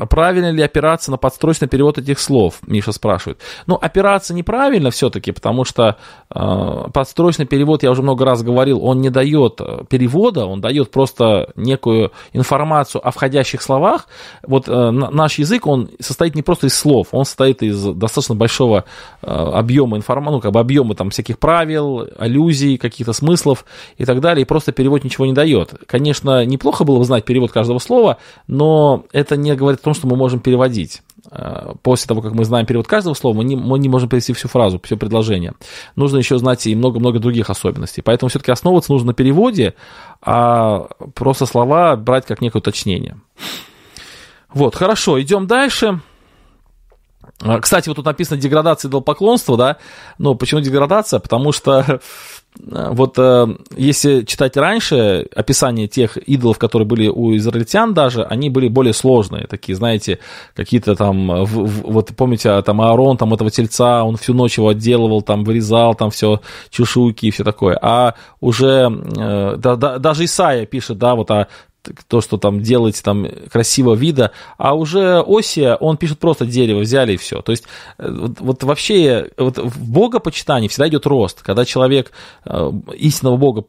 А 0.00 0.06
правильно 0.06 0.50
ли 0.50 0.62
опираться 0.62 1.10
на 1.10 1.18
подстрочный 1.18 1.68
перевод 1.68 1.98
этих 1.98 2.20
слов, 2.20 2.60
Миша 2.66 2.90
спрашивает. 2.90 3.38
Ну, 3.66 3.74
опираться 3.74 4.32
неправильно 4.32 4.90
все-таки, 4.90 5.30
потому 5.30 5.66
что 5.66 5.98
э, 6.34 6.84
подстрочный 6.94 7.44
перевод, 7.44 7.82
я 7.82 7.90
уже 7.90 8.00
много 8.00 8.24
раз 8.24 8.42
говорил, 8.42 8.82
он 8.82 9.02
не 9.02 9.10
дает 9.10 9.60
э, 9.60 9.84
перевода, 9.90 10.46
он 10.46 10.62
дает 10.62 10.90
просто 10.90 11.50
некую 11.54 12.12
информацию 12.32 13.06
о 13.06 13.10
входящих 13.10 13.60
словах. 13.60 14.08
Вот 14.42 14.70
э, 14.70 14.90
наш 14.90 15.38
язык, 15.38 15.66
он 15.66 15.90
состоит 16.00 16.34
не 16.34 16.40
просто 16.40 16.68
из 16.68 16.78
слов, 16.78 17.08
он 17.12 17.26
состоит 17.26 17.62
из 17.62 17.84
достаточно 17.84 18.34
большого 18.34 18.86
э, 19.20 19.26
объема 19.26 19.98
информации, 19.98 20.36
ну, 20.36 20.40
как 20.40 20.52
бы 20.52 20.60
объема 20.60 20.94
там 20.94 21.10
всяких 21.10 21.38
правил, 21.38 22.08
аллюзий, 22.18 22.78
каких-то 22.78 23.12
смыслов 23.12 23.66
и 23.98 24.06
так 24.06 24.22
далее, 24.22 24.44
и 24.44 24.46
просто 24.46 24.72
перевод 24.72 25.04
ничего 25.04 25.26
не 25.26 25.34
дает. 25.34 25.74
Конечно, 25.86 26.46
неплохо 26.46 26.84
было 26.84 26.96
бы 26.96 27.04
знать 27.04 27.26
перевод 27.26 27.52
каждого 27.52 27.80
слова, 27.80 28.16
но 28.46 29.04
это 29.12 29.36
не 29.36 29.54
говорит 29.54 29.69
о 29.78 29.82
том, 29.82 29.94
что 29.94 30.06
мы 30.06 30.16
можем 30.16 30.40
переводить. 30.40 31.02
Э, 31.30 31.74
после 31.82 32.08
того, 32.08 32.22
как 32.22 32.32
мы 32.32 32.44
знаем 32.44 32.66
перевод 32.66 32.86
каждого 32.86 33.14
слова, 33.14 33.36
мы 33.36 33.44
не, 33.44 33.56
мы 33.56 33.78
не 33.78 33.88
можем 33.88 34.08
перевести 34.08 34.32
всю 34.32 34.48
фразу, 34.48 34.80
все 34.82 34.96
предложение. 34.96 35.54
Нужно 35.96 36.18
еще 36.18 36.38
знать 36.38 36.66
и 36.66 36.74
много-много 36.74 37.18
других 37.18 37.50
особенностей. 37.50 38.02
Поэтому 38.02 38.28
все-таки 38.28 38.50
основываться 38.50 38.92
нужно 38.92 39.08
на 39.08 39.14
переводе, 39.14 39.74
а 40.22 40.88
просто 41.14 41.46
слова 41.46 41.96
брать 41.96 42.26
как 42.26 42.40
некое 42.40 42.58
уточнение. 42.58 43.16
Вот, 44.52 44.74
хорошо, 44.74 45.20
идем 45.20 45.46
дальше. 45.46 46.00
А, 47.42 47.58
кстати, 47.60 47.88
вот 47.88 47.94
тут 47.94 48.04
написано 48.04 48.38
деградация 48.38 48.88
идолопоклонства, 48.88 49.56
да, 49.56 49.76
но 50.18 50.34
почему 50.34 50.60
деградация? 50.60 51.20
Потому 51.20 51.52
что 51.52 52.00
вот 52.58 53.14
э, 53.16 53.46
если 53.76 54.22
читать 54.22 54.56
раньше 54.56 55.26
описание 55.34 55.86
тех 55.86 56.16
идолов, 56.16 56.58
которые 56.58 56.86
были 56.86 57.08
у 57.08 57.36
израильтян 57.36 57.94
даже, 57.94 58.24
они 58.24 58.50
были 58.50 58.68
более 58.68 58.92
сложные, 58.92 59.46
такие, 59.46 59.76
знаете, 59.76 60.18
какие-то 60.54 60.96
там, 60.96 61.44
вот 61.44 62.10
помните, 62.16 62.50
а, 62.50 62.62
там 62.62 62.80
Аарон, 62.80 63.16
там 63.16 63.32
этого 63.32 63.50
тельца, 63.50 64.02
он 64.02 64.16
всю 64.16 64.34
ночь 64.34 64.58
его 64.58 64.68
отделывал, 64.68 65.22
там 65.22 65.44
вырезал, 65.44 65.94
там 65.94 66.10
все 66.10 66.40
чешуйки 66.70 67.26
и 67.26 67.30
все 67.30 67.44
такое, 67.44 67.78
а 67.80 68.14
уже 68.40 68.90
э, 69.16 69.56
да, 69.56 69.76
да, 69.76 69.98
даже 69.98 70.24
Исаия 70.24 70.66
пишет, 70.66 70.98
да, 70.98 71.14
вот 71.14 71.30
о 71.30 71.46
то, 72.08 72.20
что 72.20 72.36
там 72.36 72.60
делаете 72.60 73.02
там 73.02 73.26
красивого 73.50 73.94
вида, 73.94 74.32
а 74.58 74.74
уже 74.74 75.24
Осия, 75.26 75.74
он 75.74 75.96
пишет 75.96 76.18
просто 76.18 76.46
дерево, 76.46 76.80
взяли 76.80 77.14
и 77.14 77.16
все. 77.16 77.40
То 77.42 77.52
есть 77.52 77.64
э, 77.98 78.10
вот, 78.10 78.40
вот 78.40 78.62
вообще 78.64 79.30
вот 79.36 79.58
в 79.58 79.90
богопочитании 79.90 80.68
всегда 80.68 80.88
идет 80.88 81.06
рост. 81.06 81.42
Когда 81.42 81.64
человек 81.64 82.12
э, 82.44 82.72
истинного 82.96 83.36
бога, 83.36 83.64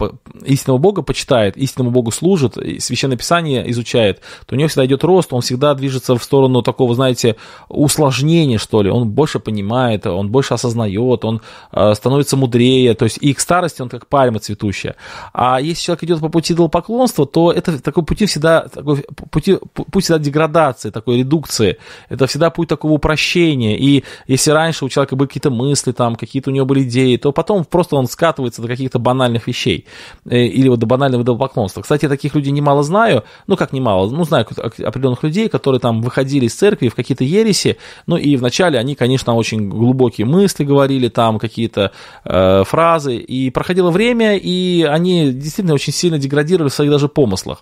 истинного 0.45 0.77
бога 0.77 1.01
почитает, 1.01 1.57
истинному 1.57 1.91
богу 1.91 2.11
служит, 2.11 2.57
священное 2.79 3.17
писание 3.17 3.69
изучает, 3.71 4.21
то 4.45 4.55
у 4.55 4.57
него 4.57 4.67
всегда 4.67 4.85
идет 4.85 5.03
рост, 5.03 5.33
он 5.33 5.41
всегда 5.41 5.73
движется 5.73 6.15
в 6.15 6.23
сторону 6.23 6.61
такого, 6.61 6.95
знаете, 6.95 7.37
усложнения, 7.69 8.57
что 8.57 8.81
ли. 8.81 8.89
Он 8.89 9.09
больше 9.09 9.39
понимает, 9.39 10.05
он 10.05 10.29
больше 10.29 10.53
осознает, 10.53 11.25
он 11.25 11.41
э, 11.71 11.93
становится 11.93 12.37
мудрее, 12.37 12.93
то 12.93 13.05
есть 13.05 13.17
и 13.21 13.33
к 13.33 13.39
старости 13.39 13.81
он 13.81 13.89
как 13.89 14.07
пальма 14.07 14.39
цветущая. 14.39 14.95
А 15.33 15.59
если 15.61 15.83
человек 15.83 16.03
идет 16.03 16.19
по 16.19 16.29
пути 16.29 16.53
идолопоклонства, 16.53 17.25
то 17.25 17.51
это 17.51 17.81
такой 17.81 18.00
такой 18.01 18.05
пути 18.05 18.25
всегда, 18.25 18.67
такой 18.67 19.05
пути, 19.31 19.57
путь 19.73 20.03
всегда 20.03 20.19
деградации, 20.19 20.89
такой 20.89 21.19
редукции. 21.19 21.77
Это 22.09 22.27
всегда 22.27 22.49
путь 22.49 22.69
такого 22.69 22.93
упрощения. 22.93 23.77
И 23.77 24.03
если 24.27 24.51
раньше 24.51 24.85
у 24.85 24.89
человека 24.89 25.15
были 25.15 25.27
какие-то 25.27 25.51
мысли, 25.51 25.91
там, 25.91 26.15
какие-то 26.15 26.49
у 26.49 26.53
него 26.53 26.65
были 26.65 26.83
идеи, 26.83 27.17
то 27.17 27.31
потом 27.31 27.65
просто 27.65 27.95
он 27.95 28.07
скатывается 28.07 28.61
до 28.61 28.67
каких-то 28.67 28.99
банальных 28.99 29.47
вещей. 29.47 29.85
Э, 30.25 30.45
или 30.45 30.69
вот 30.69 30.79
до 30.79 30.85
банального 30.85 31.23
идолопоклонства. 31.23 31.81
Кстати, 31.81 32.05
я 32.05 32.09
таких 32.09 32.35
людей 32.35 32.51
немало 32.51 32.83
знаю. 32.83 33.23
Ну, 33.47 33.55
как 33.55 33.73
немало? 33.73 34.09
Ну, 34.09 34.23
знаю 34.23 34.45
определенных 34.47 35.23
людей, 35.23 35.49
которые 35.49 35.79
там 35.79 36.01
выходили 36.01 36.45
из 36.45 36.55
церкви 36.55 36.89
в 36.89 36.95
какие-то 36.95 37.23
ереси. 37.23 37.77
Ну, 38.07 38.17
и 38.17 38.35
вначале 38.35 38.79
они, 38.79 38.95
конечно, 38.95 39.35
очень 39.35 39.69
глубокие 39.69 40.25
мысли 40.25 40.63
говорили, 40.63 41.09
там 41.09 41.39
какие-то 41.39 41.91
э, 42.25 42.63
фразы. 42.63 43.17
И 43.17 43.49
проходило 43.51 43.91
время, 43.91 44.37
и 44.37 44.83
они 44.83 45.31
действительно 45.31 45.73
очень 45.73 45.93
сильно 45.93 46.17
деградировали 46.17 46.69
в 46.69 46.73
своих 46.73 46.91
даже 46.91 47.07
помыслах. 47.07 47.61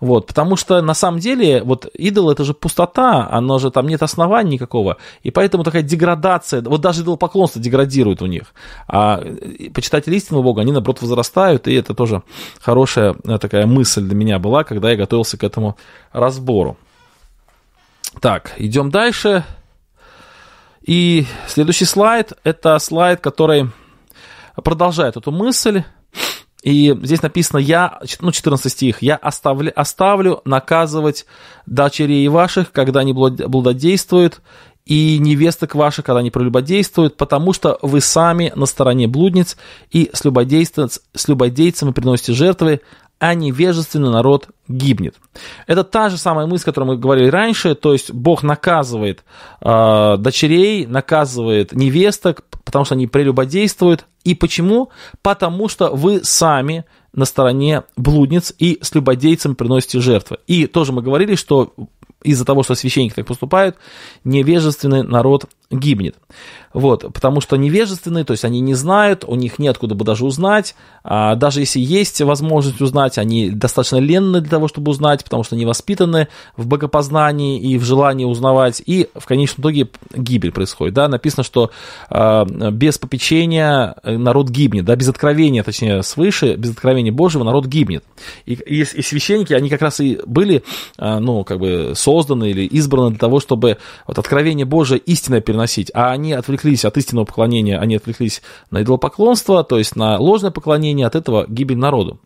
Вот, 0.00 0.26
потому 0.26 0.56
что 0.56 0.80
на 0.82 0.94
самом 0.94 1.20
деле 1.20 1.62
вот 1.62 1.86
идол 1.94 2.30
это 2.30 2.44
же 2.44 2.54
пустота, 2.54 3.28
оно 3.30 3.58
же 3.58 3.70
там 3.70 3.86
нет 3.86 4.02
основания 4.02 4.52
никакого, 4.52 4.96
и 5.22 5.30
поэтому 5.30 5.64
такая 5.64 5.82
деградация, 5.82 6.62
вот 6.62 6.80
даже 6.80 7.02
идолопоклонство 7.02 7.60
деградирует 7.60 8.22
у 8.22 8.26
них, 8.26 8.54
а 8.86 9.20
э, 9.22 9.70
почитатели 9.70 10.16
истинного 10.16 10.42
Бога, 10.42 10.62
они 10.62 10.72
наоборот 10.72 11.02
возрастают, 11.02 11.68
и 11.68 11.74
это 11.74 11.94
тоже 11.94 12.22
хорошая 12.60 13.16
э, 13.24 13.38
такая 13.38 13.66
мысль 13.66 14.02
для 14.02 14.14
меня 14.14 14.38
была, 14.38 14.64
когда 14.64 14.90
я 14.90 14.96
готовился 14.96 15.36
к 15.36 15.44
этому 15.44 15.76
разбору. 16.12 16.76
Так, 18.20 18.54
идем 18.56 18.90
дальше. 18.90 19.44
И 20.82 21.26
следующий 21.46 21.84
слайд, 21.84 22.32
это 22.44 22.78
слайд, 22.78 23.20
который 23.20 23.70
продолжает 24.56 25.16
эту 25.16 25.30
мысль. 25.30 25.84
И 26.62 26.96
здесь 27.02 27.22
написано, 27.22 27.58
я, 27.58 28.00
ну, 28.20 28.32
14 28.32 28.70
стих, 28.72 29.02
я 29.02 29.16
оставлю, 29.16 29.72
оставлю 29.74 30.40
наказывать 30.44 31.24
дочерей 31.66 32.26
ваших, 32.28 32.72
когда 32.72 33.00
они 33.00 33.12
блудодействуют, 33.12 34.40
и 34.84 35.18
невесток 35.18 35.74
ваших, 35.74 36.06
когда 36.06 36.20
они 36.20 36.30
прелюбодействуют, 36.30 37.18
потому 37.18 37.52
что 37.52 37.78
вы 37.82 38.00
сами 38.00 38.52
на 38.56 38.64
стороне 38.64 39.06
блудниц, 39.06 39.58
и 39.90 40.10
с, 40.14 40.22
с 40.22 41.28
любодейцами 41.28 41.92
приносите 41.92 42.32
жертвы, 42.32 42.80
а 43.18 43.34
невежественный 43.34 44.10
народ 44.10 44.48
гибнет. 44.66 45.16
Это 45.66 45.84
та 45.84 46.08
же 46.08 46.16
самая 46.16 46.46
мысль, 46.46 46.64
о 46.64 46.66
которой 46.66 46.84
мы 46.84 46.96
говорили 46.96 47.28
раньше, 47.28 47.74
то 47.74 47.92
есть 47.92 48.12
Бог 48.12 48.42
наказывает 48.42 49.24
э, 49.60 50.16
дочерей, 50.18 50.86
наказывает 50.86 51.72
невесток, 51.72 52.44
потому 52.64 52.84
что 52.84 52.94
они 52.94 53.06
прелюбодействуют. 53.06 54.06
И 54.28 54.34
почему? 54.34 54.90
Потому 55.22 55.70
что 55.70 55.88
вы 55.88 56.22
сами 56.22 56.84
на 57.14 57.24
стороне 57.24 57.84
блудниц 57.96 58.52
и 58.58 58.78
с 58.82 58.94
любодейцем 58.94 59.54
приносите 59.54 60.00
жертвы. 60.00 60.36
И 60.46 60.66
тоже 60.66 60.92
мы 60.92 61.00
говорили, 61.00 61.34
что 61.34 61.72
из-за 62.22 62.44
того, 62.44 62.62
что 62.62 62.74
священники 62.74 63.14
так 63.14 63.26
поступают, 63.26 63.76
невежественный 64.24 65.02
народ 65.02 65.46
гибнет. 65.70 66.16
Вот, 66.72 67.12
потому 67.12 67.40
что 67.40 67.56
невежественные, 67.56 68.24
то 68.24 68.32
есть 68.32 68.44
они 68.44 68.60
не 68.60 68.74
знают, 68.74 69.24
у 69.26 69.34
них 69.34 69.58
неоткуда 69.58 69.94
бы 69.94 70.04
даже 70.04 70.24
узнать, 70.24 70.74
а 71.02 71.34
даже 71.34 71.60
если 71.60 71.80
есть 71.80 72.20
возможность 72.20 72.80
узнать, 72.80 73.18
они 73.18 73.50
достаточно 73.50 73.96
ленны 73.96 74.40
для 74.40 74.50
того, 74.50 74.68
чтобы 74.68 74.90
узнать, 74.90 75.24
потому 75.24 75.44
что 75.44 75.56
они 75.56 75.66
воспитаны 75.66 76.28
в 76.56 76.66
богопознании 76.66 77.60
и 77.60 77.78
в 77.78 77.84
желании 77.84 78.24
узнавать, 78.24 78.82
и 78.84 79.08
в 79.14 79.26
конечном 79.26 79.62
итоге 79.62 79.88
гибель 80.14 80.52
происходит, 80.52 80.94
да, 80.94 81.08
написано, 81.08 81.42
что 81.42 81.70
э, 82.10 82.44
без 82.70 82.98
попечения 82.98 83.94
народ 84.04 84.48
гибнет, 84.50 84.84
да, 84.84 84.96
без 84.96 85.08
откровения, 85.08 85.62
точнее, 85.62 86.02
свыше, 86.02 86.54
без 86.54 86.70
откровения 86.70 87.12
Божьего 87.12 87.44
народ 87.44 87.66
гибнет, 87.66 88.04
и, 88.46 88.54
и, 88.54 88.80
и 88.80 89.02
священники, 89.02 89.52
они 89.52 89.68
как 89.68 89.82
раз 89.82 90.00
и 90.00 90.20
были, 90.24 90.62
э, 90.98 91.18
ну, 91.18 91.44
как 91.44 91.58
бы 91.58 91.92
созданы 91.94 92.50
или 92.50 92.64
избраны 92.66 93.10
для 93.10 93.18
того, 93.18 93.40
чтобы 93.40 93.78
вот 94.06 94.18
откровение 94.18 94.66
Божие 94.66 94.98
истинное 94.98 95.40
переносить, 95.40 95.57
а 95.94 96.10
они 96.10 96.32
отвлеклись 96.32 96.84
от 96.84 96.96
истинного 96.96 97.24
поклонения, 97.24 97.78
они 97.78 97.96
отвлеклись 97.96 98.42
на 98.70 98.82
идолопоклонство, 98.82 99.64
то 99.64 99.78
есть 99.78 99.96
на 99.96 100.18
ложное 100.18 100.50
поклонение, 100.50 101.06
от 101.06 101.14
этого 101.14 101.46
гибель 101.48 101.78
народу. 101.78 102.20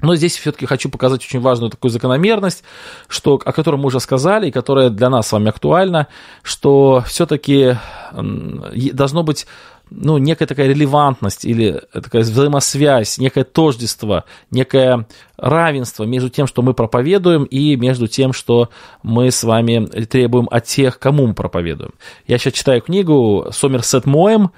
Но 0.00 0.14
здесь 0.14 0.36
все-таки 0.36 0.64
хочу 0.64 0.90
показать 0.90 1.24
очень 1.24 1.40
важную 1.40 1.70
такую 1.70 1.90
закономерность, 1.90 2.62
что, 3.08 3.40
о 3.44 3.52
которой 3.52 3.76
мы 3.76 3.86
уже 3.86 3.98
сказали, 3.98 4.48
и 4.48 4.52
которая 4.52 4.90
для 4.90 5.10
нас 5.10 5.26
с 5.26 5.32
вами 5.32 5.48
актуальна, 5.48 6.06
что 6.42 7.02
все-таки 7.06 7.76
должно 8.12 9.24
быть 9.24 9.46
ну, 9.90 10.18
некая 10.18 10.46
такая 10.46 10.68
релевантность 10.68 11.44
или 11.44 11.82
такая 11.92 12.22
взаимосвязь, 12.22 13.18
некое 13.18 13.44
тождество, 13.44 14.24
некое 14.50 15.06
равенство 15.36 16.04
между 16.04 16.28
тем, 16.30 16.46
что 16.46 16.62
мы 16.62 16.74
проповедуем, 16.74 17.44
и 17.44 17.76
между 17.76 18.08
тем, 18.08 18.32
что 18.32 18.70
мы 19.02 19.30
с 19.30 19.44
вами 19.44 19.86
требуем 20.06 20.48
от 20.50 20.64
тех, 20.64 20.98
кому 20.98 21.26
мы 21.26 21.34
проповедуем. 21.34 21.92
Я 22.26 22.38
сейчас 22.38 22.54
читаю 22.54 22.82
книгу 22.82 23.48
Сомерсет 23.52 24.06
Моем, 24.06 24.50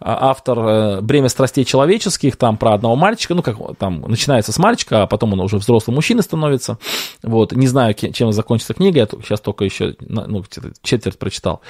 а, 0.00 0.30
автор 0.30 0.58
э, 0.58 1.00
«Бремя 1.00 1.28
страстей 1.28 1.64
человеческих», 1.64 2.36
там 2.36 2.56
про 2.56 2.74
одного 2.74 2.96
мальчика, 2.96 3.34
ну, 3.34 3.42
как 3.42 3.56
там, 3.78 4.02
начинается 4.02 4.52
с 4.52 4.58
мальчика, 4.58 5.02
а 5.02 5.06
потом 5.06 5.32
он 5.32 5.40
уже 5.40 5.56
взрослый 5.56 5.94
мужчина 5.94 6.20
становится, 6.20 6.78
вот, 7.22 7.52
не 7.52 7.66
знаю, 7.66 7.94
чем 7.94 8.32
закончится 8.32 8.74
книга, 8.74 8.98
я 9.00 9.06
сейчас 9.06 9.40
только 9.40 9.64
еще, 9.64 9.96
ну, 10.00 10.44
четверть 10.82 11.18
прочитал. 11.18 11.62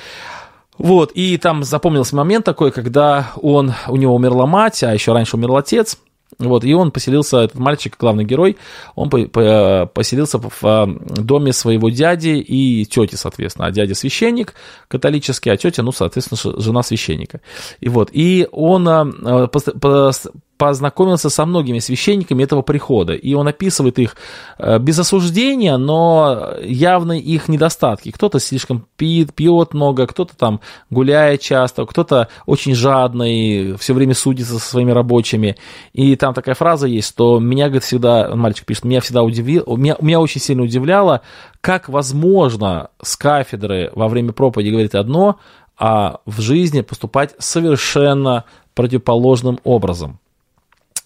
Вот, 0.78 1.12
и 1.14 1.38
там 1.38 1.62
запомнился 1.62 2.16
момент 2.16 2.44
такой, 2.44 2.72
когда 2.72 3.32
он, 3.40 3.72
у 3.86 3.96
него 3.96 4.14
умерла 4.14 4.46
мать, 4.46 4.82
а 4.82 4.92
еще 4.92 5.12
раньше 5.12 5.36
умер 5.36 5.54
отец, 5.56 5.98
вот, 6.38 6.64
и 6.64 6.74
он 6.74 6.90
поселился, 6.90 7.42
этот 7.42 7.58
мальчик, 7.58 7.96
главный 7.98 8.24
герой, 8.24 8.56
он 8.94 9.08
по, 9.08 9.24
по, 9.26 9.88
поселился 9.92 10.38
в 10.38 10.50
а, 10.62 10.86
доме 10.86 11.52
своего 11.52 11.90
дяди 11.90 12.38
и 12.38 12.84
тети, 12.86 13.14
соответственно. 13.14 13.68
А 13.68 13.70
дядя 13.70 13.94
священник 13.94 14.54
католический, 14.88 15.52
а 15.52 15.56
тетя, 15.56 15.82
ну, 15.82 15.92
соответственно, 15.92 16.60
жена 16.60 16.82
священника. 16.82 17.40
И 17.80 17.88
вот, 17.88 18.10
и 18.12 18.48
он 18.50 18.88
а, 18.88 19.46
по, 19.46 20.12
познакомился 20.56 21.30
со 21.30 21.46
многими 21.46 21.78
священниками 21.78 22.42
этого 22.42 22.62
прихода, 22.62 23.14
и 23.14 23.34
он 23.34 23.48
описывает 23.48 23.98
их 23.98 24.16
э, 24.58 24.78
без 24.78 24.98
осуждения, 24.98 25.76
но 25.76 26.54
явно 26.62 27.12
их 27.18 27.48
недостатки. 27.48 28.10
Кто-то 28.10 28.38
слишком 28.38 28.86
пьет, 28.96 29.34
пьет 29.34 29.74
много, 29.74 30.06
кто-то 30.06 30.36
там 30.36 30.60
гуляет 30.90 31.40
часто, 31.40 31.84
кто-то 31.86 32.28
очень 32.46 32.74
жадный, 32.74 33.76
все 33.78 33.94
время 33.94 34.14
судится 34.14 34.58
со 34.58 34.66
своими 34.66 34.92
рабочими. 34.92 35.56
И 35.92 36.14
там 36.16 36.34
такая 36.34 36.54
фраза 36.54 36.86
есть, 36.86 37.08
что 37.08 37.40
меня, 37.40 37.66
говорит, 37.66 37.84
всегда, 37.84 38.34
мальчик 38.34 38.64
пишет, 38.64 38.84
меня 38.84 39.00
всегда 39.00 39.22
удивило, 39.22 39.76
меня, 39.76 39.96
меня 40.00 40.20
очень 40.20 40.40
сильно 40.40 40.62
удивляло, 40.62 41.22
как 41.60 41.88
возможно 41.88 42.90
с 43.02 43.16
кафедры 43.16 43.90
во 43.94 44.08
время 44.08 44.32
проповеди 44.32 44.70
говорить 44.70 44.94
одно, 44.94 45.38
а 45.76 46.20
в 46.26 46.40
жизни 46.40 46.82
поступать 46.82 47.34
совершенно 47.38 48.44
противоположным 48.74 49.58
образом. 49.64 50.20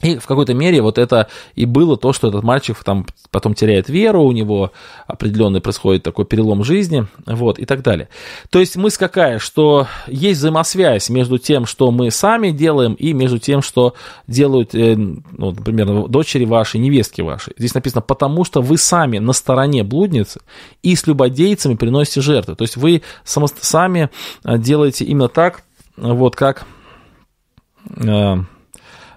И 0.01 0.16
в 0.18 0.26
какой-то 0.26 0.55
мере 0.55 0.80
вот 0.80 0.96
это 0.96 1.26
и 1.57 1.64
было 1.64 1.96
то, 1.96 2.12
что 2.12 2.28
этот 2.28 2.44
мальчик 2.44 2.76
там 2.84 3.05
потом 3.32 3.55
теряет 3.55 3.88
веру, 3.88 4.22
у 4.22 4.30
него 4.30 4.70
определенный 5.09 5.61
происходит 5.61 6.05
такой 6.05 6.24
перелом 6.24 6.62
жизни, 6.62 7.09
вот, 7.26 7.59
и 7.59 7.64
так 7.64 7.82
далее. 7.82 8.09
То 8.51 8.61
есть 8.61 8.76
мысль 8.76 8.99
какая, 8.99 9.40
что 9.40 9.88
есть 10.07 10.38
взаимосвязь 10.38 11.11
между 11.11 11.38
тем, 11.38 11.66
что 11.66 11.90
мы 11.90 12.12
сами 12.12 12.51
делаем, 12.51 12.94
и 12.94 13.12
между 13.12 13.40
тем, 13.40 13.61
что 13.61 13.94
делают, 14.28 14.72
э, 14.72 14.94
ну, 14.94 15.51
например, 15.51 16.07
дочери 16.09 16.44
ваши, 16.44 16.78
невестки 16.78 17.20
ваши. 17.20 17.53
Здесь 17.59 17.74
написано, 17.74 18.01
потому 18.01 18.44
что 18.44 18.62
вы 18.62 18.78
сами 18.78 19.18
на 19.18 19.32
стороне 19.32 19.82
блудницы 19.82 20.40
и 20.80 20.94
с 20.94 21.09
любодейцами 21.09 21.74
приносите 21.74 22.20
жертвы. 22.20 22.55
То 22.55 22.62
есть 22.62 22.76
вы 22.76 23.03
сами 23.24 24.11
э, 24.44 24.59
делаете 24.59 25.05
именно 25.07 25.28
так, 25.28 25.62
вот 25.96 26.36
как 26.36 26.66
э, 27.96 28.36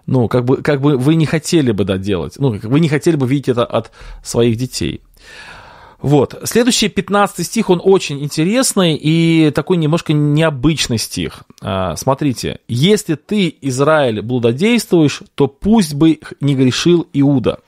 ну, 0.05 0.27
как 0.27 0.45
бы, 0.45 0.57
как 0.57 0.81
бы 0.81 0.97
вы 0.97 1.15
не 1.15 1.25
хотели 1.25 1.71
бы 1.71 1.83
да, 1.83 1.97
делать, 1.97 2.35
ну, 2.37 2.57
вы 2.61 2.79
не 2.79 2.89
хотели 2.89 3.15
бы 3.15 3.27
видеть 3.27 3.49
это 3.49 3.65
от 3.65 3.91
своих 4.23 4.57
детей. 4.57 5.01
Вот. 6.01 6.35
Следующий 6.45 6.89
15 6.89 7.45
стих, 7.45 7.69
он 7.69 7.79
очень 7.83 8.23
интересный 8.23 8.95
и 8.95 9.51
такой 9.51 9.77
немножко 9.77 10.13
необычный 10.13 10.97
стих. 10.97 11.43
А, 11.61 11.95
смотрите. 11.95 12.59
«Если 12.67 13.15
ты, 13.15 13.55
Израиль, 13.61 14.21
блудодействуешь, 14.21 15.21
то 15.35 15.47
пусть 15.47 15.93
бы 15.93 16.19
не 16.39 16.55
грешил 16.55 17.07
Иуда». 17.13 17.59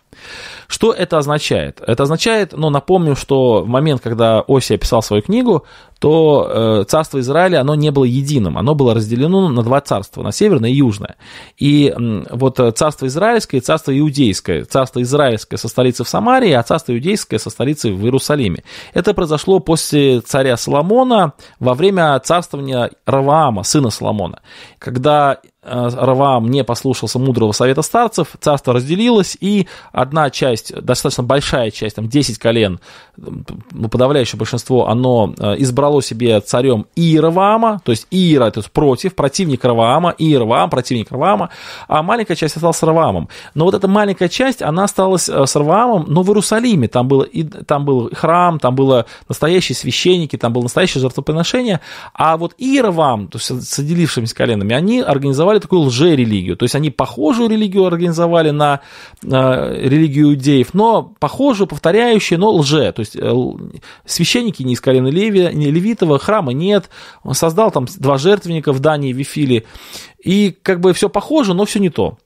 Что 0.67 0.91
это 0.91 1.17
означает? 1.17 1.81
Это 1.85 2.03
означает, 2.03 2.53
ну, 2.53 2.69
напомню, 2.69 3.15
что 3.15 3.61
в 3.61 3.67
момент, 3.67 4.01
когда 4.01 4.43
Осия 4.47 4.77
писал 4.77 5.01
свою 5.01 5.21
книгу, 5.21 5.65
то 5.99 6.81
э, 6.81 6.83
царство 6.85 7.19
Израиля, 7.21 7.61
оно 7.61 7.75
не 7.75 7.89
было 7.89 8.03
единым, 8.03 8.57
оно 8.57 8.75
было 8.75 8.93
разделено 8.93 9.47
на 9.47 9.63
два 9.63 9.79
царства, 9.79 10.21
на 10.21 10.33
северное 10.33 10.69
и 10.69 10.73
южное. 10.73 11.15
И 11.57 11.87
э, 11.87 12.23
вот 12.29 12.59
царство 12.75 13.07
Израильское 13.07 13.57
и 13.57 13.61
царство 13.61 13.97
Иудейское. 13.97 14.65
Царство 14.65 15.01
Израильское 15.01 15.55
со 15.55 15.69
столицей 15.69 16.05
в 16.05 16.09
Самарии, 16.09 16.51
а 16.51 16.63
царство 16.63 16.91
Иудейское 16.91 17.39
со 17.39 17.49
столицей 17.49 17.93
в 17.93 18.03
Иерусалиме. 18.03 18.63
Это 18.93 19.13
произошло 19.13 19.59
после 19.59 20.19
царя 20.19 20.57
Соломона 20.57 21.33
во 21.59 21.73
время 21.73 22.19
царствования 22.19 22.91
Раваама, 23.05 23.63
сына 23.63 23.89
Соломона. 23.89 24.41
Когда 24.79 25.39
Раваам 25.63 26.49
не 26.49 26.63
послушался 26.63 27.19
мудрого 27.19 27.51
совета 27.51 27.81
старцев, 27.81 28.29
царство 28.39 28.73
разделилось, 28.73 29.37
и 29.39 29.67
одна 29.91 30.29
часть, 30.29 30.73
достаточно 30.81 31.23
большая 31.23 31.71
часть, 31.71 31.95
там 31.95 32.07
10 32.07 32.37
колен, 32.39 32.79
подавляющее 33.91 34.37
большинство, 34.37 34.87
оно 34.87 35.33
э, 35.37 35.55
избрало 35.57 35.83
избрало 35.83 36.01
себе 36.01 36.39
царем 36.39 36.85
Иераваама, 36.95 37.81
то 37.83 37.91
есть 37.91 38.07
Иера, 38.11 38.51
то 38.51 38.59
есть 38.59 38.71
против, 38.71 39.15
противник 39.15 39.65
Раваама, 39.65 40.15
Иераваам, 40.17 40.69
противник 40.69 41.11
Раваама, 41.11 41.49
а 41.87 42.01
маленькая 42.03 42.35
часть 42.35 42.55
осталась 42.55 42.77
с 42.77 42.83
Раваамом. 42.83 43.27
Но 43.53 43.65
вот 43.65 43.73
эта 43.73 43.87
маленькая 43.87 44.29
часть, 44.29 44.61
она 44.61 44.85
осталась 44.85 45.29
э, 45.29 45.45
с 45.45 45.55
Раваамом, 45.55 46.05
но 46.07 46.23
в 46.23 46.29
Иерусалиме, 46.29 46.87
там, 46.87 47.07
было, 47.07 47.23
и, 47.23 47.43
там 47.43 47.85
был 47.85 48.11
храм, 48.13 48.59
там 48.59 48.75
было 48.75 49.05
настоящие 49.27 49.75
священники, 49.75 50.37
там 50.37 50.53
было 50.53 50.63
настоящее 50.63 51.01
жертвоприношение, 51.01 51.79
а 52.13 52.37
вот 52.37 52.53
Иераваам, 52.57 53.27
то 53.27 53.37
есть 53.37 53.65
с 53.65 53.79
отделившимися 53.79 54.35
коленами, 54.35 54.75
они 54.75 55.01
организовали 55.01 55.52
такую 55.59 55.81
лже-религию, 55.81 56.57
то 56.57 56.63
есть 56.63 56.75
они 56.75 56.89
похожую 56.89 57.49
религию 57.49 57.85
организовали 57.85 58.51
на, 58.51 58.81
на 59.21 59.69
религию 59.69 60.25
иудеев, 60.31 60.73
но 60.73 61.13
похожую, 61.19 61.67
повторяющую, 61.67 62.39
но 62.39 62.51
лже, 62.51 62.91
то 62.91 62.99
есть 62.99 63.15
э, 63.15 63.31
священники 64.05 64.63
не 64.63 64.73
из 64.73 64.81
колена 64.81 65.07
Левия, 65.07 65.51
не 65.51 65.71
Левитова, 65.71 66.19
храма 66.19 66.53
нет, 66.53 66.89
он 67.23 67.33
создал 67.33 67.71
там 67.71 67.87
два 67.97 68.17
жертвенника 68.17 68.73
в 68.73 68.79
Дании, 68.79 69.13
Вифиле, 69.13 69.65
и 70.23 70.55
как 70.61 70.79
бы 70.79 70.93
все 70.93 71.09
похоже, 71.09 71.53
но 71.53 71.65
все 71.65 71.79
не 71.79 71.89
то. 71.89 72.17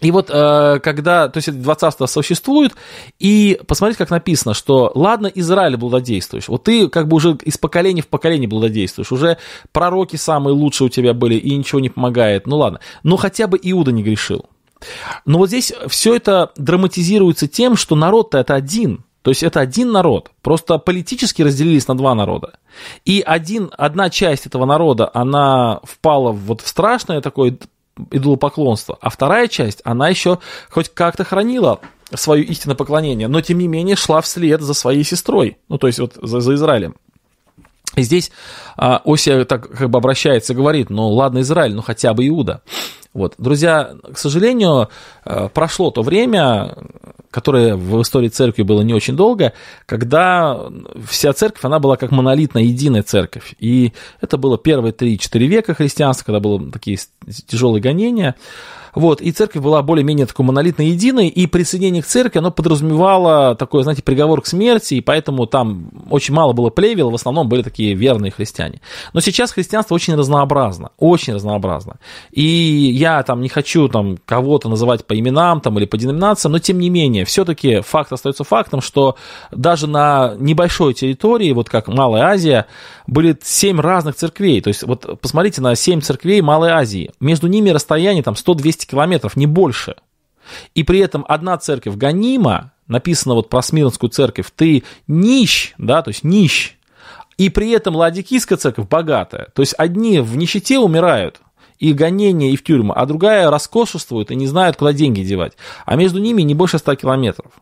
И 0.00 0.10
вот 0.10 0.30
э, 0.30 0.78
когда, 0.82 1.28
то 1.28 1.38
есть 1.38 1.60
два 1.60 1.74
царства 1.74 2.06
существуют, 2.06 2.74
и 3.18 3.58
посмотрите, 3.66 3.98
как 3.98 4.10
написано, 4.10 4.52
что 4.52 4.92
ладно, 4.94 5.26
Израиль 5.26 5.76
блудодействуешь, 5.76 6.48
вот 6.48 6.64
ты 6.64 6.88
как 6.88 7.08
бы 7.08 7.16
уже 7.16 7.38
из 7.44 7.56
поколения 7.56 8.02
в 8.02 8.08
поколение 8.08 8.48
блудодействуешь, 8.48 9.10
уже 9.10 9.38
пророки 9.72 10.16
самые 10.16 10.54
лучшие 10.54 10.86
у 10.86 10.90
тебя 10.90 11.14
были, 11.14 11.36
и 11.36 11.56
ничего 11.56 11.80
не 11.80 11.88
помогает, 11.88 12.46
ну 12.46 12.58
ладно, 12.58 12.80
но 13.02 13.16
хотя 13.16 13.46
бы 13.46 13.58
Иуда 13.62 13.90
не 13.90 14.02
грешил. 14.02 14.46
Но 15.24 15.38
вот 15.38 15.48
здесь 15.48 15.72
все 15.88 16.14
это 16.14 16.52
драматизируется 16.56 17.48
тем, 17.48 17.76
что 17.76 17.96
народ-то 17.96 18.38
это 18.38 18.54
один, 18.54 19.04
то 19.22 19.30
есть 19.30 19.42
это 19.42 19.60
один 19.60 19.90
народ, 19.90 20.30
просто 20.42 20.78
политически 20.78 21.42
разделились 21.42 21.88
на 21.88 21.96
два 21.96 22.14
народа. 22.14 22.58
И 23.04 23.24
один, 23.26 23.70
одна 23.76 24.10
часть 24.10 24.46
этого 24.46 24.66
народа, 24.66 25.10
она 25.14 25.80
впала 25.82 26.30
вот 26.30 26.60
в 26.60 26.68
страшное 26.68 27.20
такое 27.20 27.56
идолопоклонство, 28.10 28.98
а 29.00 29.10
вторая 29.10 29.48
часть, 29.48 29.80
она 29.84 30.08
еще 30.08 30.38
хоть 30.70 30.88
как-то 30.88 31.24
хранила 31.24 31.80
свое 32.14 32.44
истинное 32.44 32.76
поклонение, 32.76 33.28
но 33.28 33.40
тем 33.40 33.58
не 33.58 33.68
менее 33.68 33.96
шла 33.96 34.20
вслед 34.20 34.60
за 34.60 34.74
своей 34.74 35.04
сестрой, 35.04 35.58
ну 35.68 35.78
то 35.78 35.86
есть 35.86 35.98
вот 35.98 36.16
за, 36.20 36.40
за 36.40 36.54
Израилем. 36.54 36.96
И 37.96 38.02
здесь 38.02 38.30
а, 38.76 39.00
Осия 39.04 39.44
так 39.44 39.70
как 39.70 39.88
бы 39.88 39.98
обращается 39.98 40.52
и 40.52 40.56
говорит, 40.56 40.90
ну 40.90 41.08
ладно, 41.08 41.40
Израиль, 41.40 41.74
ну 41.74 41.82
хотя 41.82 42.12
бы 42.12 42.28
Иуда. 42.28 42.62
Вот. 43.16 43.34
Друзья, 43.38 43.94
к 44.12 44.18
сожалению, 44.18 44.90
э, 45.24 45.48
прошло 45.54 45.90
то 45.90 46.02
время, 46.02 46.76
которое 47.30 47.74
в 47.74 48.02
истории 48.02 48.28
церкви 48.28 48.62
было 48.62 48.82
не 48.82 48.92
очень 48.92 49.16
долго, 49.16 49.54
когда 49.86 50.68
вся 51.08 51.32
церковь, 51.32 51.64
она 51.64 51.78
была 51.78 51.96
как 51.96 52.10
монолитная, 52.10 52.64
единая 52.64 53.02
церковь. 53.02 53.54
И 53.58 53.94
это 54.20 54.36
было 54.36 54.58
первые 54.58 54.92
3-4 54.92 55.46
века 55.46 55.72
христианства, 55.72 56.26
когда 56.26 56.40
были 56.40 56.70
такие 56.70 56.98
тяжелые 57.46 57.80
гонения. 57.80 58.34
Вот, 58.96 59.20
и 59.20 59.30
церковь 59.30 59.62
была 59.62 59.82
более-менее 59.82 60.24
такой 60.24 60.46
монолитной 60.46 60.86
единой, 60.86 61.28
и 61.28 61.46
присоединение 61.46 62.02
к 62.02 62.06
церкви, 62.06 62.38
оно 62.38 62.50
подразумевало 62.50 63.54
такой, 63.54 63.82
знаете, 63.82 64.02
приговор 64.02 64.40
к 64.40 64.46
смерти, 64.46 64.94
и 64.94 65.00
поэтому 65.02 65.44
там 65.46 65.90
очень 66.08 66.32
мало 66.32 66.54
было 66.54 66.70
плевел, 66.70 67.10
в 67.10 67.14
основном 67.14 67.46
были 67.46 67.60
такие 67.60 67.92
верные 67.92 68.32
христиане. 68.32 68.80
Но 69.12 69.20
сейчас 69.20 69.52
христианство 69.52 69.94
очень 69.94 70.14
разнообразно, 70.14 70.92
очень 70.98 71.34
разнообразно. 71.34 71.96
И 72.30 72.42
я 72.42 73.22
там 73.22 73.42
не 73.42 73.50
хочу 73.50 73.86
там 73.88 74.16
кого-то 74.24 74.70
называть 74.70 75.04
по 75.04 75.16
именам 75.16 75.60
там 75.60 75.78
или 75.78 75.84
по 75.84 75.98
деноминациям, 75.98 76.52
но 76.52 76.58
тем 76.58 76.78
не 76.78 76.88
менее, 76.88 77.26
все-таки 77.26 77.82
факт 77.82 78.12
остается 78.12 78.44
фактом, 78.44 78.80
что 78.80 79.16
даже 79.50 79.88
на 79.88 80.36
небольшой 80.38 80.94
территории, 80.94 81.52
вот 81.52 81.68
как 81.68 81.88
Малая 81.88 82.28
Азия, 82.28 82.64
были 83.06 83.36
семь 83.42 83.78
разных 83.78 84.16
церквей. 84.16 84.62
То 84.62 84.68
есть 84.68 84.84
вот 84.84 85.20
посмотрите 85.20 85.60
на 85.60 85.74
семь 85.74 86.00
церквей 86.00 86.40
Малой 86.40 86.70
Азии. 86.70 87.10
Между 87.20 87.46
ними 87.46 87.68
расстояние 87.68 88.22
там 88.22 88.34
100-200 88.34 88.85
километров, 88.86 89.36
не 89.36 89.46
больше. 89.46 89.96
И 90.74 90.84
при 90.84 91.00
этом 91.00 91.24
одна 91.28 91.58
церковь 91.58 91.96
Ганима, 91.96 92.72
написано 92.86 93.34
вот 93.34 93.50
про 93.50 93.62
Смирнскую 93.62 94.10
церковь, 94.10 94.46
ты 94.54 94.84
нищ, 95.06 95.74
да, 95.78 96.02
то 96.02 96.10
есть 96.10 96.24
нищ, 96.24 96.76
и 97.36 97.50
при 97.50 97.70
этом 97.70 97.96
Ладикийская 97.96 98.56
церковь 98.56 98.88
богатая. 98.88 99.48
То 99.54 99.62
есть 99.62 99.74
одни 99.76 100.20
в 100.20 100.36
нищете 100.36 100.78
умирают, 100.78 101.40
и 101.78 101.92
гонения, 101.92 102.50
и 102.50 102.56
в 102.56 102.64
тюрьму, 102.64 102.92
а 102.94 103.06
другая 103.06 103.50
роскошествует 103.50 104.30
и 104.30 104.36
не 104.36 104.46
знает, 104.46 104.76
куда 104.76 104.92
деньги 104.92 105.22
девать. 105.22 105.52
А 105.84 105.96
между 105.96 106.18
ними 106.18 106.42
не 106.42 106.54
больше 106.54 106.78
100 106.78 106.96
километров. 106.96 107.52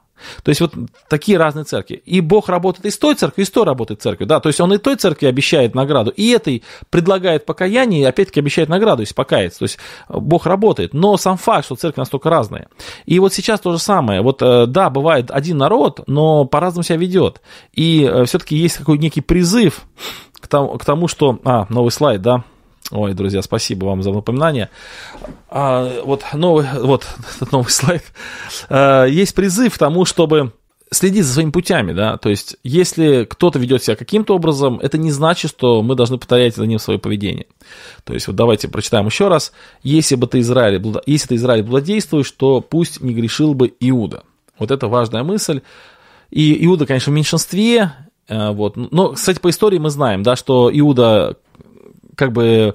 То 0.42 0.50
есть 0.50 0.60
вот 0.60 0.72
такие 1.08 1.38
разные 1.38 1.64
церкви. 1.64 2.02
И 2.04 2.20
Бог 2.20 2.48
работает 2.48 2.86
и 2.86 2.90
с 2.90 2.98
той 2.98 3.14
церковью, 3.14 3.44
и 3.44 3.48
с 3.48 3.50
той 3.50 3.64
работает 3.64 4.00
церковью. 4.02 4.28
Да? 4.28 4.40
То 4.40 4.48
есть 4.48 4.60
он 4.60 4.72
и 4.72 4.78
той 4.78 4.96
церкви 4.96 5.26
обещает 5.26 5.74
награду, 5.74 6.10
и 6.10 6.30
этой 6.30 6.62
предлагает 6.90 7.46
покаяние, 7.46 8.02
и 8.02 8.04
опять-таки 8.04 8.40
обещает 8.40 8.68
награду, 8.68 9.02
если 9.02 9.14
покается. 9.14 9.60
То 9.60 9.64
есть 9.64 9.78
Бог 10.08 10.46
работает. 10.46 10.94
Но 10.94 11.16
сам 11.16 11.36
факт, 11.36 11.66
что 11.66 11.76
церкви 11.76 12.00
настолько 12.00 12.30
разные. 12.30 12.68
И 13.06 13.18
вот 13.18 13.32
сейчас 13.32 13.60
то 13.60 13.72
же 13.72 13.78
самое. 13.78 14.22
Вот 14.22 14.40
э, 14.42 14.66
да, 14.66 14.90
бывает 14.90 15.30
один 15.30 15.58
народ, 15.58 16.00
но 16.06 16.44
по-разному 16.44 16.84
себя 16.84 16.96
ведет. 16.96 17.40
И 17.72 18.08
э, 18.10 18.24
все-таки 18.24 18.56
есть 18.56 18.78
какой-то 18.78 19.02
некий 19.02 19.20
призыв 19.20 19.82
к 20.32 20.46
тому, 20.46 20.78
к 20.78 20.84
тому, 20.84 21.08
что... 21.08 21.38
А, 21.44 21.66
новый 21.70 21.90
слайд, 21.90 22.22
да? 22.22 22.44
Ой, 22.94 23.12
друзья, 23.12 23.42
спасибо 23.42 23.86
вам 23.86 24.04
за 24.04 24.12
напоминание. 24.12 24.70
А, 25.48 26.00
вот 26.04 26.22
новый, 26.32 26.64
вот 26.80 27.04
новый 27.50 27.68
слайд. 27.68 28.04
А, 28.68 29.04
есть 29.06 29.34
призыв 29.34 29.74
к 29.74 29.78
тому, 29.78 30.04
чтобы 30.04 30.52
следить 30.92 31.24
за 31.24 31.32
своими 31.32 31.50
путями, 31.50 31.92
да, 31.92 32.18
то 32.18 32.28
есть 32.28 32.56
если 32.62 33.24
кто-то 33.28 33.58
ведет 33.58 33.82
себя 33.82 33.96
каким-то 33.96 34.36
образом, 34.36 34.78
это 34.78 34.96
не 34.96 35.10
значит, 35.10 35.50
что 35.50 35.82
мы 35.82 35.96
должны 35.96 36.18
повторять 36.18 36.54
за 36.54 36.66
ним 36.66 36.78
свое 36.78 37.00
поведение. 37.00 37.46
То 38.04 38.14
есть 38.14 38.28
вот 38.28 38.36
давайте 38.36 38.68
прочитаем 38.68 39.06
еще 39.06 39.26
раз. 39.26 39.52
Если 39.82 40.14
бы 40.14 40.28
ты 40.28 40.38
Израиль, 40.38 40.80
если 41.04 41.28
ты 41.28 41.34
Израиль 41.34 41.64
блудодействуешь, 41.64 42.30
то 42.30 42.60
пусть 42.60 43.00
не 43.00 43.12
грешил 43.12 43.54
бы 43.54 43.74
Иуда. 43.80 44.22
Вот 44.56 44.70
это 44.70 44.86
важная 44.86 45.24
мысль. 45.24 45.62
И 46.30 46.64
Иуда, 46.64 46.86
конечно, 46.86 47.10
в 47.10 47.16
меньшинстве, 47.16 47.92
э, 48.28 48.50
вот. 48.52 48.76
Но, 48.76 49.14
кстати, 49.14 49.40
по 49.40 49.50
истории 49.50 49.78
мы 49.78 49.90
знаем, 49.90 50.22
да, 50.22 50.36
что 50.36 50.70
Иуда 50.72 51.38
как 52.16 52.32
бы 52.32 52.74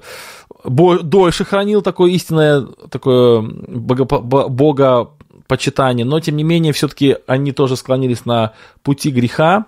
дольше 0.64 1.44
хранил 1.44 1.82
такое 1.82 2.12
истинное 2.12 2.62
такое 2.90 3.42
богопочитание, 3.42 6.04
но 6.04 6.20
тем 6.20 6.36
не 6.36 6.44
менее 6.44 6.72
все-таки 6.72 7.16
они 7.26 7.50
тоже 7.52 7.76
склонились 7.76 8.24
на 8.24 8.52
пути 8.82 9.10
греха, 9.10 9.66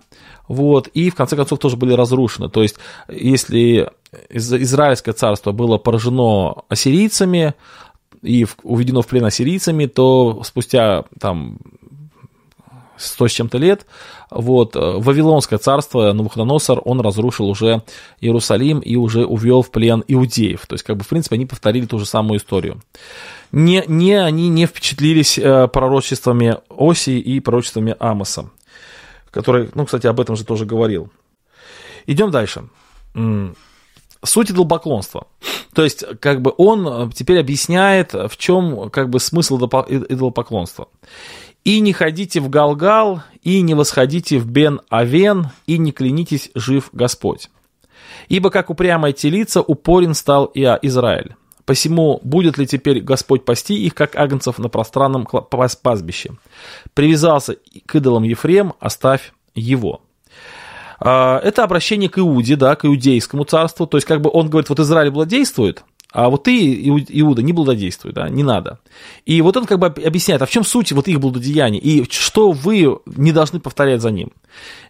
вот, 0.48 0.88
и 0.88 1.10
в 1.10 1.14
конце 1.14 1.36
концов 1.36 1.58
тоже 1.58 1.76
были 1.76 1.92
разрушены. 1.94 2.48
То 2.50 2.62
есть, 2.62 2.76
если 3.08 3.90
Израильское 4.30 5.12
царство 5.12 5.52
было 5.52 5.78
поражено 5.78 6.64
ассирийцами, 6.68 7.54
и 8.22 8.46
уведено 8.62 9.02
в 9.02 9.08
плен 9.08 9.24
ассирийцами, 9.24 9.86
то 9.86 10.42
спустя 10.44 11.04
там 11.18 11.58
сто 13.02 13.28
с 13.28 13.32
чем-то 13.32 13.58
лет, 13.58 13.86
вот, 14.30 14.74
Вавилонское 14.74 15.58
царство, 15.58 16.12
Навуходоносор, 16.12 16.80
он 16.84 17.00
разрушил 17.00 17.48
уже 17.48 17.82
Иерусалим 18.20 18.80
и 18.80 18.96
уже 18.96 19.26
увел 19.26 19.62
в 19.62 19.70
плен 19.70 20.02
иудеев. 20.08 20.66
То 20.66 20.74
есть, 20.74 20.84
как 20.84 20.96
бы, 20.96 21.04
в 21.04 21.08
принципе, 21.08 21.36
они 21.36 21.46
повторили 21.46 21.86
ту 21.86 21.98
же 21.98 22.06
самую 22.06 22.38
историю. 22.38 22.80
Не, 23.50 23.84
не, 23.86 24.14
они 24.14 24.48
не 24.48 24.66
впечатлились 24.66 25.38
э, 25.38 25.68
пророчествами 25.68 26.58
Оси 26.70 27.18
и 27.18 27.40
пророчествами 27.40 27.94
Амоса, 27.98 28.50
который, 29.30 29.68
ну, 29.74 29.84
кстати, 29.84 30.06
об 30.06 30.20
этом 30.20 30.36
же 30.36 30.44
тоже 30.44 30.64
говорил. 30.64 31.10
Идем 32.06 32.30
дальше. 32.30 32.68
Суть 34.24 34.50
идолопоклонства. 34.50 35.26
То 35.74 35.84
есть, 35.84 36.04
как 36.20 36.40
бы 36.42 36.54
он 36.56 37.10
теперь 37.12 37.40
объясняет, 37.40 38.12
в 38.12 38.36
чем 38.36 38.90
как 38.90 39.10
бы 39.10 39.20
смысл 39.20 39.58
идолопоклонства. 39.58 40.88
«И 41.64 41.80
не 41.80 41.92
ходите 41.92 42.40
в 42.40 42.48
Галгал, 42.48 43.22
и 43.42 43.60
не 43.60 43.74
восходите 43.74 44.38
в 44.38 44.46
Бен-Авен, 44.46 45.46
и 45.66 45.78
не 45.78 45.92
клянитесь, 45.92 46.50
жив 46.54 46.90
Господь. 46.92 47.50
Ибо 48.28 48.50
как 48.50 48.70
упрямая 48.70 49.12
телица 49.12 49.60
упорен 49.60 50.14
стал 50.14 50.46
и 50.46 50.62
Израиль. 50.82 51.34
Посему 51.64 52.20
будет 52.24 52.58
ли 52.58 52.66
теперь 52.66 53.00
Господь 53.00 53.44
пасти 53.44 53.74
их, 53.74 53.94
как 53.94 54.16
агнцев 54.16 54.58
на 54.58 54.68
пространном 54.68 55.26
пастбище? 55.26 56.32
Привязался 56.94 57.56
к 57.86 57.94
идолам 57.94 58.24
Ефрем, 58.24 58.74
оставь 58.80 59.32
его. 59.54 60.02
А, 60.98 61.40
это 61.42 61.62
обращение 61.62 62.08
к 62.08 62.18
Иуде, 62.18 62.56
да, 62.56 62.74
к 62.74 62.84
иудейскому 62.84 63.44
царству. 63.44 63.86
То 63.86 63.96
есть, 63.96 64.06
как 64.06 64.20
бы 64.20 64.30
он 64.32 64.48
говорит, 64.48 64.68
вот 64.70 64.80
Израиль 64.80 65.10
благодействует, 65.10 65.84
а 66.12 66.28
вот 66.28 66.44
ты, 66.44 66.74
Иуда, 66.88 67.42
не 67.42 67.52
блудодействуй, 67.52 68.12
да, 68.12 68.28
не 68.28 68.42
надо. 68.42 68.78
И 69.24 69.40
вот 69.40 69.56
он 69.56 69.64
как 69.64 69.78
бы 69.78 69.86
объясняет, 69.86 70.42
а 70.42 70.46
в 70.46 70.50
чем 70.50 70.62
суть 70.62 70.92
вот 70.92 71.08
их 71.08 71.18
блудодеяний, 71.20 71.78
и 71.78 72.06
что 72.10 72.52
вы 72.52 72.98
не 73.06 73.32
должны 73.32 73.60
повторять 73.60 74.02
за 74.02 74.10
ним. 74.10 74.32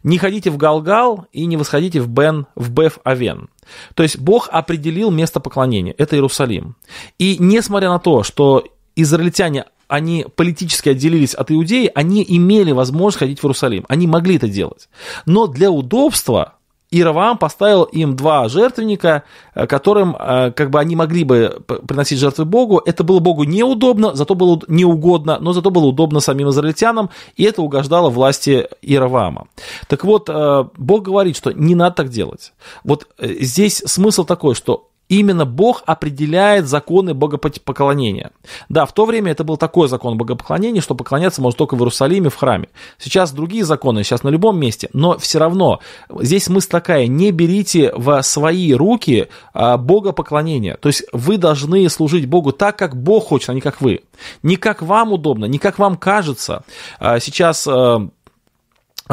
Не 0.03 0.19
ходите 0.19 0.51
в 0.51 0.57
Галгал 0.57 1.27
и 1.33 1.47
не 1.47 1.57
восходите 1.57 2.01
в 2.01 2.09
Бен, 2.09 2.47
в 2.57 2.71
Беф 2.71 2.99
Авен. 3.05 3.49
То 3.95 4.03
есть 4.03 4.19
Бог 4.19 4.49
определил 4.51 5.13
место 5.13 5.39
поклонения, 5.39 5.95
это 5.97 6.17
Иерусалим. 6.17 6.75
И 7.19 7.37
несмотря 7.39 7.91
на 7.91 8.01
то, 8.01 8.25
что 8.25 8.65
израильтяне 8.97 9.67
они 9.87 10.27
политически 10.37 10.89
отделились 10.89 11.35
от 11.35 11.53
Иудеи, 11.53 11.91
они 11.95 12.25
имели 12.27 12.73
возможность 12.73 13.19
ходить 13.19 13.41
в 13.41 13.45
Иерусалим. 13.45 13.85
Они 13.89 14.07
могли 14.07 14.37
это 14.37 14.49
делать. 14.49 14.89
Но 15.27 15.47
для 15.47 15.71
удобства 15.71 16.55
Иераваам 16.93 17.39
поставил 17.39 17.85
им 17.85 18.15
два 18.17 18.49
жертвенника, 18.49 19.25
э, 19.55 19.67
которым 19.67 20.15
э, 20.15 20.53
как 20.53 20.71
бы 20.71 20.79
они 20.79 20.95
могли 20.95 21.25
бы 21.25 21.63
приносить 21.89 22.19
жертвы 22.19 22.45
Богу. 22.45 22.83
Это 22.85 23.03
было 23.03 23.19
Богу 23.19 23.45
неудобно, 23.45 24.15
зато 24.15 24.35
было 24.35 24.61
неугодно, 24.69 25.39
но 25.41 25.53
зато 25.53 25.71
было 25.71 25.87
удобно 25.87 26.21
самим 26.21 26.51
израильтянам, 26.51 27.11
и 27.37 27.45
это 27.45 27.63
угождало 27.63 28.11
власти 28.11 28.69
Иераваама. 28.83 29.49
Так 29.89 30.05
вот, 30.05 30.29
э, 30.29 30.65
Бог 30.77 31.03
говорит, 31.03 31.37
что 31.37 31.53
не 31.53 31.75
надо 31.75 31.97
так 31.97 32.09
делать. 32.11 32.53
Вот 32.85 33.09
здесь 33.19 33.83
смысл 33.87 34.25
такой, 34.25 34.55
что 34.55 34.92
именно 35.19 35.45
Бог 35.45 35.83
определяет 35.87 36.67
законы 36.67 37.15
богопоклонения. 37.15 38.31
Да, 38.69 38.87
в 38.87 38.93
то 38.93 39.05
время 39.05 39.33
это 39.33 39.45
был 39.45 39.57
такой 39.57 39.89
закон 39.89 40.17
богопоклонения, 40.17 40.81
что 40.81 40.95
поклоняться 40.95 41.43
можно 41.43 41.59
только 41.59 41.75
в 41.75 41.81
Иерусалиме, 41.81 42.31
в 42.31 42.37
храме. 42.37 42.69
Сейчас 42.99 43.33
другие 43.33 43.65
законы, 43.65 44.05
сейчас 44.05 44.23
на 44.23 44.31
любом 44.31 44.59
месте, 44.59 44.89
но 44.93 45.19
все 45.19 45.39
равно 45.39 45.81
здесь 46.21 46.49
мысль 46.49 46.69
такая, 46.71 47.07
не 47.07 47.31
берите 47.31 47.93
в 47.95 48.23
свои 48.23 48.73
руки 48.73 49.29
а, 49.53 49.77
богопоклонение. 49.77 50.77
То 50.77 50.89
есть 50.89 51.05
вы 51.13 51.37
должны 51.37 51.89
служить 51.89 52.27
Богу 52.27 52.53
так, 52.53 52.79
как 52.79 52.97
Бог 52.97 53.27
хочет, 53.27 53.51
а 53.51 53.55
не 53.55 53.61
как 53.61 53.81
вы. 53.81 54.01
Не 54.43 54.57
как 54.57 54.83
вам 54.83 55.13
удобно, 55.13 55.45
не 55.45 55.59
как 55.59 55.79
вам 55.79 55.97
кажется. 55.97 56.65
А, 56.99 57.21
сейчас 57.21 57.67
а, 57.67 58.09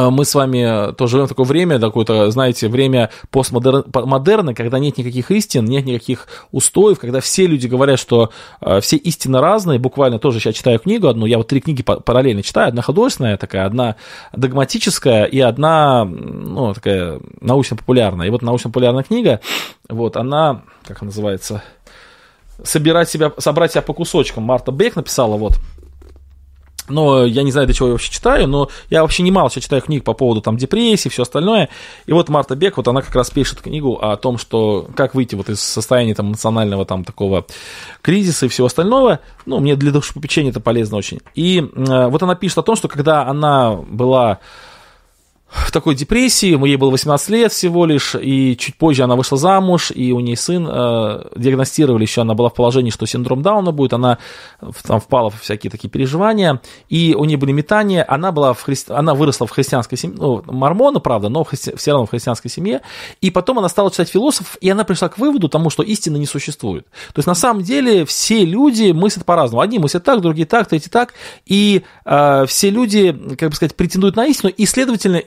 мы 0.09 0.25
с 0.25 0.35
вами 0.35 0.93
тоже 0.93 1.13
живем 1.13 1.25
в 1.25 1.29
такое 1.29 1.45
время, 1.45 1.79
такое-то, 1.79 2.29
знаете, 2.31 2.67
время 2.67 3.09
постмодерна, 3.31 4.53
когда 4.53 4.79
нет 4.79 4.97
никаких 4.97 5.31
истин, 5.31 5.65
нет 5.65 5.85
никаких 5.85 6.27
устоев, 6.51 6.99
когда 6.99 7.19
все 7.19 7.47
люди 7.47 7.67
говорят, 7.67 7.99
что 7.99 8.31
э, 8.61 8.79
все 8.81 8.97
истины 8.97 9.39
разные, 9.39 9.79
буквально 9.79 10.19
тоже 10.19 10.39
сейчас 10.39 10.55
читаю 10.55 10.79
книгу 10.79 11.07
одну, 11.07 11.25
я 11.25 11.37
вот 11.37 11.47
три 11.47 11.59
книги 11.59 11.83
параллельно 11.83 12.43
читаю, 12.43 12.69
одна 12.69 12.81
художественная 12.81 13.37
такая, 13.37 13.65
одна 13.65 13.95
догматическая 14.33 15.25
и 15.25 15.39
одна, 15.39 16.05
ну, 16.05 16.73
такая 16.73 17.19
научно-популярная. 17.41 18.27
И 18.27 18.29
вот 18.29 18.41
научно-популярная 18.41 19.03
книга, 19.03 19.41
вот, 19.89 20.17
она, 20.17 20.63
как 20.85 21.01
она 21.01 21.07
называется, 21.07 21.63
собирать 22.63 23.09
себя, 23.09 23.31
собрать 23.37 23.71
себя 23.71 23.81
по 23.81 23.93
кусочкам. 23.93 24.43
Марта 24.43 24.71
Бек 24.71 24.95
написала 24.95 25.37
вот 25.37 25.59
но 26.89 27.25
я 27.25 27.43
не 27.43 27.51
знаю, 27.51 27.67
до 27.67 27.73
чего 27.73 27.87
я 27.87 27.93
вообще 27.93 28.11
читаю, 28.11 28.47
но 28.47 28.69
я 28.89 29.01
вообще 29.01 29.23
немало 29.23 29.49
сейчас 29.49 29.63
читаю 29.63 29.81
книг 29.81 30.03
по 30.03 30.13
поводу 30.13 30.41
там 30.41 30.57
депрессии, 30.57 31.09
все 31.09 31.23
остальное. 31.23 31.69
И 32.05 32.13
вот 32.13 32.29
Марта 32.29 32.55
Бек, 32.55 32.77
вот 32.77 32.87
она 32.87 33.01
как 33.01 33.15
раз 33.15 33.29
пишет 33.29 33.61
книгу 33.61 33.97
о 34.01 34.17
том, 34.17 34.37
что 34.37 34.87
как 34.95 35.15
выйти 35.15 35.35
вот 35.35 35.49
из 35.49 35.59
состояния 35.59 36.15
там 36.15 36.29
эмоционального 36.29 36.85
там 36.85 37.03
такого 37.03 37.45
кризиса 38.01 38.45
и 38.45 38.49
всего 38.49 38.67
остального. 38.67 39.19
Ну, 39.45 39.59
мне 39.59 39.75
для 39.75 39.91
душепопечения 39.91 40.51
это 40.51 40.59
полезно 40.59 40.97
очень. 40.97 41.19
И 41.35 41.59
э, 41.59 42.07
вот 42.07 42.21
она 42.23 42.35
пишет 42.35 42.59
о 42.59 42.63
том, 42.63 42.75
что 42.75 42.87
когда 42.87 43.25
она 43.25 43.73
была 43.73 44.39
в 45.49 45.71
такой 45.71 45.95
депрессии, 45.95 46.67
ей 46.67 46.75
было 46.75 46.91
18 46.91 47.29
лет 47.29 47.51
всего 47.51 47.85
лишь, 47.85 48.15
и 48.15 48.55
чуть 48.55 48.75
позже 48.75 49.03
она 49.03 49.15
вышла 49.15 49.37
замуж, 49.37 49.91
и 49.93 50.11
у 50.11 50.19
нее 50.19 50.37
сын, 50.37 50.67
э, 50.69 51.23
диагностировали 51.35 52.03
еще, 52.03 52.21
она 52.21 52.35
была 52.35 52.49
в 52.49 52.53
положении, 52.53 52.91
что 52.91 53.07
синдром 53.07 53.41
Дауна 53.41 53.71
будет, 53.71 53.93
она 53.93 54.19
там 54.83 54.99
впала 54.99 55.31
в 55.31 55.41
всякие 55.41 55.71
такие 55.71 55.89
переживания, 55.89 56.61
и 56.87 57.15
у 57.17 57.25
нее 57.25 57.37
были 57.37 57.51
метания, 57.51 58.05
она, 58.07 58.31
была 58.31 58.53
в 58.53 58.61
христи... 58.61 58.93
она 58.93 59.15
выросла 59.15 59.47
в 59.47 59.51
христианской 59.51 59.97
семье, 59.97 60.17
ну, 60.19 60.43
мормона, 60.45 60.99
правда, 60.99 61.29
но 61.29 61.43
христи... 61.43 61.75
все 61.75 61.91
равно 61.91 62.05
в 62.05 62.11
христианской 62.11 62.51
семье, 62.51 62.81
и 63.21 63.31
потом 63.31 63.57
она 63.57 63.69
стала 63.69 63.89
читать 63.89 64.09
философов, 64.09 64.55
и 64.61 64.69
она 64.69 64.83
пришла 64.83 65.09
к 65.09 65.17
выводу 65.17 65.49
тому, 65.49 65.71
что 65.71 65.81
истины 65.81 66.17
не 66.17 66.27
существует. 66.27 66.85
То 67.13 67.19
есть, 67.19 67.27
на 67.27 67.35
самом 67.35 67.63
деле, 67.63 68.05
все 68.05 68.45
люди 68.45 68.91
мыслят 68.91 69.25
по-разному. 69.25 69.61
Одни 69.61 69.79
мыслят 69.79 70.03
так, 70.03 70.21
другие 70.21 70.45
так, 70.45 70.67
третьи 70.67 70.89
так, 70.89 71.13
и 71.45 71.83
э, 72.05 72.45
все 72.47 72.69
люди, 72.69 73.11
как 73.37 73.49
бы 73.49 73.55
сказать, 73.55 73.75
претендуют 73.75 74.15
на 74.15 74.25
истину, 74.27 74.51
и, 74.55 74.65
следовательно, 74.65 75.21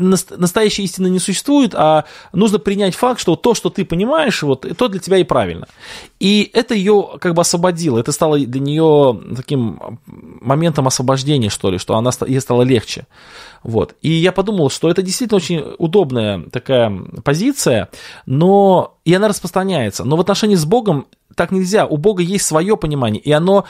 настоящей 0.00 0.84
истины 0.84 1.08
не 1.08 1.18
существует, 1.18 1.74
а 1.74 2.04
нужно 2.32 2.58
принять 2.58 2.94
факт, 2.94 3.20
что 3.20 3.36
то, 3.36 3.54
что 3.54 3.70
ты 3.70 3.84
понимаешь, 3.84 4.42
вот, 4.42 4.66
то 4.76 4.88
для 4.88 5.00
тебя 5.00 5.18
и 5.18 5.24
правильно. 5.24 5.66
И 6.18 6.50
это 6.52 6.74
ее 6.74 7.10
как 7.20 7.34
бы 7.34 7.42
освободило, 7.42 7.98
это 7.98 8.12
стало 8.12 8.38
для 8.38 8.60
нее 8.60 9.20
таким 9.36 10.00
моментом 10.06 10.86
освобождения, 10.86 11.50
что 11.50 11.70
ли, 11.70 11.78
что 11.78 11.96
она, 11.96 12.10
ей 12.26 12.40
стало 12.40 12.62
легче. 12.62 13.06
Вот. 13.62 13.94
И 14.02 14.10
я 14.10 14.32
подумал, 14.32 14.70
что 14.70 14.90
это 14.90 15.02
действительно 15.02 15.36
очень 15.36 15.64
удобная 15.78 16.42
такая 16.50 16.90
позиция, 17.24 17.90
но 18.26 18.96
и 19.04 19.14
она 19.14 19.28
распространяется. 19.28 20.04
Но 20.04 20.16
в 20.16 20.20
отношении 20.20 20.56
с 20.56 20.64
Богом 20.64 21.06
так 21.34 21.52
нельзя. 21.52 21.86
У 21.86 21.96
Бога 21.96 22.22
есть 22.22 22.46
свое 22.46 22.76
понимание, 22.76 23.20
и 23.20 23.32
оно 23.32 23.64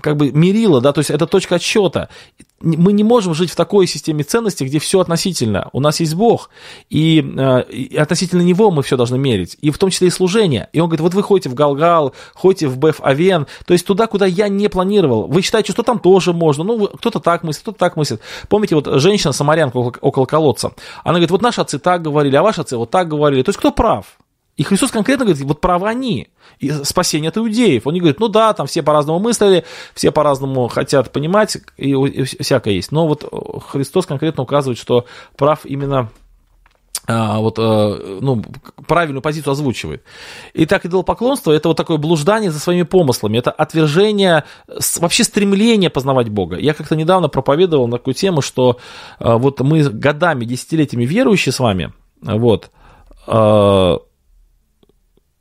как 0.00 0.16
бы 0.16 0.32
мерило, 0.32 0.80
да, 0.80 0.92
то 0.92 0.98
есть 0.98 1.10
это 1.10 1.26
точка 1.26 1.56
отсчета. 1.56 2.08
Мы 2.60 2.92
не 2.92 3.04
можем 3.04 3.34
жить 3.34 3.50
в 3.50 3.56
такой 3.56 3.86
системе 3.86 4.22
ценностей, 4.22 4.66
где 4.66 4.78
все 4.78 5.00
относительно. 5.00 5.70
У 5.72 5.80
нас 5.80 6.00
есть 6.00 6.14
Бог, 6.14 6.50
и, 6.90 7.24
э, 7.36 7.62
и 7.70 7.96
относительно 7.96 8.42
Него 8.42 8.70
мы 8.70 8.82
все 8.82 8.96
должны 8.96 9.16
мерить, 9.18 9.56
и 9.60 9.70
в 9.70 9.78
том 9.78 9.90
числе 9.90 10.08
и 10.08 10.10
служение. 10.10 10.68
И 10.72 10.80
он 10.80 10.88
говорит, 10.88 11.00
вот 11.00 11.14
вы 11.14 11.22
ходите 11.22 11.48
в 11.48 11.54
Галгал, 11.54 12.14
ходите 12.34 12.68
в 12.68 12.78
Беф-Авен, 12.78 13.46
то 13.64 13.72
есть 13.72 13.86
туда, 13.86 14.06
куда 14.06 14.26
я 14.26 14.48
не 14.48 14.68
планировал. 14.68 15.26
Вы 15.26 15.42
считаете, 15.42 15.72
что 15.72 15.82
там 15.82 15.98
тоже 15.98 16.32
можно, 16.32 16.64
ну, 16.64 16.88
кто-то 16.88 17.20
так 17.20 17.42
мыслит, 17.44 17.62
кто-то 17.62 17.78
так 17.78 17.96
мыслит. 17.96 18.20
Помните, 18.48 18.74
вот 18.74 18.86
женщина-самарянка 19.00 19.76
около 19.76 20.26
колодца, 20.26 20.72
она 21.02 21.14
говорит, 21.14 21.30
вот 21.30 21.42
наши 21.42 21.60
отцы 21.60 21.78
так 21.78 22.02
говорили, 22.02 22.36
а 22.36 22.42
ваши 22.42 22.60
отцы 22.60 22.76
вот 22.76 22.90
так 22.90 23.08
говорили. 23.08 23.42
То 23.42 23.50
есть 23.50 23.58
кто 23.58 23.72
прав? 23.72 24.18
И 24.60 24.62
Христос 24.62 24.90
конкретно 24.90 25.24
говорит, 25.24 25.42
вот 25.42 25.62
правы 25.62 25.88
они, 25.88 26.28
и 26.58 26.70
спасение 26.84 27.30
от 27.30 27.38
иудеев. 27.38 27.86
Он 27.86 27.94
не 27.94 28.00
говорит, 28.00 28.20
ну 28.20 28.28
да, 28.28 28.52
там 28.52 28.66
все 28.66 28.82
по-разному 28.82 29.18
мыслили, 29.18 29.64
все 29.94 30.10
по-разному 30.10 30.68
хотят 30.68 31.10
понимать, 31.12 31.56
и, 31.78 31.92
и 31.92 32.24
всякое 32.42 32.74
есть. 32.74 32.92
Но 32.92 33.08
вот 33.08 33.24
Христос 33.70 34.04
конкретно 34.04 34.42
указывает, 34.42 34.78
что 34.78 35.06
прав 35.38 35.64
именно 35.64 36.10
а, 37.06 37.38
вот, 37.38 37.58
а, 37.58 38.18
ну, 38.20 38.44
правильную 38.86 39.22
позицию 39.22 39.52
озвучивает. 39.52 40.04
Итак, 40.52 40.84
идолопоклонство– 40.84 41.52
это 41.54 41.68
вот 41.68 41.78
такое 41.78 41.96
блуждание 41.96 42.50
за 42.50 42.60
своими 42.60 42.82
помыслами, 42.82 43.38
это 43.38 43.50
отвержение, 43.50 44.44
вообще 44.98 45.24
стремление 45.24 45.88
познавать 45.88 46.28
Бога. 46.28 46.58
Я 46.58 46.74
как-то 46.74 46.96
недавно 46.96 47.30
проповедовал 47.30 47.88
на 47.88 47.96
такую 47.96 48.12
тему, 48.12 48.42
что 48.42 48.76
а, 49.20 49.38
вот 49.38 49.58
мы 49.60 49.82
годами, 49.84 50.44
десятилетиями 50.44 51.06
верующие 51.06 51.54
с 51.54 51.60
вами, 51.60 51.94
вот, 52.20 52.70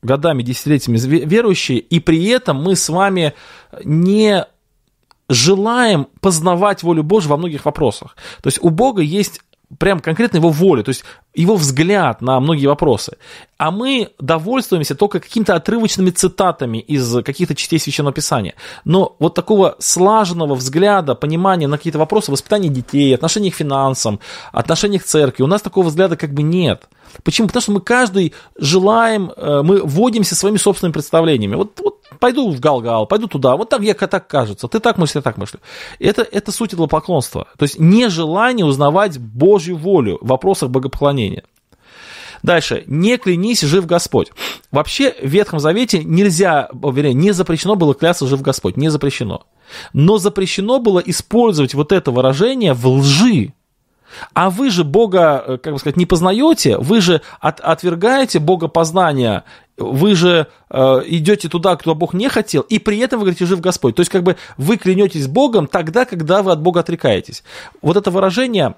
годами, 0.02 0.44
десятилетиями 0.44 0.98
верующие, 0.98 1.80
и 1.80 2.00
при 2.00 2.26
этом 2.28 2.62
мы 2.62 2.76
с 2.76 2.90
вами 2.90 3.34
не 3.84 4.46
желаем 5.28 6.08
познавать 6.22 6.84
волю 6.84 7.04
Божью 7.04 7.30
во 7.30 7.38
многих 7.38 7.66
вопросах. 7.66 8.16
То 8.42 8.48
есть 8.48 8.60
у 8.62 8.70
Бога 8.70 9.02
есть 9.02 9.42
прям 9.78 10.00
конкретно 10.00 10.38
его 10.38 10.50
волю, 10.50 10.84
то 10.84 10.90
есть 10.90 11.04
его 11.42 11.56
взгляд 11.56 12.22
на 12.22 12.40
многие 12.40 12.68
вопросы. 12.68 13.18
А 13.58 13.72
мы 13.72 14.10
довольствуемся 14.20 14.96
только 14.96 15.20
какими-то 15.20 15.56
отрывочными 15.56 16.10
цитатами 16.10 16.80
из 16.80 17.24
каких-то 17.24 17.56
частей 17.56 17.80
Священного 17.80 18.14
Писания. 18.14 18.56
Но 18.84 19.16
вот 19.20 19.36
такого 19.36 19.76
слаженного 19.80 20.56
взгляда, 20.56 21.16
понимания 21.16 21.68
на 21.68 21.78
какие-то 21.78 22.00
вопросы 22.00 22.32
воспитания 22.32 22.70
детей, 22.70 23.16
отношения 23.16 23.52
к 23.52 23.56
финансам, 23.56 24.20
отношения 24.52 25.00
к 25.00 25.04
церкви, 25.04 25.44
у 25.44 25.48
нас 25.48 25.62
такого 25.62 25.88
взгляда 25.88 26.18
как 26.18 26.34
бы 26.34 26.44
нет. 26.44 26.88
Почему? 27.24 27.48
Потому 27.48 27.62
что 27.62 27.72
мы 27.72 27.82
каждый 27.82 28.34
желаем, 28.58 29.32
э, 29.36 29.62
мы 29.64 29.82
вводимся 29.84 30.36
своими 30.36 30.58
собственными 30.58 30.94
представлениями. 30.94 31.56
Вот, 31.56 31.80
вот 31.84 32.00
пойду 32.20 32.52
в 32.52 32.60
Галгал, 32.60 33.08
пойду 33.08 33.28
туда, 33.28 33.56
вот 33.56 33.70
так 33.70 33.82
я 33.82 33.94
так 33.94 34.28
кажется, 34.28 34.68
ты 34.68 34.80
так 34.80 34.98
мыслишь, 34.98 35.16
я 35.16 35.22
так 35.22 35.38
мыслю. 35.38 35.60
Это, 36.00 36.22
это 36.22 36.52
суть 36.52 36.74
идолопоклонства. 36.74 37.48
То 37.58 37.64
есть 37.64 37.80
нежелание 37.80 38.66
узнавать 38.66 39.18
Божью 39.18 39.78
волю 39.78 40.18
в 40.22 40.28
вопросах 40.28 40.70
богопоклонения. 40.70 41.29
Дальше. 42.44 42.84
Не 42.88 43.18
клянись, 43.18 43.62
жив 43.62 43.86
Господь. 43.86 44.32
Вообще 44.72 45.14
в 45.22 45.28
Ветхом 45.28 45.60
Завете 45.60 46.04
нельзя, 46.04 46.70
вернее, 46.72 47.14
не 47.14 47.32
запрещено 47.32 47.76
было 47.76 47.94
клясться 47.94 48.28
жив 48.28 48.42
Господь. 48.42 48.78
Не 48.78 48.90
запрещено. 48.90 49.46
Но 49.94 50.18
запрещено 50.18 50.80
было 50.80 51.00
использовать 51.00 51.74
вот 51.74 51.92
это 51.92 52.12
выражение 52.12 52.74
в 52.74 52.88
лжи. 52.88 53.54
А 54.34 54.50
вы 54.50 54.70
же 54.70 54.84
Бога, 54.84 55.44
э, 55.46 55.58
как 55.58 55.74
бы 55.74 55.80
сказать, 55.80 55.98
не 55.98 56.06
познаете, 56.06 56.78
вы 56.78 57.02
же 57.02 57.22
от, 57.40 57.60
отвергаете 57.60 58.40
Бога 58.40 58.68
познания, 58.68 59.44
вы 59.78 60.16
же 60.16 60.48
э, 60.70 61.02
идете 61.06 61.48
туда, 61.48 61.76
куда 61.76 61.94
Бог 61.94 62.14
не 62.14 62.28
хотел, 62.28 62.62
и 62.64 62.80
при 62.80 62.98
этом 62.98 63.20
вы 63.20 63.26
говорите 63.26 63.46
«жив 63.46 63.62
Господь». 63.62 63.96
То 63.96 64.02
есть, 64.02 64.12
как 64.12 64.24
бы 64.24 64.36
вы 64.58 64.78
клянетесь 64.78 65.28
Богом 65.28 65.68
тогда, 65.68 66.06
когда 66.06 66.42
вы 66.42 66.52
от 66.52 66.62
Бога 66.62 66.80
отрекаетесь. 66.80 67.44
Вот 67.82 67.98
это 67.98 68.12
выражение 68.12 68.76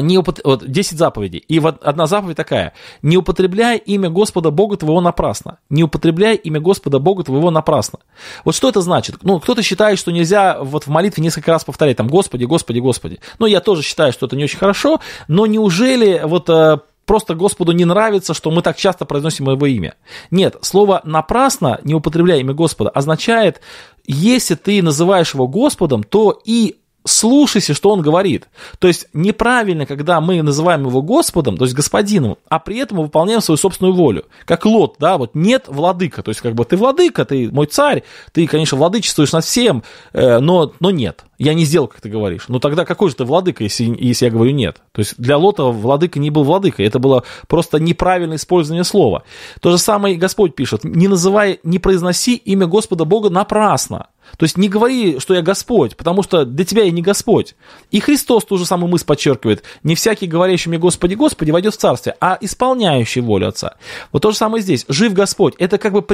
не 0.00 0.18
упот... 0.18 0.40
вот 0.44 0.70
10 0.70 0.98
заповедей. 0.98 1.44
И 1.48 1.58
вот 1.58 1.82
одна 1.82 2.06
заповедь 2.06 2.36
такая. 2.36 2.72
Не 3.02 3.16
употребляй 3.16 3.78
имя 3.78 4.10
Господа 4.10 4.50
Бога 4.50 4.76
твоего 4.76 5.00
напрасно. 5.00 5.58
Не 5.70 5.84
употребляй 5.84 6.36
имя 6.36 6.60
Господа 6.60 6.98
Бога 6.98 7.24
твоего 7.24 7.50
напрасно. 7.50 8.00
Вот 8.44 8.54
что 8.54 8.68
это 8.68 8.80
значит? 8.80 9.16
Ну, 9.22 9.40
кто-то 9.40 9.62
считает, 9.62 9.98
что 9.98 10.12
нельзя 10.12 10.58
вот 10.60 10.84
в 10.84 10.88
молитве 10.88 11.22
несколько 11.22 11.52
раз 11.52 11.64
повторять 11.64 11.96
там 11.96 12.08
Господи, 12.08 12.44
Господи, 12.44 12.80
Господи. 12.80 13.20
Ну, 13.38 13.46
я 13.46 13.60
тоже 13.60 13.82
считаю, 13.82 14.12
что 14.12 14.26
это 14.26 14.36
не 14.36 14.44
очень 14.44 14.58
хорошо, 14.58 15.00
но 15.28 15.46
неужели 15.46 16.22
вот 16.24 16.48
э, 16.48 16.78
просто 17.06 17.34
Господу 17.34 17.72
не 17.72 17.84
нравится, 17.84 18.34
что 18.34 18.50
мы 18.50 18.62
так 18.62 18.76
часто 18.76 19.04
произносим 19.04 19.50
его 19.50 19.66
имя. 19.66 19.94
Нет, 20.30 20.56
слово 20.62 21.00
«напрасно», 21.04 21.80
не 21.84 21.94
употребляя 21.94 22.40
имя 22.40 22.54
Господа, 22.54 22.90
означает, 22.90 23.60
если 24.06 24.54
ты 24.54 24.82
называешь 24.82 25.34
его 25.34 25.48
Господом, 25.48 26.02
то 26.02 26.40
и 26.44 26.76
слушайся, 27.04 27.74
что 27.74 27.90
он 27.90 28.00
говорит. 28.00 28.48
То 28.78 28.88
есть 28.88 29.06
неправильно, 29.12 29.86
когда 29.86 30.20
мы 30.20 30.42
называем 30.42 30.86
его 30.86 31.02
Господом, 31.02 31.56
то 31.56 31.64
есть 31.64 31.74
господином, 31.74 32.36
а 32.48 32.58
при 32.58 32.78
этом 32.78 32.98
мы 32.98 33.04
выполняем 33.04 33.40
свою 33.40 33.58
собственную 33.58 33.94
волю. 33.94 34.24
Как 34.44 34.64
Лот, 34.64 34.96
да, 34.98 35.18
вот 35.18 35.34
нет 35.34 35.64
владыка, 35.68 36.22
то 36.22 36.30
есть 36.30 36.40
как 36.40 36.54
бы 36.54 36.64
ты 36.64 36.76
владыка, 36.76 37.24
ты 37.24 37.50
мой 37.50 37.66
царь, 37.66 38.02
ты, 38.32 38.46
конечно, 38.46 38.76
владычествуешь 38.78 39.32
над 39.32 39.44
всем, 39.44 39.82
э, 40.12 40.38
но, 40.38 40.72
но 40.80 40.90
нет, 40.90 41.24
я 41.38 41.54
не 41.54 41.64
сделал, 41.64 41.88
как 41.88 42.00
ты 42.00 42.08
говоришь. 42.08 42.44
Ну 42.48 42.60
тогда 42.60 42.84
какой 42.84 43.10
же 43.10 43.16
ты 43.16 43.24
владыка, 43.24 43.64
если, 43.64 43.94
если 43.98 44.26
я 44.26 44.30
говорю 44.30 44.52
нет? 44.52 44.76
То 44.92 45.00
есть 45.00 45.14
для 45.18 45.36
Лота 45.36 45.64
владыка 45.64 46.20
не 46.20 46.30
был 46.30 46.44
владыкой, 46.44 46.86
это 46.86 46.98
было 46.98 47.24
просто 47.48 47.80
неправильное 47.80 48.36
использование 48.36 48.84
слова. 48.84 49.24
То 49.60 49.70
же 49.70 49.78
самое 49.78 50.14
и 50.14 50.18
Господь 50.18 50.54
пишет, 50.54 50.84
не 50.84 51.08
называй, 51.08 51.58
не 51.64 51.78
произноси 51.78 52.36
имя 52.36 52.66
Господа 52.66 53.04
Бога 53.04 53.30
напрасно. 53.30 54.06
То 54.36 54.44
есть 54.44 54.56
не 54.56 54.68
говори, 54.68 55.18
что 55.18 55.34
я 55.34 55.42
Господь, 55.42 55.96
потому 55.96 56.22
что 56.22 56.44
для 56.44 56.64
тебя 56.64 56.84
я 56.84 56.90
не 56.90 57.02
Господь. 57.02 57.54
И 57.90 58.00
Христос 58.00 58.44
ту 58.44 58.58
же 58.58 58.66
самую 58.66 58.90
мысль 58.90 59.04
подчеркивает. 59.04 59.62
Не 59.82 59.94
всякий, 59.94 60.26
говорящий 60.26 60.68
мне 60.68 60.78
Господи, 60.78 61.14
Господи, 61.14 61.50
войдет 61.50 61.74
в 61.74 61.78
Царствие, 61.78 62.16
а 62.20 62.38
исполняющий 62.40 63.20
волю 63.20 63.48
Отца. 63.48 63.74
Вот 64.12 64.22
то 64.22 64.30
же 64.30 64.36
самое 64.36 64.62
здесь. 64.62 64.84
Жив 64.88 65.12
Господь. 65.12 65.54
Это 65.58 65.78
как 65.78 65.92
бы 65.92 66.04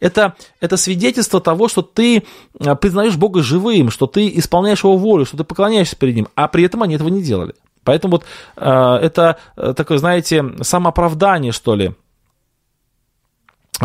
это, 0.00 0.34
это 0.60 0.76
свидетельство 0.76 1.40
того, 1.40 1.68
что 1.68 1.82
ты 1.82 2.24
э, 2.58 2.74
признаешь 2.76 3.16
Бога 3.16 3.42
живым, 3.42 3.90
что 3.90 4.06
ты 4.06 4.30
исполняешь 4.34 4.84
Его 4.84 4.96
волю, 4.96 5.24
что 5.24 5.36
ты 5.36 5.44
поклоняешься 5.44 5.96
перед 5.96 6.16
Ним, 6.16 6.28
а 6.34 6.48
при 6.48 6.64
этом 6.64 6.82
они 6.82 6.94
этого 6.94 7.08
не 7.08 7.22
делали. 7.22 7.54
Поэтому 7.84 8.12
вот 8.12 8.24
э, 8.56 8.98
это 9.02 9.36
э, 9.56 9.74
такое, 9.76 9.98
знаете, 9.98 10.44
самооправдание, 10.62 11.52
что 11.52 11.74
ли, 11.74 11.94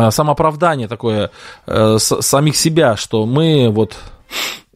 самооправдание 0.08 0.88
такое 0.88 1.30
э, 1.66 1.98
самих 1.98 2.56
себя, 2.56 2.96
что 2.96 3.26
мы 3.26 3.68
вот 3.70 3.96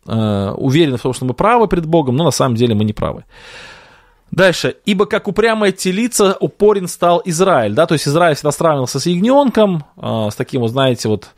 э, 0.07 0.55
уверены 0.57 0.97
в 0.97 1.03
том, 1.03 1.14
что 1.14 1.25
мы 1.25 1.35
правы 1.35 1.68
перед 1.68 1.87
Богом, 1.87 2.16
но 2.16 2.25
на 2.25 2.31
самом 2.31 2.57
деле 2.57 2.75
мы 2.75 2.85
не 2.85 2.93
правы. 2.93 3.25
Дальше. 4.31 4.77
«Ибо 4.85 5.07
как 5.07 5.29
упрямая 5.29 5.72
телица 5.72 6.37
упорен 6.41 6.89
стал 6.89 7.22
Израиль». 7.25 7.75
Да? 7.75 7.87
То 7.87 7.95
есть 7.95 8.09
Израиль 8.09 8.35
всегда 8.35 8.53
сравнивался 8.53 8.99
с 8.99 9.07
ягненком, 9.07 9.85
э, 9.97 10.29
с 10.31 10.35
таким, 10.35 10.62
вот, 10.62 10.70
знаете, 10.70 11.09
вот 11.09 11.31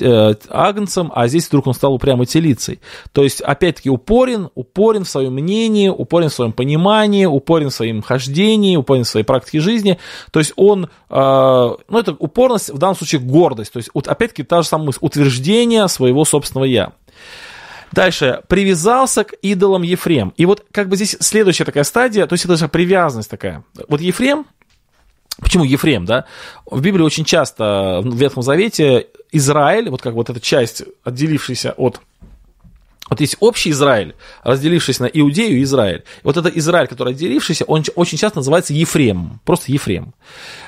Э, 0.00 0.34
агнцем, 0.50 1.10
а 1.14 1.26
здесь 1.26 1.48
вдруг 1.48 1.66
он 1.66 1.74
стал 1.74 1.94
упрямой 1.94 2.26
телицей. 2.26 2.80
То 3.12 3.24
есть, 3.24 3.40
опять-таки, 3.40 3.90
упорен, 3.90 4.50
упорен 4.54 5.04
в 5.04 5.08
своем 5.08 5.34
мнении, 5.34 5.88
упорен 5.88 6.28
в 6.28 6.32
своем 6.32 6.52
понимании, 6.52 7.24
упорен 7.26 7.70
в 7.70 7.74
своем 7.74 8.00
хождении, 8.00 8.76
упорен 8.76 9.02
в 9.02 9.08
своей 9.08 9.26
практике 9.26 9.60
жизни. 9.60 9.98
То 10.30 10.38
есть, 10.38 10.52
он, 10.56 10.84
э, 10.84 10.86
ну, 11.88 11.98
это 11.98 12.12
упорность, 12.18 12.70
в 12.70 12.78
данном 12.78 12.96
случае 12.96 13.20
гордость. 13.20 13.72
То 13.72 13.78
есть, 13.78 13.90
вот, 13.94 14.06
опять-таки, 14.06 14.44
та 14.44 14.62
же 14.62 14.68
самая 14.68 14.92
утверждение 15.00 15.88
своего 15.88 16.24
собственного 16.24 16.66
«я». 16.66 16.92
Дальше, 17.94 18.42
привязался 18.48 19.22
к 19.22 19.34
идолам 19.40 19.82
Ефрем. 19.82 20.32
И 20.36 20.46
вот 20.46 20.64
как 20.72 20.88
бы 20.88 20.96
здесь 20.96 21.16
следующая 21.20 21.64
такая 21.64 21.84
стадия, 21.84 22.26
то 22.26 22.32
есть 22.32 22.44
это 22.44 22.56
же 22.56 22.68
привязанность 22.68 23.30
такая. 23.30 23.62
Вот 23.88 24.00
Ефрем, 24.00 24.46
Почему 25.40 25.64
Ефрем, 25.64 26.04
да? 26.04 26.26
В 26.64 26.80
Библии 26.80 27.02
очень 27.02 27.24
часто 27.24 28.00
в 28.04 28.16
Ветхом 28.16 28.42
Завете 28.44 29.08
Израиль, 29.32 29.90
вот 29.90 30.00
как 30.00 30.14
вот 30.14 30.30
эта 30.30 30.40
часть, 30.40 30.84
отделившаяся 31.02 31.72
от 31.72 32.00
вот 33.10 33.20
есть 33.20 33.36
общий 33.40 33.70
Израиль, 33.70 34.14
разделившийся 34.42 35.02
на 35.02 35.06
Иудею 35.06 35.58
и 35.58 35.62
Израиль. 35.62 36.04
Вот 36.22 36.36
этот 36.36 36.56
Израиль, 36.56 36.88
который 36.88 37.12
отделившийся, 37.12 37.64
он 37.66 37.84
очень 37.96 38.16
часто 38.16 38.38
называется 38.38 38.72
Ефрем, 38.72 39.40
просто 39.44 39.72
Ефрем. 39.72 40.14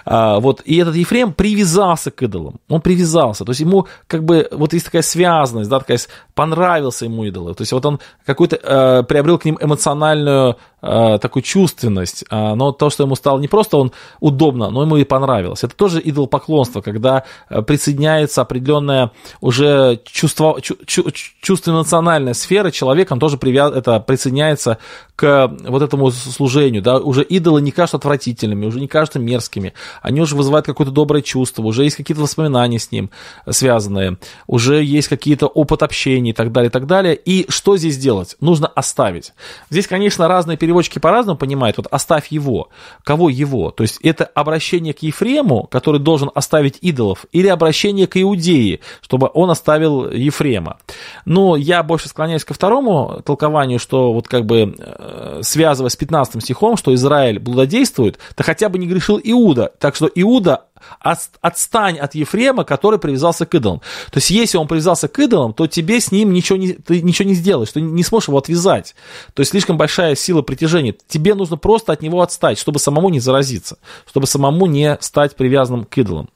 А, 0.05 0.39
вот, 0.39 0.61
и 0.65 0.77
этот 0.77 0.97
Ефрем 0.97 1.33
привязался 1.33 2.11
к 2.11 2.23
идолам, 2.23 2.61
он 2.69 2.81
привязался, 2.81 3.45
то 3.45 3.51
есть 3.51 3.61
ему 3.61 3.89
как 4.07 4.25
бы, 4.25 4.47
вот 4.53 4.73
есть 4.75 4.85
такая 4.87 5.03
связанность, 5.03 5.71
да, 5.71 5.81
такая, 5.81 5.99
понравился 6.35 7.07
ему 7.07 7.25
идолы, 7.25 7.55
то 7.55 7.63
есть 7.63 7.73
вот 7.73 7.85
он 7.87 8.01
какой-то 8.25 8.57
э, 8.57 9.03
приобрел 9.05 9.39
к 9.39 9.45
ним 9.45 9.59
эмоциональную 9.61 10.57
такую 10.81 11.43
чувственность, 11.43 12.25
э, 12.31 12.55
но 12.55 12.73
то, 12.73 12.91
что 12.91 13.05
ему 13.05 13.17
стало 13.17 13.39
не 13.41 13.49
просто 13.49 13.79
он 13.79 13.93
удобно, 14.21 14.71
но 14.71 14.83
ему 14.83 14.97
и 14.97 15.05
понравилось. 15.05 15.65
Это 15.65 15.75
тоже 15.75 16.01
идолопоклонство, 16.05 16.81
когда 16.81 17.25
э, 17.49 17.63
присоединяется 17.63 18.43
определенное 18.43 19.11
уже 19.41 20.01
чувство, 20.05 20.61
чу, 20.61 20.77
чу, 20.87 21.11
чувство 21.41 21.71
эмоциональное 21.71 22.35
сфера 22.35 22.71
человека, 22.71 23.15
он 23.15 23.21
тоже 23.21 23.39
привяз, 23.39 23.73
это 23.73 24.01
присоединяется 24.01 24.79
к 25.17 25.51
вот 25.67 25.83
этому 25.83 26.11
служению, 26.11 26.83
да, 26.83 26.99
уже 26.99 27.23
идолы 27.23 27.63
не 27.63 27.71
кажутся 27.71 27.97
отвратительными, 27.97 28.67
уже 28.67 28.79
не 28.79 28.87
кажутся 28.87 29.19
мерзкими, 29.19 29.73
они 30.03 30.21
уже 30.21 30.37
вызывают 30.37 30.67
какое-то 30.67 30.93
доброе 30.93 31.23
чувство, 31.23 31.63
уже 31.63 31.85
есть 31.85 31.97
какие-то 31.97 32.23
воспоминания 32.23 32.79
с 32.79 32.93
ним 32.93 33.11
связанные, 33.49 34.19
уже 34.47 34.85
есть 34.85 35.09
какие-то 35.09 35.47
опыт 35.47 35.83
общения 35.83 36.31
и 36.31 36.35
так 36.35 36.53
далее, 36.53 36.69
и 36.69 36.73
так 36.73 36.87
далее, 36.87 37.17
и 37.17 37.47
что 37.49 37.79
здесь 37.79 37.97
делать? 37.97 38.37
Нужно 38.41 38.67
оставить. 38.67 39.33
Здесь, 39.71 39.87
конечно, 39.87 40.29
разные 40.29 40.59
переводчики 40.67 40.99
по-разному 40.99 41.39
понимают, 41.39 41.77
вот 41.77 41.87
оставь 41.93 42.33
его, 42.33 42.71
кого 43.05 43.31
его, 43.31 43.71
то 43.71 43.85
есть 43.85 44.01
это 44.03 44.25
обращение 44.25 44.93
к 44.93 44.99
Ефрему, 44.99 45.69
который 45.71 46.01
должен 46.01 46.29
оставить 46.35 46.79
идолов, 46.81 47.25
или 47.31 47.47
обращение 47.47 48.09
к 48.09 48.21
Иудее, 48.21 48.81
чтобы 49.01 49.31
он 49.33 49.49
оставил 49.49 50.11
Ефрема. 50.11 50.79
Но 51.25 51.55
я 51.55 51.85
больше 51.85 52.09
склоняюсь 52.09 52.45
ко 52.45 52.53
второму 52.53 53.23
толкованию, 53.25 53.79
что 53.79 54.13
вот 54.13 54.27
как 54.27 54.45
бы 54.45 54.75
э, 54.77 55.41
связывая 55.45 55.91
с 55.91 55.95
15 55.95 56.43
стихом, 56.43 56.77
что 56.77 56.93
Израиль 56.95 57.39
блудодействует, 57.39 58.19
то 58.35 58.43
хотя 58.43 58.69
бы 58.69 58.81
не 58.81 58.89
грешил 58.89 59.21
Иуда. 59.23 59.73
Так 59.79 59.95
что 59.95 60.11
Иуда 60.17 60.65
отстань 61.01 61.99
от 61.99 62.15
Ефрема, 62.15 62.65
который 62.65 62.99
привязался 62.99 63.47
к 63.47 63.55
идолам. 63.55 63.81
То 64.11 64.19
есть, 64.19 64.31
если 64.31 64.59
он 64.59 64.69
привязался 64.69 65.09
к 65.09 65.19
идолам, 65.19 65.53
то 65.53 65.67
тебе 65.67 66.01
с 66.01 66.13
ним 66.13 66.33
ничего 66.33 66.59
не, 66.59 66.73
ты 66.73 67.03
ничего 67.03 67.29
не 67.29 67.35
сделаешь, 67.35 67.73
ты 67.73 67.81
не 67.81 68.03
сможешь 68.03 68.29
его 68.29 68.39
отвязать. 68.39 68.95
То 69.35 69.41
есть, 69.41 69.51
слишком 69.51 69.77
большая 69.77 70.15
сила 70.15 70.43
притяжения. 70.43 70.95
Тебе 71.09 71.35
нужно 71.35 71.57
просто 71.57 71.93
от 71.93 72.03
него 72.03 72.23
отстать, 72.23 72.59
чтобы 72.59 72.79
самому 72.79 73.09
не 73.09 73.21
заразиться, 73.21 73.79
чтобы 74.09 74.27
самому 74.27 74.67
не 74.67 74.99
стать 75.01 75.37
привязанным 75.37 75.85
к 75.85 75.99
идолам. 75.99 76.29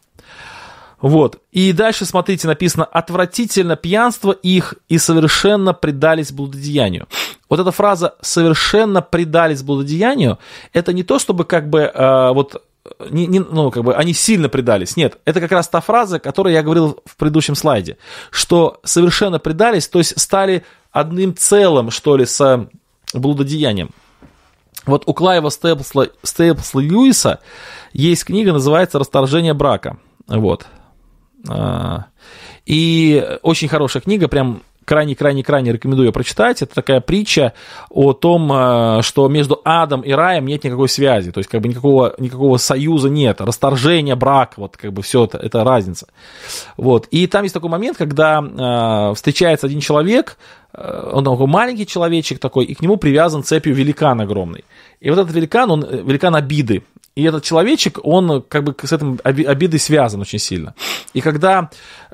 Вот. 1.00 1.38
И 1.50 1.72
дальше, 1.72 2.04
смотрите, 2.04 2.46
написано, 2.46 2.84
отвратительно 2.84 3.76
пьянство 3.76 4.32
их 4.32 4.74
и 4.88 4.98
совершенно 4.98 5.72
предались 5.72 6.30
блудодеянию. 6.30 7.08
Вот 7.48 7.58
эта 7.58 7.72
фраза 7.72 8.16
«совершенно 8.20 9.00
предались 9.00 9.62
блудодеянию» 9.62 10.38
это 10.72 10.92
не 10.92 11.02
то, 11.02 11.18
чтобы 11.18 11.44
как 11.44 11.70
бы 11.70 11.80
э, 11.80 12.32
вот 12.32 12.62
не, 13.10 13.26
не, 13.26 13.40
ну, 13.40 13.70
как 13.70 13.84
бы 13.84 13.94
они 13.94 14.12
сильно 14.12 14.48
предались. 14.48 14.96
Нет, 14.96 15.18
это 15.24 15.40
как 15.40 15.52
раз 15.52 15.68
та 15.68 15.80
фраза, 15.80 16.20
о 16.22 16.48
я 16.48 16.62
говорил 16.62 17.00
в 17.04 17.16
предыдущем 17.16 17.54
слайде, 17.54 17.98
что 18.30 18.80
совершенно 18.84 19.38
предались, 19.38 19.88
то 19.88 19.98
есть 19.98 20.18
стали 20.18 20.64
одним 20.90 21.36
целым, 21.36 21.90
что 21.90 22.16
ли, 22.16 22.24
с 22.24 22.68
блудодеянием. 23.12 23.90
Вот 24.86 25.02
у 25.06 25.12
Клайва 25.12 25.50
Стейплса, 25.50 26.10
Стейплса 26.22 26.78
Льюиса 26.78 27.40
есть 27.92 28.24
книга, 28.24 28.52
называется 28.52 28.98
«Расторжение 28.98 29.52
брака». 29.52 29.98
Вот. 30.26 30.66
А, 31.48 32.06
и 32.64 33.38
очень 33.42 33.68
хорошая 33.68 34.02
книга, 34.02 34.26
прям 34.28 34.62
крайне-крайне-крайне 34.90 35.70
рекомендую 35.70 36.12
прочитать. 36.12 36.62
Это 36.62 36.74
такая 36.74 37.00
притча 37.00 37.52
о 37.90 38.12
том, 38.12 38.52
э, 38.52 39.02
что 39.02 39.28
между 39.28 39.60
адом 39.64 40.00
и 40.00 40.10
раем 40.10 40.46
нет 40.46 40.64
никакой 40.64 40.88
связи. 40.88 41.30
То 41.30 41.38
есть, 41.38 41.48
как 41.48 41.60
бы 41.60 41.68
никакого, 41.68 42.12
никакого 42.18 42.56
союза 42.56 43.08
нет. 43.08 43.40
Расторжение, 43.40 44.16
брак, 44.16 44.54
вот 44.56 44.76
как 44.76 44.92
бы 44.92 45.02
все 45.02 45.26
это, 45.26 45.38
это 45.38 45.62
разница. 45.62 46.08
Вот. 46.76 47.06
И 47.12 47.28
там 47.28 47.44
есть 47.44 47.54
такой 47.54 47.70
момент, 47.70 47.98
когда 47.98 48.40
э, 48.42 49.14
встречается 49.14 49.68
один 49.68 49.78
человек, 49.78 50.36
он 50.72 51.24
такой 51.24 51.46
маленький 51.46 51.86
человечек 51.86 52.38
такой, 52.38 52.64
и 52.64 52.74
к 52.74 52.82
нему 52.82 52.96
привязан 52.96 53.42
цепью 53.42 53.74
великан 53.74 54.20
огромный. 54.20 54.64
И 55.00 55.10
вот 55.10 55.18
этот 55.18 55.34
великан, 55.34 55.70
он 55.70 55.84
э, 55.84 56.02
великан 56.02 56.34
обиды. 56.36 56.82
И 57.16 57.24
этот 57.24 57.42
человечек, 57.42 57.98
он 58.04 58.40
как 58.42 58.62
бы 58.62 58.74
с 58.82 58.92
этим 58.92 59.18
обидой 59.24 59.80
связан 59.80 60.20
очень 60.20 60.38
сильно. 60.38 60.74
И 61.12 61.20
когда 61.20 61.68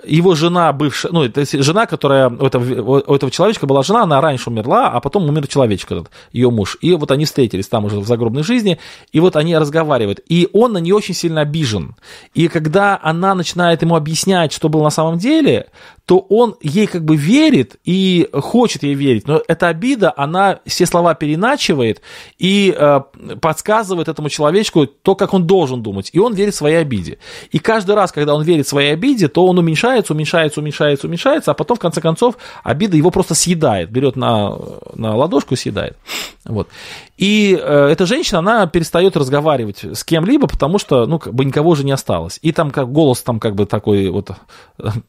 его 0.05 0.35
жена 0.35 0.73
бывшая, 0.73 1.13
ну, 1.13 1.23
это 1.23 1.45
жена, 1.63 1.87
которая 1.87 2.31
у 2.31 2.47
этого, 2.47 3.03
у 3.07 3.15
этого 3.15 3.31
человечка 3.31 3.67
была 3.67 3.83
жена, 3.83 4.05
она 4.05 4.23
раньше 4.23 4.49
умерла, 4.49 4.89
а 4.89 5.01
потом 5.01 5.29
умер 5.29 5.49
человечек 5.49 5.93
этот, 5.93 6.11
ее 6.33 6.51
муж. 6.51 6.79
И 6.81 6.95
вот 6.95 7.11
они 7.11 7.27
встретились 7.27 7.69
там 7.69 7.85
уже 7.85 8.01
в 8.01 8.07
загробной 8.07 8.43
жизни, 8.43 8.79
и 9.13 9.21
вот 9.21 9.37
они 9.37 9.57
разговаривают. 9.57 10.21
И 10.29 10.49
он 10.55 10.73
на 10.73 10.79
нее 10.79 10.95
очень 10.95 11.15
сильно 11.15 11.43
обижен. 11.43 11.95
И 12.33 12.49
когда 12.49 12.99
она 13.03 13.35
начинает 13.35 13.83
ему 13.83 13.97
объяснять, 13.97 14.53
что 14.53 14.71
было 14.71 14.85
на 14.85 14.91
самом 14.91 15.19
деле, 15.19 15.67
то 16.07 16.21
он 16.29 16.55
ей 16.61 16.87
как 16.87 17.05
бы 17.05 17.17
верит 17.17 17.77
и 17.85 18.29
хочет 18.33 18.85
ей 18.85 18.95
верить, 18.95 19.27
но 19.27 19.43
эта 19.49 19.67
обида, 19.67 20.15
она 20.17 20.61
все 20.65 20.87
слова 20.87 21.15
переначивает 21.15 22.01
и 22.39 22.75
э, 22.77 23.01
подсказывает 23.41 24.07
этому 24.07 24.29
человечку 24.29 24.87
то, 24.87 25.17
как 25.17 25.35
он 25.35 25.49
должен 25.49 25.83
думать, 25.83 26.11
и 26.13 26.21
он 26.21 26.33
верит 26.33 26.55
своей 26.55 26.77
обиде. 26.77 27.19
И 27.51 27.59
каждый 27.59 27.97
раз, 27.97 28.13
когда 28.13 28.37
он 28.37 28.45
верит 28.45 28.69
своей 28.69 28.93
обиде, 28.93 29.27
то 29.27 29.45
он 29.47 29.59
уменьшается, 29.59 30.13
уменьшается, 30.13 30.61
уменьшается, 30.61 31.09
уменьшается, 31.09 31.51
а 31.51 31.55
потом, 31.55 31.77
в 31.77 31.81
конце 31.81 32.01
концов, 32.01 32.37
обида 32.63 32.97
его 32.97 33.11
просто 33.11 33.35
съедает, 33.35 33.91
берет 33.91 34.15
на, 34.15 34.57
на 34.95 35.17
ладошку 35.17 35.57
съедает. 35.57 35.97
Вот. 36.45 36.69
И 37.17 37.59
э, 37.61 37.89
эта 37.89 38.07
женщина, 38.07 38.39
она 38.41 38.67
перестает 38.67 39.17
разговаривать 39.17 39.85
с 39.85 40.05
кем-либо, 40.05 40.47
потому 40.47 40.79
что, 40.79 41.07
ну, 41.07 41.19
как 41.19 41.35
бы 41.35 41.45
никого 41.45 41.75
же 41.75 41.85
не 41.85 41.93
осталось. 41.93 42.39
И 42.43 42.53
там 42.53 42.71
как 42.71 42.93
голос 42.93 43.23
там 43.23 43.41
как 43.41 43.55
бы 43.55 43.67
такой 43.67 44.09
вот, 44.11 44.31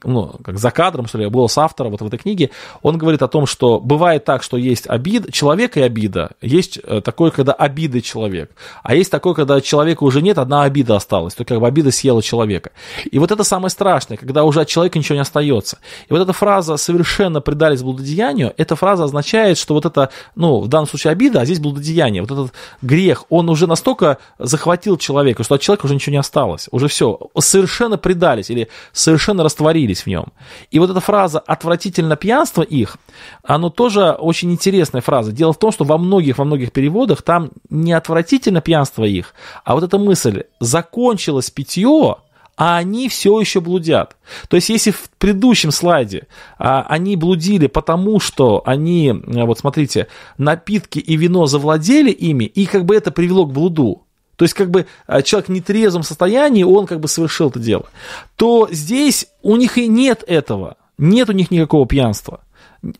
ну, 0.04 0.36
как 0.44 0.58
за 0.58 0.72
кадром, 0.88 1.08
что 1.08 1.18
ли, 1.18 1.28
голос 1.28 1.58
автора 1.58 1.90
вот 1.90 2.02
в 2.02 2.08
этой 2.08 2.18
книге, 2.18 2.50
он 2.82 2.98
говорит 2.98 3.22
о 3.22 3.28
том, 3.28 3.46
что 3.46 3.80
бывает 3.80 4.24
так, 4.24 4.42
что 4.42 4.56
есть 4.56 4.88
обида, 4.88 5.32
человек 5.32 5.76
и 5.76 5.82
обида. 5.82 6.32
Есть 6.42 6.80
э, 6.82 7.02
такое, 7.02 7.30
когда 7.32 7.52
обида 7.52 8.02
человек. 8.02 8.52
А 8.84 8.96
есть 8.96 9.12
такое, 9.12 9.34
когда 9.34 9.60
человека 9.60 10.04
уже 10.04 10.22
нет, 10.22 10.38
одна 10.38 10.64
обида 10.64 10.96
осталась. 10.96 11.34
То 11.34 11.44
как 11.44 11.60
бы 11.60 11.68
обида 11.68 11.92
съела 11.92 12.24
человека. 12.24 12.72
И 13.12 13.20
вот 13.20 13.32
это 13.32 13.44
самое 13.44 13.70
страшное, 13.70 14.18
когда 14.18 14.46
уже 14.46 14.62
от 14.62 14.70
человека 14.70 14.98
ничего 14.98 15.16
не 15.16 15.22
остается. 15.22 15.80
И 16.10 16.14
вот 16.14 16.22
эта 16.22 16.32
фраза 16.32 16.78
«совершенно 16.78 17.42
предались 17.42 17.82
блудодеянию», 17.82 18.54
эта 18.56 18.78
фраза 18.78 19.04
означает, 19.04 19.58
что 19.58 19.74
вот 19.74 19.86
это, 19.86 20.10
ну, 20.36 20.62
в 20.62 20.70
данном 20.70 20.88
случае 20.88 21.12
обида, 21.12 21.42
а 21.42 21.46
здесь 21.46 21.60
блудодеяние 21.60 22.22
вот 22.22 22.32
этот 22.32 22.54
грех, 22.82 23.26
он 23.30 23.50
уже 23.50 23.68
настолько 23.68 24.20
захватил 24.40 24.98
человека, 24.98 25.44
что 25.44 25.56
от 25.56 25.62
человека 25.62 25.86
уже 25.86 25.96
ничего 25.96 26.12
не 26.12 26.20
осталось. 26.20 26.70
Уже 26.72 26.88
все, 26.88 27.20
совершенно 27.40 27.98
предались 27.98 28.50
или 28.50 28.70
совершенно 28.94 29.44
растворились 29.44 30.04
в 30.04 30.08
нем. 30.08 30.28
И 30.72 30.77
вот 30.80 30.90
эта 30.90 31.00
фраза 31.00 31.40
«отвратительно 31.40 32.16
пьянство 32.16 32.62
их», 32.62 32.98
оно 33.44 33.70
тоже 33.70 34.12
очень 34.12 34.52
интересная 34.52 35.02
фраза. 35.02 35.32
Дело 35.32 35.54
в 35.54 35.60
том, 35.60 35.72
что 35.72 35.86
во 35.86 35.98
многих, 35.98 36.38
во 36.38 36.46
многих 36.46 36.72
переводах 36.72 37.22
там 37.22 37.52
не 37.70 37.94
отвратительно 37.94 38.62
пьянство 38.62 39.04
их, 39.04 39.34
а 39.64 39.76
вот 39.76 39.84
эта 39.84 39.98
мысль 39.98 40.44
«закончилось 40.60 41.50
питье», 41.50 42.18
а 42.58 42.78
они 42.78 43.08
все 43.08 43.40
еще 43.40 43.62
блудят. 43.62 44.18
То 44.50 44.56
есть, 44.56 44.70
если 44.70 44.90
в 44.90 45.12
предыдущем 45.20 45.70
слайде 45.72 46.28
а, 46.58 46.82
они 46.90 47.16
блудили 47.16 47.68
потому, 47.68 48.20
что 48.20 48.64
они, 48.66 49.12
а, 49.12 49.46
вот 49.46 49.60
смотрите, 49.60 50.08
напитки 50.40 50.98
и 50.98 51.16
вино 51.16 51.46
завладели 51.46 52.10
ими, 52.10 52.46
и 52.46 52.66
как 52.66 52.86
бы 52.86 52.96
это 52.96 53.12
привело 53.12 53.46
к 53.46 53.54
блуду, 53.54 54.07
то 54.38 54.44
есть, 54.44 54.54
как 54.54 54.70
бы 54.70 54.86
а, 55.08 55.22
человек 55.22 55.50
в 55.50 55.52
нетрезвом 55.52 56.04
состоянии, 56.04 56.64
он 56.64 56.86
как 56.86 57.00
бы 57.00 57.08
совершил 57.08 57.50
это 57.50 57.60
дело, 57.60 57.88
то 58.36 58.70
здесь 58.72 59.28
у 59.42 59.58
них 59.58 59.78
и 59.78 59.88
нет 59.88 60.24
этого, 60.26 60.78
нет 60.98 61.30
у 61.30 61.34
них 61.34 61.52
никакого 61.52 61.86
пьянства. 61.86 62.42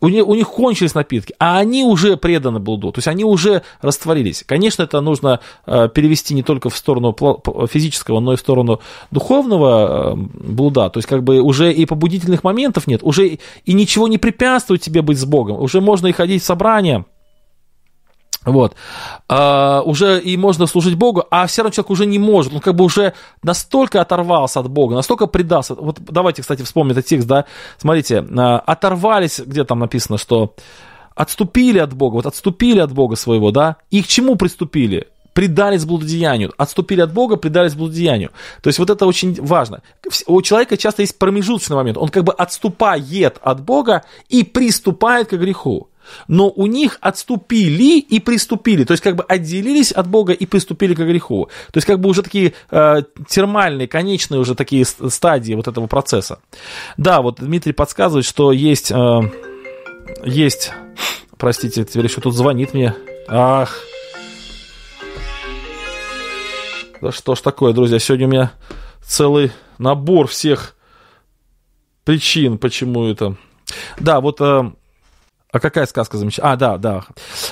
У 0.00 0.08
них, 0.08 0.26
у 0.26 0.34
них 0.34 0.48
кончились 0.48 0.94
напитки, 0.94 1.34
а 1.38 1.58
они 1.58 1.84
уже 1.84 2.16
преданы 2.16 2.58
блуду, 2.58 2.90
то 2.90 2.98
есть 2.98 3.06
они 3.06 3.24
уже 3.24 3.62
растворились. 3.80 4.42
Конечно, 4.44 4.82
это 4.82 5.00
нужно 5.00 5.38
э, 5.66 5.88
перевести 5.88 6.34
не 6.34 6.42
только 6.42 6.68
в 6.68 6.76
сторону 6.76 7.16
физического, 7.70 8.18
но 8.18 8.32
и 8.32 8.36
в 8.36 8.40
сторону 8.40 8.80
духовного 9.12 10.14
э, 10.14 10.16
блуда, 10.16 10.90
то 10.90 10.98
есть 10.98 11.08
как 11.08 11.22
бы 11.22 11.40
уже 11.40 11.72
и 11.72 11.86
побудительных 11.86 12.42
моментов 12.42 12.88
нет, 12.88 13.04
уже 13.04 13.38
и 13.64 13.72
ничего 13.72 14.08
не 14.08 14.18
препятствует 14.18 14.82
тебе 14.82 15.00
быть 15.00 15.18
с 15.18 15.24
Богом, 15.24 15.62
уже 15.62 15.80
можно 15.80 16.08
и 16.08 16.12
ходить 16.12 16.42
в 16.42 16.46
собрания, 16.46 17.04
вот. 18.44 18.74
А, 19.28 19.82
уже 19.84 20.20
и 20.20 20.36
можно 20.36 20.66
служить 20.66 20.94
Богу, 20.94 21.24
а 21.30 21.46
все 21.46 21.62
равно 21.62 21.72
человек 21.72 21.90
уже 21.90 22.06
не 22.06 22.18
может. 22.18 22.52
Он 22.52 22.60
как 22.60 22.74
бы 22.74 22.84
уже 22.84 23.14
настолько 23.42 24.00
оторвался 24.00 24.60
от 24.60 24.70
Бога, 24.70 24.94
настолько 24.94 25.26
предался. 25.26 25.74
Вот 25.74 25.98
давайте, 26.00 26.42
кстати, 26.42 26.62
вспомним 26.62 26.92
этот 26.92 27.06
текст, 27.06 27.26
да. 27.26 27.44
Смотрите, 27.78 28.24
а, 28.36 28.58
оторвались, 28.60 29.40
где 29.40 29.64
там 29.64 29.80
написано, 29.80 30.18
что 30.18 30.54
отступили 31.14 31.78
от 31.78 31.92
Бога, 31.94 32.14
вот 32.14 32.26
отступили 32.26 32.78
от 32.78 32.92
Бога 32.92 33.16
своего, 33.16 33.50
да. 33.50 33.76
И 33.90 34.02
к 34.02 34.06
чему 34.06 34.36
приступили? 34.36 35.08
предались 35.34 35.84
блудодеянию, 35.84 36.52
отступили 36.56 37.00
от 37.00 37.12
Бога, 37.12 37.36
предались 37.36 37.76
блудодеянию. 37.76 38.32
То 38.60 38.70
есть 38.70 38.80
вот 38.80 38.90
это 38.90 39.06
очень 39.06 39.40
важно. 39.40 39.82
У 40.26 40.42
человека 40.42 40.76
часто 40.76 41.02
есть 41.02 41.16
промежуточный 41.16 41.76
момент, 41.76 41.96
он 41.96 42.08
как 42.08 42.24
бы 42.24 42.32
отступает 42.32 43.38
от 43.40 43.60
Бога 43.62 44.02
и 44.28 44.42
приступает 44.42 45.28
к 45.28 45.34
греху 45.34 45.90
но 46.26 46.50
у 46.50 46.66
них 46.66 46.98
отступили 47.00 47.98
и 47.98 48.20
приступили, 48.20 48.84
то 48.84 48.92
есть 48.92 49.02
как 49.02 49.16
бы 49.16 49.24
отделились 49.24 49.92
от 49.92 50.08
Бога 50.08 50.32
и 50.32 50.46
приступили 50.46 50.94
к 50.94 50.98
греху. 50.98 51.48
То 51.72 51.78
есть 51.78 51.86
как 51.86 52.00
бы 52.00 52.08
уже 52.08 52.22
такие 52.22 52.54
э, 52.70 53.02
термальные, 53.28 53.88
конечные 53.88 54.40
уже 54.40 54.54
такие 54.54 54.84
стадии 54.84 55.54
вот 55.54 55.68
этого 55.68 55.86
процесса. 55.86 56.40
Да, 56.96 57.22
вот 57.22 57.36
Дмитрий 57.40 57.72
подсказывает, 57.72 58.24
что 58.24 58.52
есть, 58.52 58.90
э, 58.90 59.20
есть, 60.24 60.72
простите, 61.36 61.84
теперь 61.84 62.06
еще 62.06 62.20
тут 62.20 62.34
звонит 62.34 62.74
мне, 62.74 62.94
ах, 63.28 63.78
да 67.00 67.12
что 67.12 67.34
ж 67.34 67.40
такое, 67.40 67.72
друзья, 67.72 67.98
сегодня 67.98 68.26
у 68.26 68.30
меня 68.30 68.52
целый 69.02 69.52
набор 69.78 70.26
всех 70.26 70.76
причин, 72.04 72.58
почему 72.58 73.06
это... 73.06 73.36
Да, 74.00 74.20
вот 74.20 74.40
э, 74.40 74.72
а 75.50 75.60
какая 75.60 75.86
сказка 75.86 76.18
замечательная? 76.18 76.52
А, 76.52 76.56
да, 76.56 76.76
да. 76.76 77.04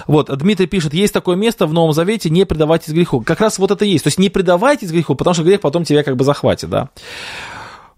Вот, 0.07 0.37
Дмитрий 0.37 0.67
пишет, 0.67 0.93
есть 0.93 1.15
такое 1.15 1.37
место 1.37 1.67
в 1.67 1.73
Новом 1.73 1.93
Завете, 1.93 2.29
не 2.29 2.45
предавайтесь 2.45 2.93
греху. 2.93 3.23
Как 3.23 3.41
раз 3.41 3.59
вот 3.59 3.71
это 3.71 3.85
есть. 3.85 4.05
То 4.05 4.09
есть 4.09 4.19
не 4.19 4.29
предавайтесь 4.29 4.91
греху, 4.91 5.15
потому 5.15 5.35
что 5.35 5.45
грех 5.45 5.61
потом 5.61 5.85
тебя 5.85 6.03
как 6.03 6.17
бы 6.17 6.25
захватит, 6.25 6.69
да. 6.69 6.91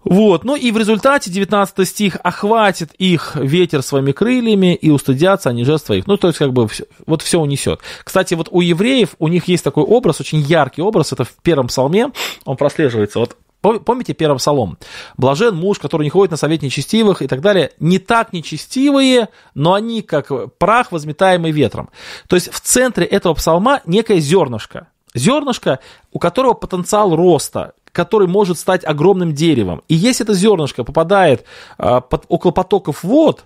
Вот, 0.05 0.45
ну 0.45 0.55
и 0.55 0.71
в 0.71 0.77
результате 0.77 1.29
19 1.29 1.85
стих 1.85 2.17
охватит 2.23 2.93
их 2.93 3.35
ветер 3.35 3.81
своими 3.81 4.13
крыльями 4.13 4.73
и 4.73 4.89
устыдятся 4.89 5.49
они 5.49 5.65
жертв 5.65 5.87
своих. 5.87 6.07
Ну, 6.07 6.15
то 6.15 6.27
есть, 6.27 6.39
как 6.39 6.53
бы, 6.53 6.69
вот 7.05 7.21
все 7.21 7.41
унесет. 7.41 7.81
Кстати, 8.05 8.33
вот 8.33 8.47
у 8.51 8.61
евреев, 8.61 9.15
у 9.19 9.27
них 9.27 9.49
есть 9.49 9.63
такой 9.63 9.83
образ, 9.83 10.21
очень 10.21 10.39
яркий 10.39 10.81
образ, 10.81 11.11
это 11.11 11.25
в 11.25 11.33
первом 11.43 11.67
псалме, 11.67 12.11
он 12.45 12.55
прослеживается. 12.55 13.19
Вот 13.19 13.35
Помните 13.61 14.13
первый 14.13 14.37
псалом? 14.37 14.77
Блажен 15.17 15.55
муж, 15.55 15.79
который 15.79 16.03
не 16.03 16.09
ходит 16.09 16.31
на 16.31 16.37
совет 16.37 16.61
нечестивых 16.61 17.21
и 17.21 17.27
так 17.27 17.41
далее. 17.41 17.71
Не 17.79 17.99
так 17.99 18.31
нечестивые, 18.31 19.29
но 19.53 19.73
они 19.73 20.01
как 20.01 20.31
прах, 20.57 20.91
возметаемый 20.91 21.51
ветром. 21.51 21.89
То 22.27 22.35
есть 22.35 22.51
в 22.51 22.59
центре 22.61 23.05
этого 23.05 23.33
псалма 23.33 23.81
некое 23.85 24.19
зернышко. 24.19 24.87
Зернышко, 25.13 25.79
у 26.11 26.19
которого 26.19 26.53
потенциал 26.53 27.15
роста, 27.15 27.73
который 27.91 28.27
может 28.27 28.57
стать 28.57 28.85
огромным 28.85 29.33
деревом. 29.33 29.81
И 29.87 29.95
если 29.95 30.25
это 30.25 30.33
зернышко 30.33 30.83
попадает 30.83 31.43
э, 31.77 32.01
под, 32.07 32.25
около 32.27 32.51
потоков 32.51 33.03
вод, 33.03 33.45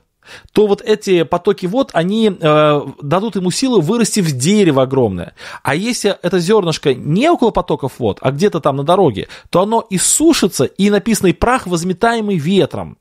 то 0.51 0.67
вот 0.67 0.81
эти 0.81 1.23
потоки 1.23 1.65
вод, 1.65 1.91
они 1.93 2.31
э, 2.39 2.81
дадут 3.01 3.35
ему 3.35 3.51
силу 3.51 3.81
вырасти 3.81 4.19
в 4.19 4.31
дерево 4.31 4.83
огромное. 4.83 5.33
А 5.63 5.75
если 5.75 6.17
это 6.21 6.39
зернышко 6.39 6.93
не 6.93 7.29
около 7.29 7.51
потоков 7.51 7.99
вод, 7.99 8.19
а 8.21 8.31
где-то 8.31 8.59
там 8.59 8.77
на 8.77 8.83
дороге, 8.83 9.27
то 9.49 9.61
оно 9.61 9.85
иссушится, 9.89 10.65
и 10.65 10.89
написано 10.89 11.33
прах, 11.33 11.67
возметаемый 11.67 12.37
ветром. 12.37 12.97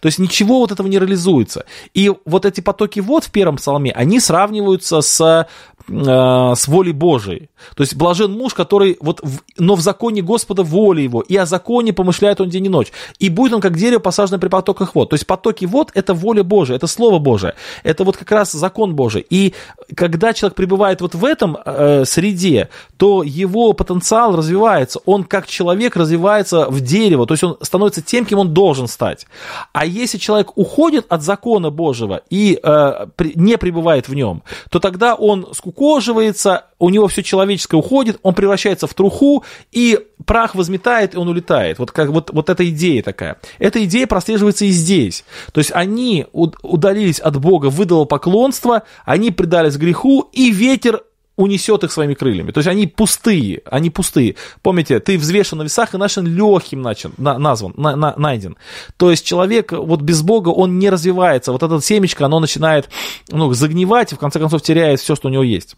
То 0.00 0.06
есть 0.06 0.18
ничего 0.18 0.60
вот 0.60 0.72
этого 0.72 0.86
не 0.86 0.98
реализуется. 0.98 1.66
И 1.92 2.10
вот 2.24 2.46
эти 2.46 2.60
потоки 2.60 3.00
вод 3.00 3.24
в 3.24 3.30
первом 3.30 3.56
псалме, 3.56 3.92
они 3.92 4.20
сравниваются 4.20 5.00
с 5.00 5.46
с 5.88 6.68
волей 6.68 6.92
Божией. 6.92 7.50
То 7.76 7.82
есть 7.82 7.94
блажен 7.94 8.32
муж, 8.32 8.54
который 8.54 8.96
вот, 9.00 9.20
в, 9.22 9.40
но 9.58 9.74
в 9.74 9.80
законе 9.80 10.22
Господа 10.22 10.62
воля 10.62 11.02
его, 11.02 11.20
и 11.20 11.36
о 11.36 11.46
законе 11.46 11.92
помышляет 11.92 12.40
он 12.40 12.48
день 12.48 12.66
и 12.66 12.68
ночь. 12.68 12.92
И 13.18 13.28
будет 13.28 13.52
он 13.52 13.60
как 13.60 13.76
дерево, 13.76 14.00
посаженное 14.00 14.38
при 14.38 14.48
потоках 14.48 14.94
вод. 14.94 15.10
То 15.10 15.14
есть 15.14 15.26
потоки 15.26 15.64
вод– 15.64 15.90
это 15.94 16.14
воля 16.14 16.42
Божия, 16.42 16.76
это 16.76 16.86
Слово 16.86 17.18
Божие, 17.18 17.54
это 17.82 18.04
вот 18.04 18.16
как 18.16 18.30
раз 18.30 18.52
закон 18.52 18.94
Божий. 18.94 19.26
И 19.28 19.54
когда 19.94 20.32
человек 20.32 20.56
пребывает 20.56 21.00
вот 21.00 21.14
в 21.14 21.24
этом 21.24 21.56
э, 21.64 22.04
среде, 22.06 22.68
то 22.96 23.22
его 23.22 23.72
потенциал 23.72 24.36
развивается, 24.36 25.00
он 25.04 25.24
как 25.24 25.46
человек 25.46 25.96
развивается 25.96 26.66
в 26.70 26.80
дерево, 26.80 27.26
то 27.26 27.34
есть 27.34 27.44
он 27.44 27.58
становится 27.60 28.02
тем, 28.02 28.24
кем 28.24 28.38
он 28.38 28.54
должен 28.54 28.88
стать. 28.88 29.26
А 29.72 29.84
если 29.84 30.18
человек 30.18 30.56
уходит 30.56 31.06
от 31.08 31.22
закона 31.22 31.70
Божьего 31.70 32.22
и 32.30 32.58
э, 32.62 33.06
не 33.34 33.58
пребывает 33.58 34.08
в 34.08 34.14
нем, 34.14 34.42
то 34.70 34.80
тогда 34.80 35.14
он 35.14 35.48
скукоживается, 35.74 36.66
у 36.78 36.90
него 36.90 37.08
все 37.08 37.22
человеческое 37.22 37.76
уходит, 37.76 38.18
он 38.22 38.34
превращается 38.34 38.86
в 38.86 38.94
труху, 38.94 39.44
и 39.72 39.98
прах 40.24 40.54
возметает, 40.54 41.14
и 41.14 41.18
он 41.18 41.28
улетает. 41.28 41.78
Вот, 41.78 41.90
как, 41.90 42.10
вот, 42.10 42.30
вот 42.32 42.48
эта 42.48 42.68
идея 42.68 43.02
такая. 43.02 43.38
Эта 43.58 43.84
идея 43.84 44.06
прослеживается 44.06 44.64
и 44.64 44.70
здесь. 44.70 45.24
То 45.52 45.58
есть 45.58 45.72
они 45.72 46.26
удалились 46.32 47.18
от 47.18 47.38
Бога, 47.38 47.66
выдало 47.66 48.04
поклонство, 48.04 48.84
они 49.04 49.30
предались 49.30 49.76
греху, 49.76 50.28
и 50.32 50.50
ветер 50.50 51.02
унесет 51.36 51.84
их 51.84 51.92
своими 51.92 52.14
крыльями. 52.14 52.52
То 52.52 52.58
есть 52.58 52.68
они 52.68 52.86
пустые, 52.86 53.62
они 53.66 53.90
пустые. 53.90 54.36
Помните, 54.62 55.00
ты 55.00 55.18
взвешен 55.18 55.58
на 55.58 55.62
весах 55.62 55.94
и 55.94 55.98
нашен 55.98 56.26
легким 56.26 56.82
начал, 56.82 57.10
на, 57.18 57.38
назван, 57.38 57.74
на, 57.76 57.96
на, 57.96 58.14
найден. 58.16 58.56
То 58.96 59.10
есть 59.10 59.26
человек 59.26 59.72
вот 59.72 60.00
без 60.00 60.22
Бога, 60.22 60.50
он 60.50 60.78
не 60.78 60.90
развивается. 60.90 61.52
Вот 61.52 61.62
это 61.62 61.80
семечко, 61.80 62.26
оно 62.26 62.40
начинает 62.40 62.88
ну, 63.30 63.52
загнивать 63.52 64.12
и 64.12 64.14
в 64.14 64.18
конце 64.18 64.38
концов 64.38 64.62
теряет 64.62 65.00
все, 65.00 65.16
что 65.16 65.28
у 65.28 65.30
него 65.30 65.42
есть 65.42 65.76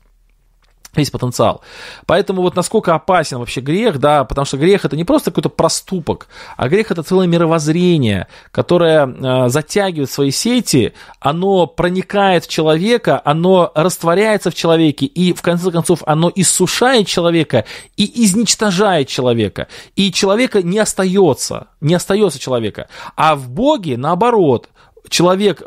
весь 0.96 1.10
потенциал. 1.10 1.62
Поэтому 2.06 2.42
вот 2.42 2.56
насколько 2.56 2.94
опасен 2.94 3.38
вообще 3.38 3.60
грех, 3.60 3.98
да, 3.98 4.24
потому 4.24 4.44
что 4.44 4.56
грех 4.56 4.84
это 4.84 4.96
не 4.96 5.04
просто 5.04 5.30
какой-то 5.30 5.48
проступок, 5.48 6.28
а 6.56 6.68
грех 6.68 6.90
это 6.90 7.02
целое 7.02 7.26
мировоззрение, 7.26 8.28
которое 8.50 9.06
э, 9.06 9.48
затягивает 9.48 10.10
свои 10.10 10.30
сети, 10.30 10.94
оно 11.20 11.66
проникает 11.66 12.44
в 12.44 12.48
человека, 12.48 13.20
оно 13.24 13.72
растворяется 13.74 14.50
в 14.50 14.54
человеке, 14.54 15.06
и 15.06 15.32
в 15.32 15.42
конце 15.42 15.70
концов 15.70 16.02
оно 16.06 16.30
иссушает 16.34 17.06
человека 17.06 17.64
и 17.96 18.24
изничтожает 18.24 19.08
человека. 19.08 19.68
И 19.94 20.12
человека 20.12 20.62
не 20.62 20.78
остается, 20.78 21.68
не 21.80 21.94
остается 21.94 22.38
человека. 22.38 22.88
А 23.16 23.36
в 23.36 23.48
Боге, 23.48 23.96
наоборот, 23.96 24.68
человек, 25.08 25.62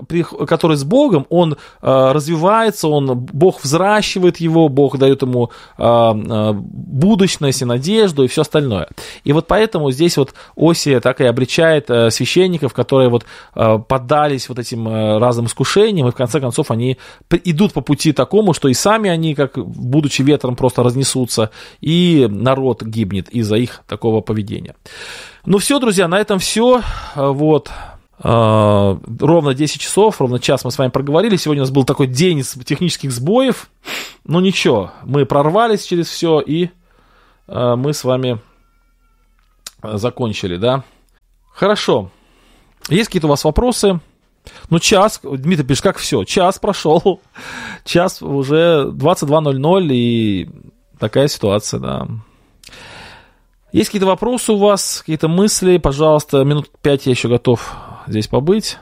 который 0.47 0.77
с 0.77 0.83
Богом, 0.83 1.25
он 1.29 1.53
э, 1.53 2.11
развивается, 2.11 2.87
он, 2.87 3.15
Бог 3.15 3.63
взращивает 3.63 4.37
его, 4.37 4.69
Бог 4.69 4.97
дает 4.97 5.21
ему 5.21 5.51
э, 5.77 5.83
э, 5.83 6.53
будущность 6.53 7.61
и 7.61 7.65
надежду 7.65 8.23
и 8.23 8.27
все 8.27 8.41
остальное. 8.41 8.89
И 9.23 9.33
вот 9.33 9.47
поэтому 9.47 9.91
здесь 9.91 10.17
вот 10.17 10.33
Осия 10.55 10.99
так 10.99 11.21
и 11.21 11.25
обличает 11.25 11.87
священников, 11.87 12.73
которые 12.73 13.09
вот 13.09 13.25
поддались 13.53 14.49
вот 14.49 14.59
этим 14.59 14.87
разным 14.87 15.45
искушениям, 15.45 16.07
и 16.07 16.11
в 16.11 16.15
конце 16.15 16.39
концов 16.39 16.71
они 16.71 16.97
идут 17.43 17.73
по 17.73 17.81
пути 17.81 18.13
такому, 18.13 18.53
что 18.53 18.67
и 18.67 18.73
сами 18.73 19.09
они, 19.09 19.35
как 19.35 19.57
будучи 19.57 20.21
ветром, 20.21 20.55
просто 20.55 20.83
разнесутся, 20.83 21.51
и 21.81 22.27
народ 22.29 22.83
гибнет 22.83 23.29
из-за 23.29 23.55
их 23.55 23.81
такого 23.87 24.21
поведения. 24.21 24.75
Ну 25.45 25.57
все, 25.57 25.79
друзья, 25.79 26.07
на 26.07 26.19
этом 26.19 26.39
все. 26.39 26.81
Вот. 27.15 27.69
А, 28.21 28.99
ровно 29.19 29.53
10 29.53 29.79
часов, 29.79 30.19
ровно 30.19 30.39
час 30.39 30.65
мы 30.65 30.71
с 30.71 30.77
вами 30.77 30.89
проговорили. 30.89 31.37
Сегодня 31.37 31.63
у 31.63 31.65
нас 31.65 31.71
был 31.71 31.85
такой 31.85 32.07
день 32.07 32.43
технических 32.65 33.11
сбоев. 33.11 33.69
Ну 34.25 34.39
ничего, 34.39 34.91
мы 35.03 35.25
прорвались 35.25 35.85
через 35.85 36.07
все 36.07 36.41
и 36.41 36.69
а, 37.47 37.75
мы 37.75 37.93
с 37.93 38.03
вами 38.03 38.39
а, 39.81 39.97
закончили, 39.97 40.57
да? 40.57 40.83
Хорошо. 41.53 42.11
Есть 42.89 43.07
какие-то 43.07 43.27
у 43.27 43.29
вас 43.29 43.43
вопросы? 43.43 43.99
Ну, 44.69 44.79
час, 44.79 45.19
Дмитрий 45.23 45.65
пишет, 45.65 45.83
как 45.83 45.97
все, 45.97 46.23
час 46.23 46.59
прошел, 46.59 47.21
час 47.85 48.21
уже 48.21 48.89
22.00 48.91 49.87
и 49.91 50.49
такая 50.97 51.27
ситуация, 51.27 51.79
да. 51.79 52.07
Есть 53.71 53.89
какие-то 53.89 54.07
вопросы 54.07 54.53
у 54.53 54.57
вас, 54.57 55.01
какие-то 55.01 55.27
мысли, 55.27 55.77
пожалуйста, 55.77 56.43
минут 56.43 56.69
пять 56.81 57.05
я 57.05 57.11
еще 57.11 57.27
готов 57.27 57.75
здесь 58.09 58.27
побыть. 58.27 58.77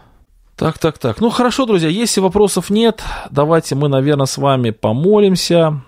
Так, 0.55 0.79
так, 0.79 0.97
так. 0.97 1.21
Ну 1.21 1.29
хорошо, 1.29 1.65
друзья, 1.67 1.89
если 1.89 2.19
вопросов 2.19 2.71
нет, 2.71 3.03
давайте 3.29 3.75
мы, 3.75 3.89
наверное, 3.89 4.25
с 4.25 4.37
вами 4.37 4.71
помолимся 4.71 5.81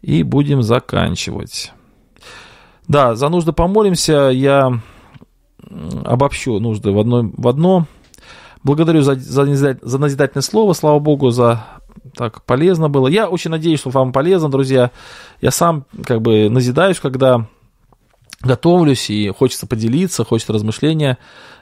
и 0.00 0.22
будем 0.22 0.62
заканчивать. 0.62 1.72
Да, 2.88 3.14
за 3.14 3.28
нужды 3.28 3.52
помолимся. 3.52 4.30
Я 4.32 4.80
обобщу 6.04 6.58
нужды 6.60 6.92
в 6.92 6.98
одно. 6.98 7.30
В 7.36 7.48
одно. 7.48 7.86
Благодарю 8.62 9.02
за, 9.02 9.16
за, 9.16 9.78
за 9.82 9.98
назидательное 9.98 10.42
слово. 10.42 10.72
Слава 10.72 10.98
Богу, 10.98 11.30
за 11.30 11.64
так 12.14 12.42
полезно 12.44 12.88
было. 12.88 13.08
Я 13.08 13.28
очень 13.28 13.50
надеюсь, 13.50 13.80
что 13.80 13.90
вам 13.90 14.12
полезно, 14.12 14.50
друзья. 14.50 14.90
Я 15.40 15.50
сам 15.50 15.84
как 16.04 16.22
бы 16.22 16.48
назидаюсь, 16.48 17.00
когда 17.00 17.46
готовлюсь, 18.42 19.10
и 19.10 19.28
хочется 19.30 19.66
поделиться, 19.66 20.24
хочется 20.24 20.52
размышления 20.52 21.18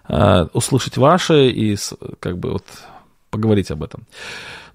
э, 0.09 0.47
услышать 0.53 0.97
ваши 0.97 1.49
и 1.51 1.77
как 2.19 2.39
бы 2.39 2.53
вот 2.53 2.65
поговорить 3.31 3.71
об 3.71 3.83
этом. 3.83 4.07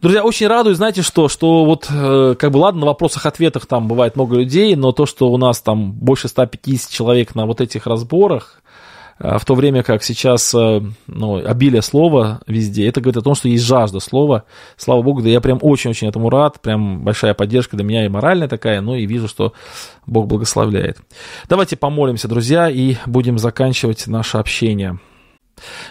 Друзья, 0.01 0.23
очень 0.23 0.47
радует, 0.47 0.77
знаете 0.77 1.01
что, 1.01 1.29
что 1.29 1.65
вот, 1.65 1.87
э, 1.89 2.35
как 2.37 2.51
бы, 2.51 2.57
ладно, 2.57 2.81
на 2.81 2.85
вопросах-ответах 2.87 3.65
там 3.65 3.87
бывает 3.87 4.15
много 4.15 4.35
людей, 4.35 4.75
но 4.75 4.91
то, 4.91 5.05
что 5.05 5.31
у 5.31 5.37
нас 5.37 5.61
там 5.61 5.93
больше 5.93 6.27
150 6.27 6.91
человек 6.91 7.33
на 7.33 7.45
вот 7.45 7.61
этих 7.61 7.87
разборах, 7.87 8.61
в 9.19 9.45
то 9.45 9.55
время 9.55 9.81
как 9.81 10.03
сейчас 10.03 10.53
э, 10.53 10.81
ну, 11.07 11.35
обилие 11.37 11.81
слова 11.81 12.41
везде, 12.47 12.87
это 12.87 12.99
говорит 12.99 13.17
о 13.17 13.23
том, 13.23 13.35
что 13.35 13.47
есть 13.47 13.63
жажда 13.63 13.99
слова. 13.99 14.43
Слава 14.75 15.01
Богу, 15.01 15.21
да 15.21 15.29
я 15.29 15.39
прям 15.39 15.59
очень-очень 15.61 16.07
этому 16.07 16.29
рад, 16.29 16.61
прям 16.61 17.03
большая 17.03 17.33
поддержка 17.33 17.77
для 17.77 17.85
меня 17.85 18.05
и 18.05 18.09
моральная 18.09 18.49
такая, 18.49 18.81
ну 18.81 18.95
и 18.95 19.05
вижу, 19.05 19.27
что 19.27 19.53
Бог 20.05 20.27
благословляет. 20.27 20.97
Давайте 21.47 21.77
помолимся, 21.77 22.27
друзья, 22.27 22.69
и 22.69 22.97
будем 23.05 23.37
заканчивать 23.37 24.05
наше 24.07 24.37
общение. 24.37 24.99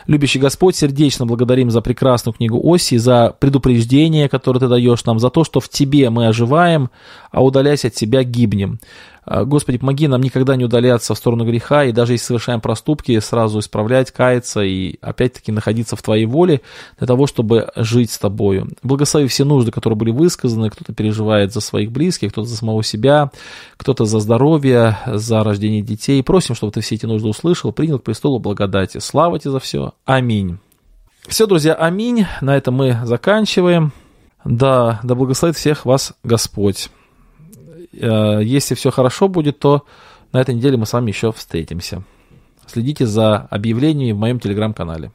Любящий 0.07 0.39
Господь, 0.39 0.77
сердечно 0.77 1.25
благодарим 1.25 1.71
за 1.71 1.81
прекрасную 1.81 2.35
книгу 2.35 2.61
Оси, 2.63 2.99
за 2.99 3.35
предупреждение, 3.39 4.29
которое 4.29 4.61
Ты 4.61 4.69
даешь 4.69 5.05
нам, 5.05 5.19
за 5.19 5.31
то, 5.31 5.45
что 5.45 5.61
в 5.61 5.69
Тебе 5.69 6.11
мы 6.11 6.27
оживаем, 6.27 6.91
а 7.31 7.43
удаляясь 7.43 7.85
от 7.85 7.95
Тебя 7.95 8.23
гибнем. 8.23 8.79
А, 9.25 9.45
Господи, 9.45 9.79
помоги 9.79 10.07
нам 10.07 10.21
никогда 10.21 10.57
не 10.57 10.65
удаляться 10.65 11.15
в 11.15 11.19
сторону 11.19 11.45
греха, 11.45 11.85
и 11.85 11.93
даже 11.93 12.13
если 12.13 12.27
совершаем 12.27 12.61
проступки, 12.61 13.19
сразу 13.21 13.59
исправлять, 13.59 14.11
каяться 14.11 14.61
и 14.63 14.97
опять-таки 15.01 15.53
находиться 15.53 15.97
в 15.97 16.03
Твоей 16.03 16.27
воле 16.27 16.61
для 16.99 17.07
того, 17.07 17.27
чтобы 17.27 17.71
жить 17.77 18.11
с 18.11 18.19
Тобою. 18.19 18.69
Благослови 18.83 19.29
все 19.29 19.45
нужды, 19.45 19.71
которые 19.71 19.97
были 19.97 20.11
высказаны, 20.11 20.71
кто-то 20.71 20.93
переживает 20.93 21.53
за 21.53 21.61
своих 21.61 21.91
близких, 21.91 22.33
кто-то 22.33 22.49
за 22.49 22.57
самого 22.57 22.83
себя, 22.83 23.31
кто-то 23.77 24.05
за 24.05 24.21
здоровье, 24.21 24.99
за 25.07 25.43
рождение 25.43 25.83
детей. 25.83 26.23
Просим, 26.23 26.55
чтобы 26.55 26.73
Ты 26.73 26.81
все 26.81 26.97
эти 26.97 27.07
нужды 27.07 27.29
услышал, 27.29 27.73
принял 27.73 27.99
к 27.99 28.05
престолу 28.05 28.39
благодати. 28.39 28.99
Слава 28.99 29.39
Тебе 29.39 29.53
за 29.53 29.61
все. 29.61 29.93
Аминь. 30.05 30.59
Все, 31.27 31.47
друзья, 31.47 31.75
аминь. 31.75 32.27
На 32.43 32.57
этом 32.57 32.75
мы 32.75 32.99
заканчиваем. 33.05 33.93
Да, 34.45 35.01
да 35.03 35.15
благословит 35.15 35.57
всех 35.57 35.87
вас 35.87 36.13
Господь. 36.23 36.91
Э, 38.01 38.41
если 38.43 38.75
все 38.75 38.91
хорошо 38.91 39.29
будет, 39.29 39.59
то 39.59 39.85
на 40.33 40.41
этой 40.41 40.55
неделе 40.55 40.77
мы 40.77 40.87
с 40.87 40.93
вами 40.93 41.11
еще 41.11 41.33
встретимся. 41.33 42.03
Следите 42.67 43.07
за 43.07 43.37
объявлениями 43.37 44.13
в 44.13 44.19
моем 44.19 44.41
телеграм-канале. 44.41 45.13